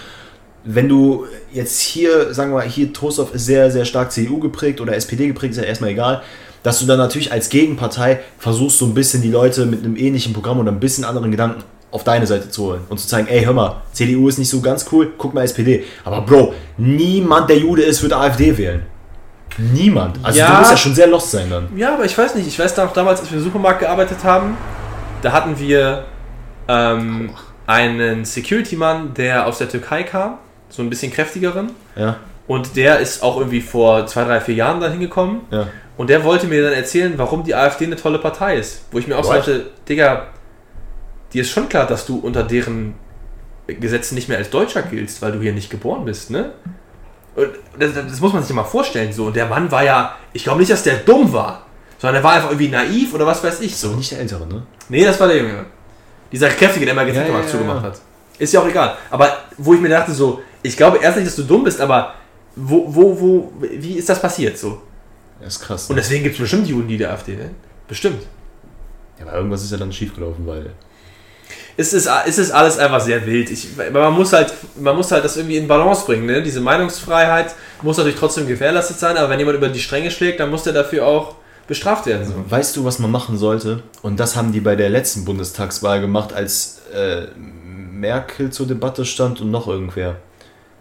Wenn 0.70 0.86
du 0.86 1.24
jetzt 1.50 1.80
hier, 1.80 2.34
sagen 2.34 2.50
wir 2.50 2.58
mal, 2.58 2.66
hier 2.68 2.92
Trostorf 2.92 3.32
ist 3.34 3.46
sehr, 3.46 3.70
sehr 3.70 3.86
stark 3.86 4.12
CDU 4.12 4.38
geprägt 4.38 4.82
oder 4.82 4.94
SPD 4.94 5.26
geprägt, 5.26 5.52
ist 5.52 5.56
ja 5.56 5.62
erstmal 5.64 5.90
egal, 5.90 6.20
dass 6.62 6.78
du 6.80 6.84
dann 6.86 6.98
natürlich 6.98 7.32
als 7.32 7.48
Gegenpartei 7.48 8.20
versuchst, 8.38 8.76
so 8.76 8.84
ein 8.84 8.92
bisschen 8.92 9.22
die 9.22 9.30
Leute 9.30 9.64
mit 9.64 9.82
einem 9.82 9.96
ähnlichen 9.96 10.34
Programm 10.34 10.58
oder 10.58 10.70
ein 10.70 10.78
bisschen 10.78 11.04
anderen 11.06 11.30
Gedanken 11.30 11.62
auf 11.90 12.04
deine 12.04 12.26
Seite 12.26 12.50
zu 12.50 12.64
holen 12.64 12.80
und 12.90 13.00
zu 13.00 13.08
zeigen, 13.08 13.28
ey, 13.28 13.44
hör 13.44 13.54
mal, 13.54 13.80
CDU 13.92 14.28
ist 14.28 14.38
nicht 14.38 14.50
so 14.50 14.60
ganz 14.60 14.84
cool, 14.92 15.10
guck 15.16 15.32
mal 15.32 15.42
SPD. 15.44 15.84
Aber 16.04 16.20
Bro, 16.20 16.52
niemand, 16.76 17.48
der 17.48 17.56
Jude 17.58 17.82
ist, 17.82 18.02
wird 18.02 18.12
AfD 18.12 18.58
wählen. 18.58 18.82
Niemand. 19.56 20.18
Also 20.22 20.38
Ja. 20.38 20.50
du 20.52 20.58
musst 20.58 20.70
ja 20.72 20.76
schon 20.76 20.94
sehr 20.94 21.06
lost 21.06 21.30
sein 21.30 21.48
dann. 21.48 21.68
Ja, 21.76 21.94
aber 21.94 22.04
ich 22.04 22.16
weiß 22.18 22.34
nicht. 22.34 22.46
Ich 22.46 22.58
weiß 22.58 22.76
noch 22.76 22.92
damals, 22.92 23.20
als 23.20 23.30
wir 23.30 23.38
im 23.38 23.44
Supermarkt 23.44 23.80
gearbeitet 23.80 24.18
haben, 24.22 24.56
da 25.22 25.32
hatten 25.32 25.58
wir 25.58 26.04
ähm, 26.68 27.30
einen 27.66 28.26
Security-Mann, 28.26 29.14
der 29.14 29.46
aus 29.46 29.56
der 29.58 29.68
Türkei 29.70 30.02
kam, 30.02 30.34
so 30.68 30.82
ein 30.82 30.90
bisschen 30.90 31.12
kräftigeren. 31.12 31.70
Ja, 31.96 32.16
Und 32.46 32.76
der 32.76 32.98
ist 33.00 33.22
auch 33.22 33.36
irgendwie 33.38 33.60
vor 33.60 34.06
zwei, 34.06 34.24
drei, 34.24 34.40
vier 34.40 34.54
Jahren 34.54 34.80
da 34.80 34.88
hingekommen. 34.88 35.42
ja. 35.50 35.68
Und 35.96 36.10
der 36.10 36.22
wollte 36.22 36.46
mir 36.46 36.62
dann 36.62 36.74
erzählen, 36.74 37.14
warum 37.16 37.42
die 37.42 37.56
AfD 37.56 37.84
eine 37.84 37.96
tolle 37.96 38.20
Partei 38.20 38.56
ist. 38.56 38.82
Wo 38.92 38.98
ich 39.00 39.08
mir 39.08 39.18
auch 39.18 39.24
so 39.24 39.32
dachte, 39.32 39.66
Digga, 39.88 40.28
dir 41.32 41.42
ist 41.42 41.50
schon 41.50 41.68
klar, 41.68 41.88
dass 41.88 42.06
du 42.06 42.18
unter 42.18 42.44
deren 42.44 42.94
Gesetzen 43.66 44.14
nicht 44.14 44.28
mehr 44.28 44.38
als 44.38 44.48
Deutscher 44.48 44.82
giltst, 44.82 45.20
weil 45.22 45.32
du 45.32 45.40
hier 45.40 45.52
nicht 45.52 45.70
geboren 45.70 46.04
bist, 46.04 46.30
ne? 46.30 46.52
Und 47.34 47.48
das, 47.80 47.94
das 47.94 48.20
muss 48.20 48.32
man 48.32 48.44
sich 48.44 48.54
mal 48.54 48.62
vorstellen. 48.62 49.12
So. 49.12 49.26
Und 49.26 49.34
der 49.34 49.46
Mann 49.46 49.72
war 49.72 49.82
ja, 49.82 50.14
ich 50.32 50.44
glaube 50.44 50.60
nicht, 50.60 50.70
dass 50.70 50.84
der 50.84 50.98
dumm 50.98 51.32
war, 51.32 51.66
sondern 51.98 52.22
er 52.22 52.24
war 52.24 52.34
einfach 52.34 52.50
irgendwie 52.50 52.68
naiv 52.68 53.12
oder 53.14 53.26
was 53.26 53.42
weiß 53.42 53.60
ich. 53.60 53.76
So 53.76 53.88
nicht 53.96 54.12
der 54.12 54.20
Ältere, 54.20 54.46
ne? 54.46 54.62
Nee, 54.88 55.04
das 55.04 55.18
war 55.18 55.26
der 55.26 55.38
Junge. 55.38 55.66
Dieser 56.30 56.48
Kräftige, 56.48 56.86
der 56.86 56.94
mal 56.94 57.02
Ja, 57.02 57.08
Getränkemarkt 57.08 57.46
ja, 57.46 57.50
zugemacht 57.50 57.82
ja. 57.82 57.88
hat. 57.88 58.00
Ist 58.38 58.52
ja 58.52 58.60
auch 58.60 58.68
egal. 58.68 58.96
Aber 59.10 59.36
wo 59.56 59.74
ich 59.74 59.80
mir 59.80 59.88
dachte, 59.88 60.12
so, 60.12 60.40
ich 60.62 60.76
glaube 60.76 60.98
erst 60.98 61.16
nicht, 61.16 61.26
dass 61.28 61.36
du 61.36 61.42
dumm 61.42 61.64
bist, 61.64 61.80
aber 61.80 62.14
wo, 62.56 62.84
wo, 62.88 63.20
wo, 63.20 63.52
wie 63.60 63.94
ist 63.94 64.08
das 64.08 64.20
passiert 64.20 64.58
so? 64.58 64.82
Das 65.40 65.54
ist 65.56 65.60
krass. 65.60 65.88
Und 65.88 65.96
Ne? 65.96 66.02
deswegen 66.02 66.24
gibt 66.24 66.34
es 66.34 66.40
bestimmt 66.40 66.66
Juden, 66.66 66.88
die 66.88 66.98
der 66.98 67.12
AfD 67.12 67.38
wählen. 67.38 67.54
Bestimmt. 67.86 68.22
Ja, 69.18 69.26
aber 69.26 69.36
irgendwas 69.36 69.62
ist 69.62 69.70
ja 69.72 69.76
dann 69.78 69.92
schiefgelaufen, 69.92 70.46
weil. 70.46 70.70
Es 71.76 71.92
ist, 71.92 72.08
es 72.26 72.38
ist 72.38 72.50
alles 72.50 72.76
einfach 72.78 73.00
sehr 73.00 73.24
wild. 73.24 73.50
Ich, 73.50 73.68
man, 73.92 74.12
muss 74.12 74.32
halt, 74.32 74.52
man 74.76 74.96
muss 74.96 75.12
halt 75.12 75.24
das 75.24 75.36
irgendwie 75.36 75.56
in 75.56 75.68
Balance 75.68 76.04
bringen. 76.06 76.26
Ne? 76.26 76.42
Diese 76.42 76.60
Meinungsfreiheit 76.60 77.54
muss 77.82 77.96
natürlich 77.96 78.18
trotzdem 78.18 78.48
gewährleistet 78.48 78.98
sein, 78.98 79.16
aber 79.16 79.30
wenn 79.30 79.38
jemand 79.38 79.56
über 79.58 79.68
die 79.68 79.78
Stränge 79.78 80.10
schlägt, 80.10 80.40
dann 80.40 80.50
muss 80.50 80.64
der 80.64 80.72
dafür 80.72 81.06
auch 81.06 81.36
bestraft 81.68 82.06
werden. 82.06 82.26
So. 82.26 82.34
Weißt 82.48 82.76
du, 82.76 82.84
was 82.84 82.98
man 82.98 83.12
machen 83.12 83.38
sollte? 83.38 83.82
Und 84.02 84.18
das 84.18 84.34
haben 84.34 84.50
die 84.52 84.60
bei 84.60 84.74
der 84.74 84.90
letzten 84.90 85.24
Bundestagswahl 85.24 86.00
gemacht, 86.00 86.32
als 86.32 86.80
äh, 86.92 87.26
Merkel 87.98 88.50
zur 88.50 88.66
Debatte 88.66 89.04
stand 89.04 89.40
und 89.40 89.50
noch 89.50 89.66
irgendwer. 89.68 90.16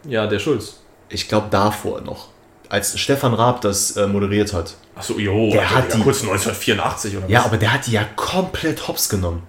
Ja, 0.08 0.28
der 0.28 0.40
Schulz. 0.40 0.80
Ich 1.10 1.28
glaube 1.28 1.48
davor 1.50 2.02
noch. 2.02 2.28
Als 2.70 3.00
Stefan 3.00 3.34
Raab 3.34 3.62
das 3.62 3.96
äh, 3.96 4.08
moderiert 4.08 4.54
hat. 4.54 4.76
Achso, 4.96 5.18
jo, 5.18 5.50
Der 5.52 5.70
hat 5.70 5.94
die- 5.94 6.02
kurz 6.02 6.22
1984 6.22 7.18
oder 7.18 7.30
Ja, 7.30 7.46
aber 7.46 7.58
der 7.58 7.74
hat 7.74 7.88
die 7.88 7.92
ja 7.92 8.04
komplett 8.16 8.88
hops 8.88 9.08
genommen. 9.10 9.44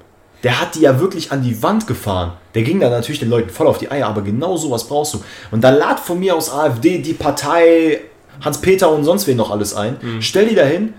Der 0.45 0.61
hat 0.61 0.77
die 0.77 0.83
ja 0.83 1.01
wirklich 1.01 1.33
an 1.33 1.43
die 1.43 1.61
Wand 1.65 1.89
gefahren. 1.89 2.35
Der 2.55 2.63
ging 2.63 2.79
da 2.79 2.89
natürlich 2.91 3.19
den 3.19 3.29
Leuten 3.29 3.51
voll 3.51 3.67
auf 3.67 3.79
die 3.79 3.91
Eier, 3.91 4.07
aber 4.07 4.23
genau 4.23 4.57
sowas 4.57 4.87
brauchst 4.87 5.15
du. 5.15 5.25
Und 5.51 5.63
da 5.65 5.71
lad 5.71 5.99
von 5.99 6.21
mir 6.21 6.37
aus 6.37 6.49
AfD 6.53 6.99
die 6.99 7.15
Partei 7.15 8.03
Hans-Peter 8.45 8.89
und 8.91 9.03
sonst 9.03 9.27
wen 9.27 9.37
noch 9.37 9.51
alles 9.51 9.75
ein. 9.75 9.97
Stell 10.21 10.47
die 10.49 10.55
da 10.55 10.63
hin, 10.63 10.95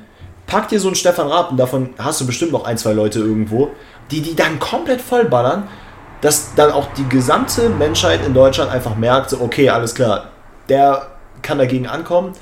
pack 0.45 0.67
dir 0.67 0.79
so 0.81 0.89
einen 0.89 0.95
Stefan 0.95 1.27
Raab 1.27 1.51
und 1.51 1.57
davon 1.57 1.91
hast 1.97 2.19
du 2.19 2.25
bestimmt 2.27 2.51
noch 2.51 2.65
ein, 2.65 2.77
zwei 2.77 2.91
Leute 2.91 3.19
irgendwo, 3.19 3.69
die 4.11 4.19
die 4.19 4.35
dann 4.35 4.59
komplett 4.59 4.99
vollballern, 4.99 5.69
dass 6.21 6.53
dann 6.55 6.71
auch 6.71 6.87
die 6.97 7.07
gesamte 7.07 7.69
Menschheit 7.69 8.25
in 8.25 8.33
Deutschland 8.33 8.71
einfach 8.71 8.95
merkt, 8.95 9.29
so, 9.29 9.41
okay, 9.41 9.69
alles 9.69 9.95
klar, 9.95 10.29
der 10.67 11.07
kann 11.41 11.57
dagegen 11.57 11.87
ankommen, 11.87 12.33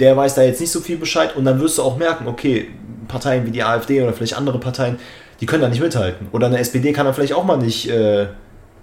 der 0.00 0.16
weiß 0.16 0.34
da 0.34 0.42
jetzt 0.42 0.60
nicht 0.60 0.70
so 0.70 0.80
viel 0.80 0.96
Bescheid 0.96 1.36
und 1.36 1.44
dann 1.44 1.60
wirst 1.60 1.78
du 1.78 1.82
auch 1.82 1.96
merken, 1.96 2.26
okay, 2.26 2.70
Parteien 3.08 3.46
wie 3.46 3.50
die 3.50 3.62
AfD 3.62 4.02
oder 4.02 4.12
vielleicht 4.12 4.36
andere 4.36 4.58
Parteien, 4.58 4.98
die 5.40 5.46
können 5.46 5.62
da 5.62 5.68
nicht 5.68 5.82
mithalten. 5.82 6.28
Oder 6.32 6.46
eine 6.46 6.58
SPD 6.58 6.92
kann 6.92 7.06
dann 7.06 7.14
vielleicht 7.14 7.34
auch 7.34 7.44
mal 7.44 7.56
nicht 7.56 7.88
äh, 7.88 8.26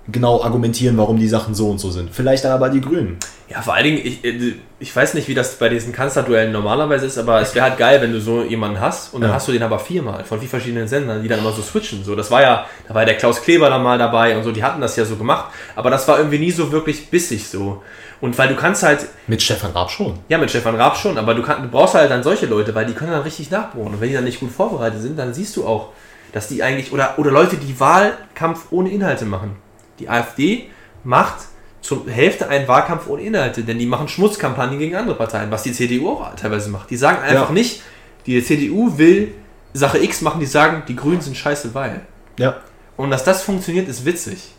genau 0.09 0.43
argumentieren, 0.43 0.97
warum 0.97 1.17
die 1.17 1.27
Sachen 1.27 1.55
so 1.55 1.69
und 1.69 1.79
so 1.79 1.89
sind. 1.89 2.09
Vielleicht 2.11 2.43
dann 2.43 2.51
aber 2.51 2.69
die 2.69 2.81
Grünen. 2.81 3.17
Ja, 3.51 3.61
vor 3.61 3.73
allen 3.73 3.83
Dingen, 3.83 3.99
ich, 4.03 4.23
äh, 4.23 4.53
ich 4.79 4.95
weiß 4.95 5.13
nicht, 5.13 5.27
wie 5.27 5.33
das 5.33 5.55
bei 5.57 5.67
diesen 5.69 5.91
Kanzlerduellen 5.93 6.51
normalerweise 6.51 7.05
ist, 7.05 7.17
aber 7.17 7.41
es 7.41 7.53
wäre 7.53 7.65
halt 7.69 7.77
geil, 7.77 8.01
wenn 8.01 8.13
du 8.13 8.21
so 8.21 8.43
jemanden 8.43 8.79
hast 8.79 9.13
und 9.13 9.21
dann 9.21 9.29
Ja. 9.31 9.35
hast 9.35 9.47
du 9.47 9.51
den 9.51 9.61
aber 9.63 9.77
viermal 9.79 10.23
von 10.23 10.39
vier 10.39 10.47
verschiedenen 10.49 10.87
Sendern, 10.87 11.21
die 11.21 11.27
dann 11.27 11.39
immer 11.39 11.51
so 11.51 11.61
switchen. 11.61 12.03
So, 12.03 12.15
das 12.15 12.31
war 12.31 12.41
ja, 12.41 12.65
da 12.87 12.93
war 12.95 13.03
der 13.05 13.17
Klaus 13.17 13.41
Kleber 13.41 13.69
dann 13.69 13.83
mal 13.83 13.97
dabei 13.97 14.37
und 14.37 14.43
so, 14.43 14.51
die 14.51 14.63
hatten 14.63 14.79
das 14.81 14.95
ja 14.95 15.03
so 15.05 15.15
gemacht, 15.17 15.51
aber 15.75 15.89
das 15.89 16.07
war 16.07 16.17
irgendwie 16.17 16.39
nie 16.39 16.51
so 16.51 16.71
wirklich 16.71 17.09
bissig 17.09 17.47
so. 17.49 17.83
Und 18.21 18.37
weil 18.37 18.49
du 18.49 18.55
kannst 18.55 18.83
halt, 18.83 19.07
Mit 19.27 19.41
Stefan 19.41 19.71
Raab 19.71 19.89
schon. 19.91 20.19
ja, 20.29 20.37
mit 20.37 20.49
Stefan 20.49 20.75
Raab 20.75 20.95
schon, 20.95 21.17
aber 21.17 21.33
du, 21.33 21.41
kann, 21.41 21.63
du 21.63 21.67
brauchst 21.69 21.95
halt 21.95 22.09
dann 22.11 22.21
solche 22.23 22.45
Leute, 22.45 22.73
weil 22.75 22.85
die 22.85 22.93
können 22.93 23.11
dann 23.11 23.23
richtig 23.23 23.49
nachbohren. 23.51 23.93
Und 23.95 23.99
wenn 24.01 24.09
die 24.09 24.15
dann 24.15 24.23
nicht 24.23 24.39
gut 24.39 24.51
vorbereitet 24.51 25.01
sind, 25.01 25.17
dann 25.17 25.33
siehst 25.33 25.57
du 25.57 25.65
auch, 25.65 25.89
dass 26.31 26.47
die 26.47 26.61
eigentlich, 26.63 26.93
oder, 26.93 27.15
oder 27.17 27.31
Leute, 27.31 27.57
die 27.57 27.79
Wahlkampf 27.79 28.67
ohne 28.71 28.89
Inhalte 28.91 29.25
machen. 29.25 29.55
Die 29.99 30.07
AfD 30.07 30.69
macht 31.03 31.35
zur 31.81 32.07
Hälfte 32.07 32.47
einen 32.47 32.67
Wahlkampf 32.67 33.07
ohne 33.07 33.23
Inhalte, 33.23 33.63
denn 33.63 33.79
die 33.79 33.85
machen 33.87 34.07
Schmutzkampagnen 34.07 34.77
gegen 34.79 34.95
andere 34.95 35.15
Parteien, 35.15 35.49
was 35.51 35.63
die 35.63 35.71
CDU 35.73 36.11
auch 36.11 36.35
teilweise 36.35 36.69
macht. 36.69 36.89
Die 36.89 36.97
sagen 36.97 37.21
einfach 37.23 37.47
Ja. 37.49 37.53
nicht, 37.53 37.81
die 38.25 38.43
CDU 38.43 38.97
will 38.97 39.33
Sache 39.73 39.97
X 40.03 40.21
machen, 40.21 40.39
die 40.39 40.45
sagen, 40.45 40.83
die 40.87 40.95
Grünen 40.95 41.21
sind 41.21 41.35
scheiße, 41.37 41.73
weil. 41.73 42.01
Ja. 42.37 42.57
Und 42.97 43.09
dass 43.09 43.23
das 43.23 43.41
funktioniert, 43.41 43.87
ist 43.87 44.05
witzig. 44.05 44.51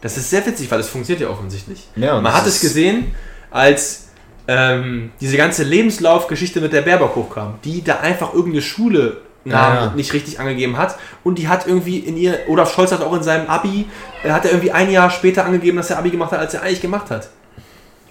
Das 0.00 0.16
ist 0.16 0.28
sehr 0.30 0.44
witzig, 0.44 0.70
weil 0.70 0.80
es 0.80 0.88
funktioniert 0.88 1.22
ja 1.22 1.28
offensichtlich. 1.32 1.88
Ja, 1.96 2.20
Man 2.20 2.34
hat 2.34 2.46
es 2.46 2.60
gesehen, 2.60 3.14
als 3.50 4.08
ähm, 4.48 5.12
diese 5.20 5.36
ganze 5.36 5.62
Lebenslaufgeschichte 5.62 6.60
mit 6.60 6.72
der 6.72 6.82
Baerbock 6.82 7.14
hochkam, 7.14 7.54
die 7.64 7.82
da 7.84 8.00
einfach 8.00 8.34
irgendeine 8.34 8.62
Schule 8.62 9.18
Namen 9.44 9.74
Ja, 9.76 9.84
ja. 9.86 9.92
nicht 9.94 10.12
richtig 10.12 10.38
angegeben 10.40 10.76
hat 10.78 10.96
und 11.24 11.38
die 11.38 11.48
hat 11.48 11.66
irgendwie 11.66 11.98
in 11.98 12.16
ihr, 12.16 12.38
Olaf 12.48 12.72
Scholz 12.72 12.92
hat 12.92 13.00
auch 13.02 13.12
in 13.14 13.22
seinem 13.22 13.48
Abi, 13.48 13.86
äh, 14.24 14.30
hat 14.30 14.44
er 14.44 14.52
irgendwie 14.52 14.70
ein 14.72 14.90
Jahr 14.90 15.10
später 15.10 15.44
angegeben, 15.44 15.76
dass 15.76 15.90
er 15.90 15.98
Abi 15.98 16.10
gemacht 16.10 16.32
hat, 16.32 16.38
als 16.40 16.54
er 16.54 16.62
eigentlich 16.62 16.80
gemacht 16.80 17.10
hat. 17.10 17.28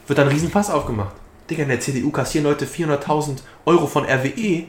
Wird 0.07 0.19
dann 0.19 0.27
ein 0.27 0.33
Riesenfass 0.33 0.69
aufgemacht. 0.69 1.13
Digga, 1.49 1.63
in 1.63 1.69
der 1.69 1.79
CDU 1.79 2.11
kassieren 2.11 2.47
Leute 2.47 2.65
400.000 2.65 3.37
Euro 3.65 3.87
von 3.87 4.03
RWE 4.05 4.65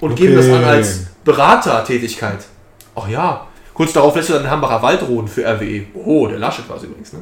und 0.00 0.12
Okay. 0.12 0.22
geben 0.26 0.36
das 0.36 0.46
an 0.46 0.64
als 0.64 1.00
Beratertätigkeit. 1.24 2.38
Ach 2.94 3.08
ja. 3.08 3.46
Kurz 3.72 3.92
darauf 3.92 4.14
lässt 4.14 4.28
du 4.28 4.34
dann 4.34 4.42
den 4.42 4.50
Hambacher 4.50 4.80
Wald 4.82 5.02
roden 5.08 5.26
für 5.28 5.42
RWE. 5.44 5.86
Oh, 5.94 6.26
der 6.28 6.38
Laschet 6.38 6.68
war 6.68 6.76
es 6.76 6.84
übrigens, 6.84 7.12
ne? 7.12 7.20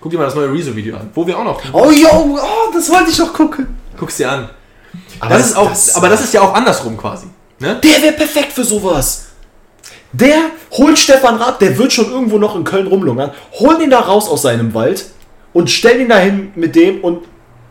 Guck 0.00 0.10
dir 0.10 0.18
mal 0.18 0.24
das 0.24 0.34
neue 0.34 0.50
Rezo-Video 0.52 0.96
an. 0.96 1.10
Wo 1.14 1.26
wir 1.26 1.38
auch 1.38 1.44
noch. 1.44 1.60
Oh, 1.72 1.90
yo, 1.90 2.08
oh, 2.38 2.72
das 2.72 2.90
wollte 2.90 3.10
ich 3.10 3.18
noch 3.18 3.32
gucken. 3.32 3.66
Guck's 3.98 4.16
dir 4.16 4.30
an. 4.30 4.48
Aber 5.20 5.34
Das 5.34 5.46
ist 5.46 5.56
auch, 5.56 5.70
aber 5.94 6.08
das 6.08 6.22
ist 6.22 6.32
ja 6.34 6.40
auch 6.42 6.54
andersrum 6.54 6.96
quasi. 6.96 7.26
Ne? 7.64 7.80
Der 7.82 8.02
wäre 8.02 8.12
perfekt 8.12 8.52
für 8.52 8.64
sowas. 8.64 9.28
Der 10.12 10.36
holt 10.72 10.98
Stefan 10.98 11.36
Raab, 11.36 11.58
der 11.58 11.76
wird 11.78 11.92
schon 11.92 12.10
irgendwo 12.10 12.38
noch 12.38 12.54
in 12.56 12.62
Köln 12.64 12.86
rumlungern. 12.86 13.32
Hol 13.58 13.80
ihn 13.82 13.90
da 13.90 14.00
raus 14.00 14.28
aus 14.28 14.42
seinem 14.42 14.74
Wald 14.74 15.06
und 15.52 15.70
stell 15.70 16.00
ihn 16.00 16.08
dahin 16.08 16.52
mit 16.54 16.76
dem 16.76 17.00
und 17.02 17.24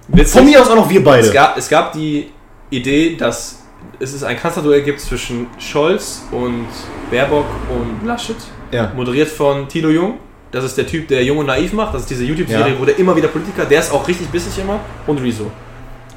Witzig. 0.08 0.34
von 0.34 0.46
mir 0.46 0.60
aus 0.62 0.68
auch 0.70 0.76
noch 0.76 0.89
wir 0.89 1.04
beide. 1.04 1.28
Es 1.28 1.32
gab, 1.34 1.58
es 1.58 1.70
gab 1.70 1.94
die 1.94 2.32
Idee, 2.70 3.16
dass 3.16 3.60
es 4.00 4.24
ein 4.24 4.36
Kanzlerduell 4.38 4.82
gibt 4.82 5.00
zwischen 5.00 5.48
Scholz 5.60 6.24
und 6.32 6.66
Baerbock 7.12 7.46
und 7.70 8.06
Laschet. 8.08 8.36
Ja. 8.72 8.91
Moderiert 8.96 9.30
von 9.30 9.68
Tilo 9.68 9.89
Jung. 9.89 10.16
Das 10.52 10.64
ist 10.66 10.78
der 10.78 10.86
Typ, 10.88 11.08
der 11.08 11.24
Jung 11.24 11.38
und 11.38 11.46
Naiv 11.48 11.72
macht. 11.74 11.94
Das 11.94 12.02
ist 12.02 12.10
diese 12.10 12.24
YouTube-Serie, 12.26 12.74
Ja. 12.74 12.80
wo 12.80 12.86
der 12.86 12.98
immer 13.00 13.16
wieder 13.16 13.28
Politiker, 13.28 13.66
der 13.66 13.80
ist 13.80 13.91
auch 13.91 14.08
richtig 14.08 14.28
bissig 14.30 14.58
immer. 14.62 14.80
Und 15.08 15.20
Rezo. 15.20 15.50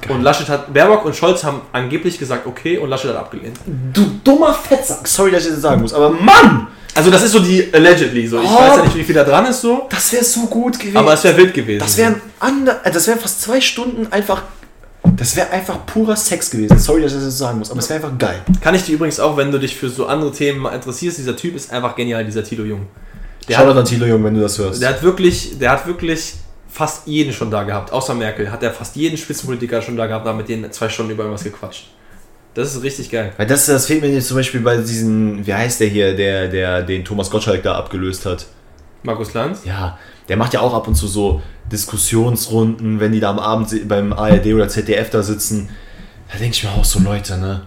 Und 0.08 0.22
Laschet 0.22 0.48
hat, 0.48 0.72
Baerbock 0.72 1.04
und 1.04 1.14
Scholz 1.16 1.42
haben 1.44 1.60
angeblich 1.72 2.18
gesagt, 2.18 2.46
okay, 2.46 2.78
und 2.78 2.88
Laschet 2.90 3.10
hat 3.10 3.16
abgelehnt. 3.16 3.56
Du 3.92 4.02
dummer 4.24 4.52
Fettsack. 4.54 5.06
Sorry, 5.06 5.30
dass 5.30 5.44
ich 5.46 5.52
das 5.52 5.60
sagen 5.62 5.82
muss, 5.82 5.92
aber 5.94 6.10
Mann, 6.10 6.68
Also 6.94 7.10
das 7.10 7.22
ist 7.24 7.32
so 7.32 7.40
die 7.40 7.68
allegedly 7.74 8.26
so. 8.26 8.40
Ich 8.40 8.48
Oh. 8.48 8.58
weiß 8.58 8.76
ja 8.78 8.84
nicht, 8.84 8.96
wie 8.96 9.04
viel 9.04 9.14
da 9.14 9.24
dran 9.24 9.44
ist 9.46 9.60
so, 9.60 9.86
das 9.90 10.12
wäre 10.12 10.24
so 10.24 10.46
gut 10.46 10.78
gewesen. 10.78 10.96
aber 10.96 11.12
es 11.12 11.22
wäre 11.24 11.36
wild 11.36 11.52
gewesen. 11.52 11.80
das 11.80 11.96
wären 11.98 12.20
ander, 12.40 12.80
äh, 12.84 12.90
das 12.90 13.06
wären 13.06 13.18
fast 13.18 13.42
zwei 13.42 13.60
Stunden 13.60 14.10
einfach. 14.12 14.42
Das 15.16 15.36
wäre 15.36 15.50
einfach 15.50 15.86
purer 15.86 16.16
Sex 16.16 16.50
gewesen. 16.50 16.78
Sorry, 16.78 17.02
dass 17.02 17.12
ich 17.12 17.20
das 17.20 17.38
sagen 17.38 17.58
muss, 17.58 17.70
aber 17.70 17.78
es 17.80 17.88
wäre 17.88 18.02
einfach 18.04 18.18
geil. 18.18 18.40
Kann 18.60 18.74
ich 18.74 18.82
dir 18.84 18.94
übrigens 18.94 19.20
auch, 19.20 19.36
wenn 19.36 19.52
du 19.52 19.58
dich 19.58 19.76
für 19.76 19.88
so 19.88 20.06
andere 20.06 20.32
Themen 20.32 20.58
mal 20.60 20.70
interessierst, 20.74 21.18
dieser 21.18 21.36
Typ 21.36 21.54
ist 21.54 21.70
einfach 21.72 21.94
genial, 21.94 22.24
dieser 22.24 22.42
Tilo 22.42 22.64
Jung. 22.64 22.86
Der 23.48 23.54
Schau 23.56 23.66
hat, 23.66 23.76
an 23.76 23.84
Thilo 23.84 24.04
Jung, 24.06 24.24
wenn 24.24 24.34
du 24.34 24.40
das 24.40 24.58
hörst. 24.58 24.82
der 24.82 24.88
hat 24.90 25.02
wirklich, 25.02 25.58
der 25.58 25.70
hat 25.70 25.86
wirklich 25.86 26.34
fast 26.76 27.06
jeden 27.06 27.32
schon 27.32 27.50
da 27.50 27.62
gehabt, 27.62 27.90
außer 27.90 28.14
Merkel, 28.14 28.52
hat 28.52 28.62
er 28.62 28.70
fast 28.70 28.96
jeden 28.96 29.16
Spitzenpolitiker 29.16 29.80
schon 29.80 29.96
da 29.96 30.06
gehabt, 30.06 30.26
da 30.26 30.34
mit 30.34 30.46
denen 30.46 30.70
zwei 30.72 30.90
Stunden 30.90 31.12
über 31.12 31.22
irgendwas 31.22 31.42
gequatscht. 31.42 31.88
Das 32.52 32.74
ist 32.74 32.82
richtig 32.82 33.10
geil. 33.10 33.32
Weil 33.38 33.46
das, 33.46 33.64
das 33.64 33.86
fehlt 33.86 34.02
mir 34.02 34.08
jetzt 34.08 34.28
zum 34.28 34.36
Beispiel 34.36 34.60
bei 34.60 34.76
diesen, 34.76 35.46
wie 35.46 35.54
heißt 35.54 35.80
der 35.80 35.88
hier, 35.88 36.14
der, 36.14 36.48
der 36.48 36.82
den 36.82 37.02
Thomas 37.02 37.30
Gottschalk 37.30 37.62
da 37.62 37.76
abgelöst 37.76 38.26
hat. 38.26 38.44
Markus 39.04 39.32
Lanz? 39.32 39.60
Ja, 39.64 39.98
der 40.28 40.36
macht 40.36 40.52
ja 40.52 40.60
auch 40.60 40.74
ab 40.74 40.86
und 40.86 40.96
zu 40.96 41.06
so 41.06 41.40
Diskussionsrunden, 41.72 43.00
wenn 43.00 43.12
die 43.12 43.20
da 43.20 43.30
am 43.30 43.38
Abend 43.38 43.88
beim 43.88 44.12
ARD 44.12 44.48
oder 44.48 44.68
ZDF 44.68 45.08
da 45.08 45.22
sitzen. 45.22 45.70
Da 46.30 46.36
denke 46.36 46.56
ich 46.56 46.64
mir 46.64 46.72
auch 46.72 46.84
so, 46.84 46.98
Leute, 46.98 47.38
ne? 47.38 47.62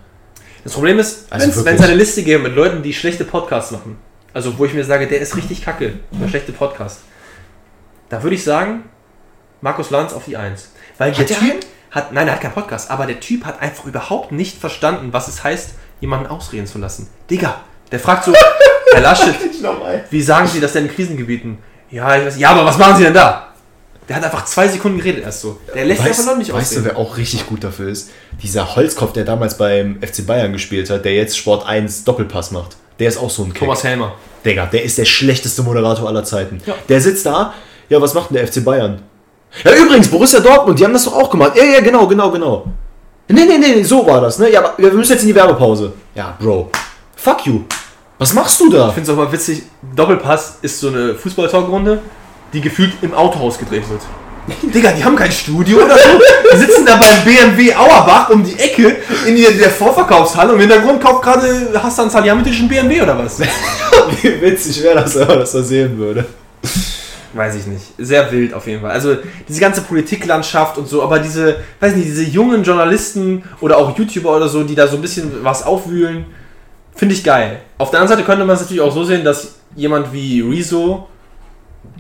Das 0.63 0.73
Problem 0.73 0.99
ist, 0.99 1.25
Also 1.31 1.65
wenn 1.65 1.75
es 1.75 1.81
eine 1.81 1.95
Liste 1.95 2.21
gäbe 2.21 2.43
mit 2.43 2.55
Leuten, 2.55 2.83
die 2.83 2.93
schlechte 2.93 3.25
Podcasts 3.25 3.71
machen, 3.71 3.97
also 4.33 4.55
wo 4.59 4.65
ich 4.65 4.73
mir 4.75 4.83
sage, 4.83 5.07
der 5.07 5.19
ist 5.19 5.35
richtig 5.35 5.63
kacke, 5.63 5.93
der 6.11 6.27
schlechte 6.27 6.51
Podcast, 6.51 6.99
da 8.09 8.21
würde 8.21 8.35
ich 8.35 8.43
sagen, 8.43 8.83
Markus 9.61 9.89
Lanz 9.89 10.13
auf 10.13 10.25
die 10.25 10.37
Eins. 10.37 10.71
Weil 10.97 11.11
der 11.11 11.25
der 11.25 11.37
Typ 11.37 11.51
einen? 11.51 11.59
hat, 11.91 12.13
nein, 12.13 12.27
er 12.27 12.35
hat 12.35 12.41
keinen 12.41 12.53
Podcast, 12.53 12.91
aber 12.91 13.05
der 13.05 13.19
Typ 13.19 13.45
hat 13.45 13.61
einfach 13.61 13.85
überhaupt 13.85 14.31
nicht 14.31 14.57
verstanden, 14.57 15.09
was 15.11 15.27
es 15.27 15.43
heißt, 15.43 15.71
jemanden 16.01 16.27
ausreden 16.27 16.67
zu 16.67 16.77
lassen. 16.77 17.09
Digga, 17.29 17.61
der 17.91 17.99
fragt 17.99 18.25
so, 18.25 18.33
Herr 18.93 19.01
Laschet, 19.01 19.35
wie 20.09 20.21
sagen 20.21 20.47
Sie 20.47 20.59
das 20.59 20.73
denn 20.73 20.85
in 20.85 20.93
Krisengebieten? 20.93 21.57
Ja, 21.91 22.17
ich 22.17 22.25
weiß, 22.25 22.39
ja, 22.39 22.51
aber 22.51 22.65
was 22.65 22.77
machen 22.77 22.97
Sie 22.97 23.03
denn 23.03 23.13
da? 23.13 23.53
Der 24.07 24.15
hat 24.15 24.23
einfach 24.23 24.45
zwei 24.45 24.67
Sekunden 24.67 24.97
geredet 24.97 25.23
erst 25.23 25.41
so. 25.41 25.59
Der 25.75 25.85
lässt 25.85 26.01
Weißt, 26.01 26.19
einfach 26.19 26.31
noch 26.31 26.37
nicht 26.39 26.51
weißt 26.51 26.77
du, 26.77 26.85
wer 26.85 26.97
auch 26.97 27.17
richtig 27.17 27.45
gut 27.45 27.63
dafür 27.63 27.89
ist? 27.89 28.09
Dieser 28.41 28.75
Holzkopf, 28.75 29.13
der 29.13 29.23
damals 29.23 29.55
beim 29.55 30.01
FC 30.01 30.25
Bayern 30.25 30.51
gespielt 30.51 30.89
hat, 30.89 31.05
der 31.05 31.13
jetzt 31.13 31.37
Sport 31.37 31.67
1 31.67 32.05
Doppelpass 32.05 32.49
macht. 32.49 32.77
Der 32.97 33.07
ist 33.07 33.17
auch 33.17 33.29
so 33.29 33.43
ein 33.43 33.53
Keck. 33.53 33.59
Thomas 33.61 33.83
Helmer. 33.83 34.15
Digga, 34.43 34.65
der 34.65 34.83
ist 34.83 34.97
der 34.97 35.05
schlechteste 35.05 35.61
Moderator 35.61 36.07
aller 36.07 36.23
Zeiten. 36.23 36.59
Ja. 36.65 36.73
Der 36.89 36.99
sitzt 37.01 37.25
da, 37.27 37.53
ja, 37.87 38.01
was 38.01 38.15
macht 38.15 38.31
denn 38.31 38.37
der 38.37 38.47
FC 38.47 38.63
Bayern? 38.65 39.03
Ja, 39.63 39.75
übrigens, 39.75 40.07
Borussia 40.07 40.39
Dortmund, 40.39 40.79
die 40.79 40.85
haben 40.85 40.93
das 40.93 41.05
doch 41.05 41.15
auch 41.15 41.29
gemacht. 41.29 41.53
Ja, 41.55 41.63
ja, 41.63 41.81
genau, 41.81 42.07
genau, 42.07 42.31
genau. 42.31 42.65
Nee, 43.27 43.45
nee, 43.45 43.57
nee, 43.57 43.83
so 43.83 44.05
war 44.05 44.21
das, 44.21 44.39
ne? 44.39 44.51
Ja, 44.51 44.59
aber 44.59 44.73
wir 44.77 44.91
müssen 44.91 45.11
jetzt 45.11 45.21
in 45.21 45.27
die 45.27 45.35
Werbepause. 45.35 45.93
Ja, 46.15 46.35
Bro. 46.39 46.71
Fuck 47.15 47.45
you. 47.45 47.61
Was 48.17 48.33
machst 48.33 48.59
du 48.59 48.69
da? 48.69 48.87
Ich 48.87 48.95
finde 48.95 49.11
es 49.11 49.17
auch 49.17 49.23
mal 49.23 49.31
witzig, 49.31 49.63
Doppelpass 49.95 50.57
ist 50.61 50.79
so 50.79 50.89
eine 50.89 51.15
Fußball-Talkrunde, 51.15 52.01
die 52.53 52.61
gefühlt 52.61 52.93
im 53.01 53.13
Autohaus 53.13 53.57
gedreht 53.57 53.83
wird. 53.89 54.01
Digga, 54.73 54.91
die 54.91 55.03
haben 55.03 55.15
kein 55.15 55.31
Studio 55.31 55.83
oder 55.83 55.95
so. 55.95 56.09
Die 56.53 56.57
sitzen 56.57 56.85
da 56.85 56.95
beim 56.95 57.23
BMW 57.23 57.73
Auerbach 57.73 58.29
um 58.29 58.43
die 58.43 58.57
Ecke 58.57 58.97
in 59.27 59.35
der, 59.35 59.51
der 59.51 59.69
Vorverkaufshalle 59.69 60.53
und 60.53 60.55
im 60.55 60.61
Hintergrund 60.61 61.01
kauft 61.03 61.21
gerade 61.21 61.71
Hassan 61.81 62.09
Salihamidzic 62.09 62.59
einen 62.59 62.67
BMW 62.67 63.01
oder 63.01 63.17
was? 63.17 63.39
Wie 63.39 63.47
witzig 64.41 64.81
wäre 64.83 65.01
das, 65.01 65.15
wenn 65.15 65.27
man 65.27 65.39
das 65.39 65.51
da 65.51 65.61
sehen 65.61 65.97
würde. 65.97 66.25
Weiß 67.33 67.55
ich 67.55 67.67
nicht. 67.67 67.83
Sehr 67.97 68.31
wild 68.31 68.53
auf 68.53 68.65
jeden 68.65 68.81
Fall. 68.81 68.91
Also 68.91 69.17
diese 69.47 69.59
ganze 69.59 69.81
Politiklandschaft 69.81 70.77
und 70.77 70.87
so, 70.87 71.03
aber 71.03 71.19
diese, 71.19 71.57
weiß 71.79 71.95
nicht, 71.95 72.07
diese 72.07 72.23
jungen 72.23 72.63
Journalisten 72.63 73.43
oder 73.61 73.77
auch 73.77 73.95
YouTuber 73.97 74.35
oder 74.35 74.49
so, 74.49 74.63
die 74.63 74.75
da 74.75 74.87
so 74.87 74.95
ein 74.95 75.01
bisschen 75.01 75.43
was 75.43 75.63
aufwühlen, 75.63 76.25
finde 76.95 77.13
ich 77.13 77.23
geil. 77.23 77.61
Auf 77.77 77.91
der 77.91 77.99
anderen 77.99 78.17
Seite 78.17 78.25
könnte 78.25 78.45
man 78.45 78.55
es 78.55 78.61
natürlich 78.61 78.81
auch 78.81 78.93
so 78.93 79.03
sehen, 79.03 79.23
dass 79.23 79.59
jemand 79.75 80.11
wie 80.11 80.41
Rezo 80.41 81.07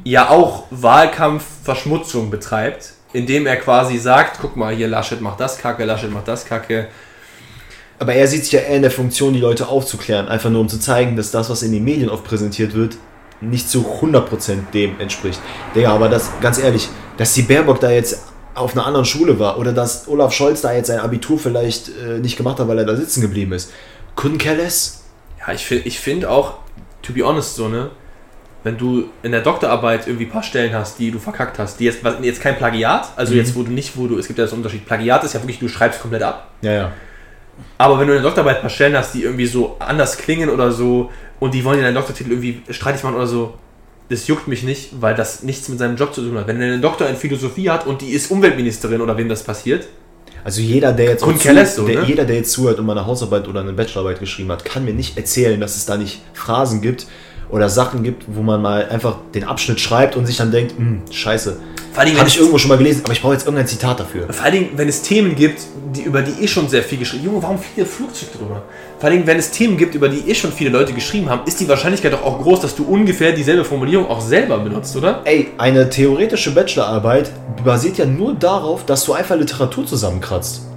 ja 0.03 0.29
auch 0.29 0.63
Wahlkampfverschmutzung 0.71 2.31
betreibt, 2.31 2.93
indem 3.13 3.45
er 3.45 3.57
quasi 3.57 3.97
sagt, 3.97 4.39
guck 4.41 4.55
mal, 4.55 4.75
hier 4.75 4.87
Laschet 4.87 5.21
macht 5.21 5.39
das 5.39 5.59
Kacke, 5.59 5.85
Laschet 5.85 6.11
macht 6.11 6.27
das 6.27 6.45
Kacke. 6.45 6.87
Aber 7.99 8.13
er 8.13 8.27
sieht 8.27 8.45
sich 8.45 8.53
ja 8.53 8.61
eher 8.61 8.77
in 8.77 8.81
der 8.81 8.91
Funktion, 8.91 9.33
die 9.33 9.41
Leute 9.41 9.67
aufzuklären. 9.67 10.27
Einfach 10.27 10.49
nur 10.49 10.61
um 10.61 10.69
zu 10.69 10.79
zeigen, 10.79 11.15
dass 11.17 11.31
das, 11.31 11.49
was 11.49 11.63
in 11.63 11.71
den 11.71 11.83
Medien 11.83 12.09
oft 12.09 12.23
präsentiert 12.23 12.73
wird, 12.73 12.97
nicht 13.41 13.69
zu 13.69 13.85
100% 14.01 14.71
dem 14.73 14.99
entspricht. 14.99 15.39
Digga, 15.75 15.91
aber 15.93 16.09
das, 16.09 16.31
ganz 16.41 16.59
ehrlich, 16.59 16.89
dass 17.17 17.33
die 17.33 17.43
Baerbock 17.43 17.79
da 17.79 17.89
jetzt 17.89 18.25
auf 18.55 18.73
einer 18.75 18.85
anderen 18.85 19.05
Schule 19.05 19.39
war 19.39 19.57
oder 19.57 19.71
dass 19.71 20.07
Olaf 20.07 20.33
Scholz 20.33 20.61
da 20.61 20.73
jetzt 20.73 20.87
sein 20.87 20.99
Abitur 20.99 21.39
vielleicht 21.39 21.89
äh, 21.89 22.19
nicht 22.19 22.37
gemacht 22.37 22.59
hat, 22.59 22.67
weil 22.67 22.79
er 22.79 22.85
da 22.85 22.95
sitzen 22.95 23.21
geblieben 23.21 23.53
ist. 23.53 23.71
Couldn't 24.17 24.39
care 24.39 24.55
less. 24.55 25.03
Ja, 25.39 25.53
ich 25.53 25.65
finde 25.65 25.87
ich 25.87 25.99
find 25.99 26.25
auch, 26.25 26.55
to 27.01 27.13
be 27.13 27.25
honest, 27.25 27.55
so, 27.55 27.69
ne? 27.69 27.91
Wenn 28.61 28.77
du 28.77 29.05
in 29.23 29.31
der 29.31 29.39
Doktorarbeit 29.39 30.05
irgendwie 30.07 30.25
ein 30.25 30.31
paar 30.31 30.43
Stellen 30.43 30.73
hast, 30.73 30.99
die 30.99 31.11
du 31.11 31.19
verkackt 31.19 31.57
hast, 31.59 31.79
die 31.79 31.85
jetzt, 31.85 31.99
jetzt 32.21 32.41
kein 32.41 32.57
Plagiat, 32.57 33.13
also 33.15 33.33
jetzt 33.33 33.55
wo 33.55 33.63
du 33.63 33.71
nicht, 33.71 33.95
wo 33.95 34.05
du, 34.07 34.17
es 34.17 34.27
gibt 34.27 34.37
ja 34.37 34.43
das 34.43 34.53
Unterschied, 34.53 34.85
Plagiat 34.85 35.23
ist 35.23 35.33
ja 35.33 35.39
wirklich, 35.39 35.59
du 35.59 35.69
schreibst 35.69 36.01
komplett 36.01 36.23
ab. 36.23 36.49
Ja, 36.61 36.73
ja. 36.73 36.91
Aber 37.77 37.99
wenn 37.99 38.07
du 38.07 38.13
in 38.13 38.21
der 38.21 38.23
Doktorarbeit 38.23 38.57
ein 38.57 38.61
paar 38.61 38.69
Stellen 38.69 38.95
hast, 38.95 39.13
die 39.13 39.23
irgendwie 39.23 39.45
so 39.45 39.77
anders 39.79 40.17
klingen 40.17 40.49
oder 40.49 40.71
so 40.71 41.11
und 41.39 41.53
die 41.53 41.63
wollen 41.63 41.77
dir 41.77 41.83
deinen 41.83 41.95
Doktortitel 41.95 42.31
irgendwie 42.31 42.61
streitig 42.69 43.03
machen 43.03 43.15
oder 43.15 43.27
so, 43.27 43.53
das 44.09 44.27
juckt 44.27 44.47
mich 44.47 44.63
nicht, 44.63 45.01
weil 45.01 45.15
das 45.15 45.43
nichts 45.43 45.69
mit 45.69 45.79
seinem 45.79 45.95
Job 45.95 46.13
zu 46.13 46.21
tun 46.21 46.37
hat. 46.37 46.47
Wenn 46.47 46.59
er 46.61 46.73
einen 46.73 46.81
Doktor 46.81 47.07
in 47.07 47.15
Philosophie 47.15 47.69
hat 47.69 47.85
und 47.85 48.01
die 48.01 48.09
ist 48.09 48.31
Umweltministerin 48.31 49.01
oder 49.01 49.17
wem 49.17 49.29
das 49.29 49.43
passiert, 49.43 49.87
Also 50.43 50.61
jeder, 50.61 50.93
der 50.93 51.11
jetzt, 51.11 51.25
less 51.45 51.75
so, 51.75 51.85
der, 51.85 52.01
ne? 52.01 52.05
jeder, 52.07 52.25
der 52.25 52.37
jetzt 52.37 52.51
zuhört 52.51 52.79
und 52.79 52.85
mal 52.85 52.97
eine 52.97 53.05
Hausarbeit 53.05 53.47
oder 53.47 53.59
eine 53.59 53.73
Bachelorarbeit 53.73 54.19
geschrieben 54.19 54.51
hat, 54.51 54.65
kann 54.65 54.85
mir 54.85 54.93
nicht 54.93 55.17
erzählen, 55.17 55.59
dass 55.59 55.75
es 55.75 55.85
da 55.85 55.97
nicht 55.97 56.21
Phrasen 56.33 56.81
gibt 56.81 57.07
oder 57.49 57.69
Sachen 57.69 58.03
gibt, 58.03 58.25
wo 58.27 58.41
man 58.41 58.61
mal 58.61 58.87
einfach 58.89 59.17
den 59.33 59.43
Abschnitt 59.43 59.79
schreibt 59.79 60.15
und 60.15 60.25
sich 60.25 60.37
dann 60.37 60.51
denkt, 60.51 60.77
hm, 60.77 61.01
scheiße. 61.11 61.57
Allem, 61.95 62.17
Habe 62.17 62.29
ich 62.29 62.37
irgendwo 62.37 62.57
schon 62.57 62.69
mal 62.69 62.77
gelesen, 62.77 63.01
aber 63.03 63.11
ich 63.11 63.21
brauche 63.21 63.33
jetzt 63.33 63.45
irgendein 63.45 63.67
Zitat 63.67 63.99
dafür. 63.99 64.31
Vor 64.31 64.45
allen 64.45 64.53
Dingen, 64.53 64.69
wenn 64.75 64.87
es 64.87 65.01
Themen 65.01 65.35
gibt, 65.35 65.59
die, 65.93 66.03
über 66.03 66.21
die 66.21 66.43
eh 66.43 66.47
schon 66.47 66.69
sehr 66.69 66.81
viel 66.81 66.97
geschrieben 66.97 67.25
Junge, 67.25 67.43
warum 67.43 67.57
fliegt 67.57 67.77
der 67.77 67.85
Flugzeug 67.85 68.31
drüber? 68.31 68.61
Vor 68.97 69.03
allen 69.03 69.17
Dingen, 69.17 69.27
wenn 69.27 69.37
es 69.37 69.51
Themen 69.51 69.75
gibt, 69.75 69.95
über 69.95 70.07
die 70.07 70.29
eh 70.29 70.33
schon 70.33 70.53
viele 70.53 70.69
Leute 70.69 70.93
geschrieben 70.93 71.29
haben, 71.29 71.41
ist 71.45 71.59
die 71.59 71.67
Wahrscheinlichkeit 71.67 72.13
doch 72.13 72.23
auch 72.23 72.41
groß, 72.41 72.61
dass 72.61 72.73
du 72.73 72.85
ungefähr 72.85 73.33
dieselbe 73.33 73.65
Formulierung 73.65 74.07
auch 74.07 74.21
selber 74.21 74.59
benutzt, 74.59 74.95
oder? 74.95 75.23
Ey, 75.25 75.49
eine 75.57 75.89
theoretische 75.89 76.51
Bachelorarbeit 76.51 77.31
basiert 77.65 77.97
ja 77.97 78.05
nur 78.05 78.33
darauf, 78.33 78.85
dass 78.85 79.03
du 79.03 79.11
einfach 79.11 79.35
Literatur 79.35 79.85
zusammenkratzt. 79.85 80.68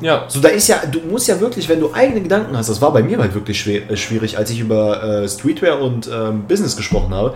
Ja. 0.00 0.24
So, 0.28 0.40
da 0.40 0.48
ist 0.48 0.68
ja, 0.68 0.82
du 0.90 1.00
musst 1.00 1.28
ja 1.28 1.40
wirklich, 1.40 1.68
wenn 1.68 1.80
du 1.80 1.92
eigene 1.92 2.20
Gedanken 2.20 2.56
hast, 2.56 2.68
das 2.68 2.80
war 2.80 2.92
bei 2.92 3.02
mir 3.02 3.18
halt 3.18 3.34
wirklich 3.34 3.60
schwer, 3.60 3.90
äh, 3.90 3.96
schwierig, 3.96 4.38
als 4.38 4.50
ich 4.50 4.60
über 4.60 5.02
äh, 5.02 5.28
Streetwear 5.28 5.80
und 5.80 6.08
ähm, 6.12 6.44
Business 6.46 6.76
gesprochen 6.76 7.14
habe. 7.14 7.34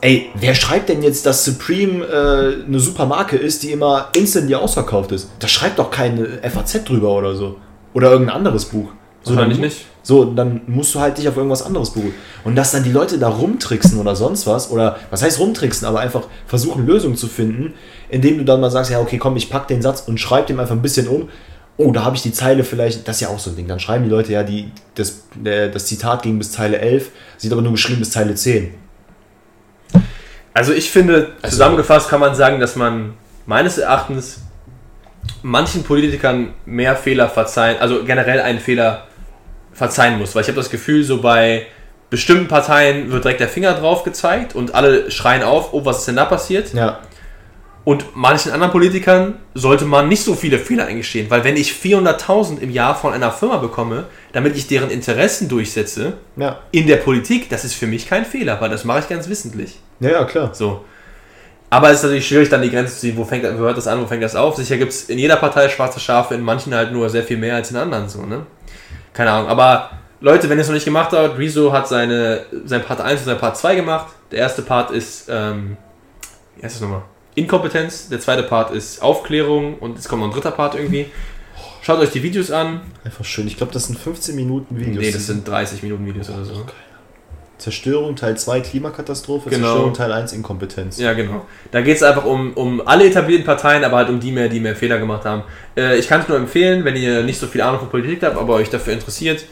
Ey, 0.00 0.30
wer 0.34 0.54
schreibt 0.54 0.88
denn 0.88 1.02
jetzt, 1.02 1.26
dass 1.26 1.44
Supreme 1.44 2.04
äh, 2.04 2.66
eine 2.66 2.80
super 2.80 3.06
Marke 3.06 3.36
ist, 3.36 3.62
die 3.62 3.70
immer 3.70 4.08
instantly 4.14 4.56
ausverkauft 4.56 5.12
ist? 5.12 5.30
Da 5.38 5.46
schreibt 5.46 5.78
doch 5.78 5.90
keine 5.90 6.40
FAZ 6.42 6.84
drüber 6.84 7.10
oder 7.10 7.36
so. 7.36 7.56
Oder 7.94 8.10
irgendein 8.10 8.36
anderes 8.36 8.64
Buch. 8.64 8.88
So, 9.22 9.36
dann, 9.36 9.50
nicht. 9.50 9.86
So, 10.02 10.24
dann 10.24 10.62
musst 10.66 10.94
du 10.94 11.00
halt 11.00 11.18
dich 11.18 11.28
auf 11.28 11.36
irgendwas 11.36 11.62
anderes 11.62 11.90
berufen. 11.90 12.14
Und 12.42 12.56
dass 12.56 12.72
dann 12.72 12.82
die 12.82 12.90
Leute 12.90 13.18
da 13.18 13.28
rumtricksen 13.28 14.00
oder 14.00 14.16
sonst 14.16 14.46
was, 14.48 14.70
oder 14.70 14.96
was 15.10 15.22
heißt 15.22 15.38
rumtricksen, 15.38 15.86
aber 15.86 16.00
einfach 16.00 16.22
versuchen 16.46 16.84
Lösungen 16.86 17.16
zu 17.16 17.28
finden, 17.28 17.74
indem 18.08 18.38
du 18.38 18.44
dann 18.44 18.60
mal 18.60 18.70
sagst, 18.70 18.90
ja, 18.90 19.00
okay, 19.00 19.18
komm, 19.18 19.36
ich 19.36 19.48
pack 19.48 19.68
den 19.68 19.82
Satz 19.82 20.02
und 20.08 20.18
schreib 20.18 20.48
dem 20.48 20.58
einfach 20.58 20.74
ein 20.74 20.82
bisschen 20.82 21.06
um. 21.06 21.28
Oh, 21.78 21.90
da 21.90 22.04
habe 22.04 22.16
ich 22.16 22.22
die 22.22 22.32
Zeile 22.32 22.64
vielleicht, 22.64 23.08
das 23.08 23.16
ist 23.16 23.20
ja 23.22 23.28
auch 23.28 23.38
so 23.38 23.50
ein 23.50 23.56
Ding. 23.56 23.66
Dann 23.66 23.80
schreiben 23.80 24.04
die 24.04 24.10
Leute 24.10 24.32
ja, 24.32 24.42
die, 24.42 24.70
das, 24.94 25.24
der, 25.34 25.68
das 25.68 25.86
Zitat 25.86 26.22
ging 26.22 26.38
bis 26.38 26.52
Zeile 26.52 26.78
11, 26.78 27.10
sieht 27.38 27.52
aber 27.52 27.62
nur 27.62 27.72
geschrieben 27.72 28.00
bis 28.00 28.10
Zeile 28.10 28.34
10. 28.34 28.74
Also 30.54 30.72
ich 30.72 30.90
finde, 30.90 31.32
zusammengefasst 31.42 32.08
kann 32.08 32.20
man 32.20 32.34
sagen, 32.34 32.60
dass 32.60 32.76
man 32.76 33.14
meines 33.46 33.78
Erachtens 33.78 34.42
manchen 35.42 35.82
Politikern 35.82 36.52
mehr 36.66 36.94
Fehler 36.94 37.28
verzeihen, 37.28 37.78
also 37.80 38.04
generell 38.04 38.40
einen 38.40 38.60
Fehler 38.60 39.06
verzeihen 39.72 40.18
muss. 40.18 40.34
Weil 40.34 40.42
ich 40.42 40.48
habe 40.48 40.56
das 40.56 40.70
Gefühl, 40.70 41.02
so 41.04 41.22
bei 41.22 41.66
bestimmten 42.10 42.48
Parteien 42.48 43.10
wird 43.10 43.24
direkt 43.24 43.40
der 43.40 43.48
Finger 43.48 43.72
drauf 43.72 44.04
gezeigt 44.04 44.54
und 44.54 44.74
alle 44.74 45.10
schreien 45.10 45.42
auf, 45.42 45.72
oh, 45.72 45.84
was 45.84 46.00
ist 46.00 46.08
denn 46.08 46.16
da 46.16 46.26
passiert? 46.26 46.74
Ja, 46.74 47.00
Und 47.84 48.14
manchen 48.14 48.52
anderen 48.52 48.70
Politikern 48.70 49.40
sollte 49.54 49.84
man 49.84 50.08
nicht 50.08 50.22
so 50.22 50.34
viele 50.34 50.58
Fehler 50.58 50.86
eingestehen, 50.86 51.28
weil 51.30 51.42
wenn 51.42 51.56
ich 51.56 51.72
400.000 51.72 52.60
im 52.60 52.70
Jahr 52.70 52.94
von 52.94 53.12
einer 53.12 53.32
Firma 53.32 53.56
bekomme, 53.56 54.04
damit 54.32 54.56
ich 54.56 54.68
deren 54.68 54.90
Interessen 54.90 55.48
durchsetze, 55.48 56.14
ja, 56.36 56.60
in 56.70 56.86
der 56.86 56.98
Politik, 56.98 57.48
das 57.48 57.64
ist 57.64 57.74
für 57.74 57.88
mich 57.88 58.08
kein 58.08 58.24
Fehler, 58.24 58.60
weil 58.60 58.70
das 58.70 58.84
mache 58.84 59.00
ich 59.00 59.08
ganz 59.08 59.28
wissentlich. 59.28 59.80
ja, 59.98 60.10
ja 60.10 60.24
klar. 60.24 60.54
So. 60.54 60.84
Aber 61.70 61.88
es 61.88 61.96
ist 61.96 62.02
natürlich 62.02 62.28
schwierig, 62.28 62.50
dann 62.50 62.62
die 62.62 62.70
Grenze 62.70 62.94
zu 62.94 63.00
ziehen, 63.00 63.16
wo, 63.16 63.24
fängt, 63.24 63.44
wo 63.44 63.62
hört 63.62 63.78
das 63.78 63.86
an, 63.86 64.00
wo 64.00 64.06
fängt 64.06 64.22
das 64.22 64.36
auf. 64.36 64.56
Sicher 64.56 64.76
gibt 64.76 64.92
es 64.92 65.08
in 65.08 65.18
jeder 65.18 65.36
Partei 65.36 65.68
schwarze 65.70 66.00
Schafe, 66.00 66.34
in 66.34 66.42
manchen 66.42 66.74
halt 66.74 66.92
nur 66.92 67.08
sehr 67.08 67.22
viel 67.24 67.38
mehr 67.38 67.56
als 67.56 67.70
in 67.70 67.78
anderen. 67.78 68.10
So, 68.10 68.26
ne? 68.26 68.44
Keine 69.14 69.30
Ahnung. 69.30 69.48
Aber 69.48 69.90
Leute, 70.20 70.48
wenn 70.50 70.58
ihr 70.58 70.60
es 70.60 70.68
noch 70.68 70.74
nicht 70.74 70.84
gemacht 70.84 71.12
habt, 71.12 71.38
Rezo 71.38 71.72
hat 71.72 71.88
seine, 71.88 72.44
sein 72.66 72.84
Part 72.84 73.00
1 73.00 73.20
und 73.20 73.26
sein 73.26 73.38
Part 73.38 73.56
2 73.56 73.74
gemacht. 73.74 74.08
Der 74.30 74.40
erste 74.40 74.60
Part 74.60 74.90
ist, 74.90 75.28
ähm, 75.30 75.78
wie 76.56 76.62
heißt 76.62 76.74
das 76.74 76.82
nochmal? 76.82 77.02
Inkompetenz. 77.34 78.08
Der 78.08 78.20
zweite 78.20 78.42
Part 78.42 78.74
ist 78.74 79.02
Aufklärung 79.02 79.78
und 79.78 79.98
es 79.98 80.08
kommt 80.08 80.20
noch 80.22 80.28
ein 80.28 80.34
dritter 80.34 80.50
Part 80.50 80.74
irgendwie. 80.74 81.06
Schaut 81.82 81.98
euch 81.98 82.10
die 82.10 82.22
Videos 82.22 82.50
an. 82.50 82.80
Einfach 83.04 83.24
schön. 83.24 83.46
Ich 83.46 83.56
glaube, 83.56 83.72
das 83.72 83.86
sind 83.86 83.98
15 83.98 84.36
Minuten 84.36 84.78
Videos. 84.78 84.98
Nee, 84.98 85.10
das 85.10 85.26
sind 85.26 85.46
30 85.46 85.82
Minuten 85.82 86.06
Videos 86.06 86.30
oder 86.30 86.44
so. 86.44 86.64
Zerstörung 87.58 88.16
Teil 88.16 88.36
2 88.36 88.60
Klimakatastrophe, 88.60 89.48
Genau. 89.50 89.66
Zerstörung 89.66 89.94
Teil 89.94 90.12
1 90.12 90.32
Inkompetenz. 90.32 90.98
Ja, 90.98 91.12
genau. 91.12 91.46
Da 91.70 91.80
geht 91.80 91.96
es 91.96 92.02
einfach 92.02 92.24
um, 92.24 92.52
um 92.54 92.86
alle 92.86 93.06
etablierten 93.06 93.46
Parteien, 93.46 93.84
aber 93.84 93.98
halt 93.98 94.08
um 94.08 94.18
die 94.18 94.32
mehr, 94.32 94.48
die 94.48 94.58
mehr 94.58 94.74
Fehler 94.74 94.98
gemacht 94.98 95.24
haben. 95.24 95.44
Äh, 95.76 95.96
ich 95.98 96.08
kann 96.08 96.20
es 96.22 96.28
nur 96.28 96.36
empfehlen, 96.36 96.84
wenn 96.84 96.96
ihr 96.96 97.22
nicht 97.22 97.38
so 97.38 97.46
viel 97.46 97.60
Ahnung 97.60 97.78
von 97.78 97.88
Politik 97.88 98.22
habt, 98.22 98.36
aber 98.36 98.54
euch 98.54 98.68
dafür 98.68 98.92
interessiert. 98.92 99.44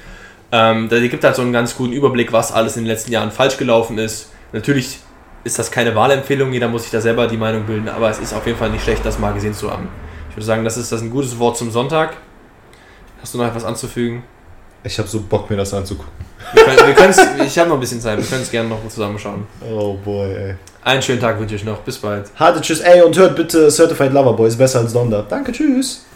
Ähm, 0.52 0.88
da 0.88 0.98
gibt 0.98 1.22
halt 1.22 1.36
so 1.36 1.42
einen 1.42 1.52
ganz 1.52 1.76
guten 1.76 1.92
Überblick, 1.92 2.32
was 2.32 2.50
alles 2.50 2.76
in 2.76 2.82
den 2.82 2.88
letzten 2.88 3.12
Jahren 3.12 3.30
falsch 3.30 3.56
gelaufen 3.56 3.98
ist. 3.98 4.30
Natürlich 4.52 4.98
ist 5.44 5.58
das 5.58 5.70
keine 5.70 5.94
Wahlempfehlung, 5.94 6.52
jeder 6.52 6.68
muss 6.68 6.82
sich 6.82 6.90
da 6.90 7.00
selber 7.00 7.26
die 7.26 7.36
Meinung 7.36 7.64
bilden, 7.64 7.88
aber 7.88 8.10
es 8.10 8.18
ist 8.18 8.32
auf 8.34 8.46
jeden 8.46 8.58
Fall 8.58 8.70
nicht 8.70 8.84
schlecht, 8.84 9.04
das 9.04 9.18
mal 9.18 9.32
gesehen 9.32 9.54
zu 9.54 9.70
haben. 9.70 9.88
Ich 10.30 10.36
würde 10.36 10.46
sagen, 10.46 10.64
das 10.64 10.76
ist, 10.76 10.92
das 10.92 11.00
ein 11.02 11.10
gutes 11.10 11.38
Wort 11.38 11.56
zum 11.56 11.70
Sonntag. 11.70 12.16
Hast 13.20 13.34
du 13.34 13.38
noch 13.38 13.46
etwas 13.46 13.64
anzufügen? 13.64 14.22
Ich 14.82 14.98
habe 14.98 15.08
so 15.08 15.20
Bock, 15.20 15.50
mir 15.50 15.56
das 15.56 15.74
anzugucken. 15.74 16.10
Wir 16.54 16.64
können, 16.64 16.78
wir 16.86 16.94
können's- 16.94 17.20
ich 17.46 17.58
habe 17.58 17.68
noch 17.68 17.76
ein 17.76 17.80
bisschen 17.80 18.00
Zeit, 18.00 18.16
wir 18.18 18.24
können 18.24 18.42
es 18.42 18.50
gerne 18.50 18.68
noch 18.68 18.78
zusammenschauen. 18.88 19.46
Oh 19.70 19.94
boy, 20.02 20.32
ey. 20.34 20.54
Einen 20.82 21.02
schönen 21.02 21.20
Tag 21.20 21.38
wünsche 21.38 21.54
ich 21.54 21.64
noch. 21.64 21.78
Bis 21.80 21.98
bald. 21.98 22.30
Harte 22.36 22.60
Tschüss, 22.62 22.80
ey, 22.80 23.02
und 23.02 23.14
hört 23.18 23.36
bitte 23.36 23.70
Certified 23.70 24.12
Lover 24.14 24.32
Boy, 24.32 24.48
ist 24.48 24.56
besser 24.56 24.78
als 24.80 24.92
Donder. 24.94 25.26
Danke, 25.28 25.52
tschüss. 25.52 26.06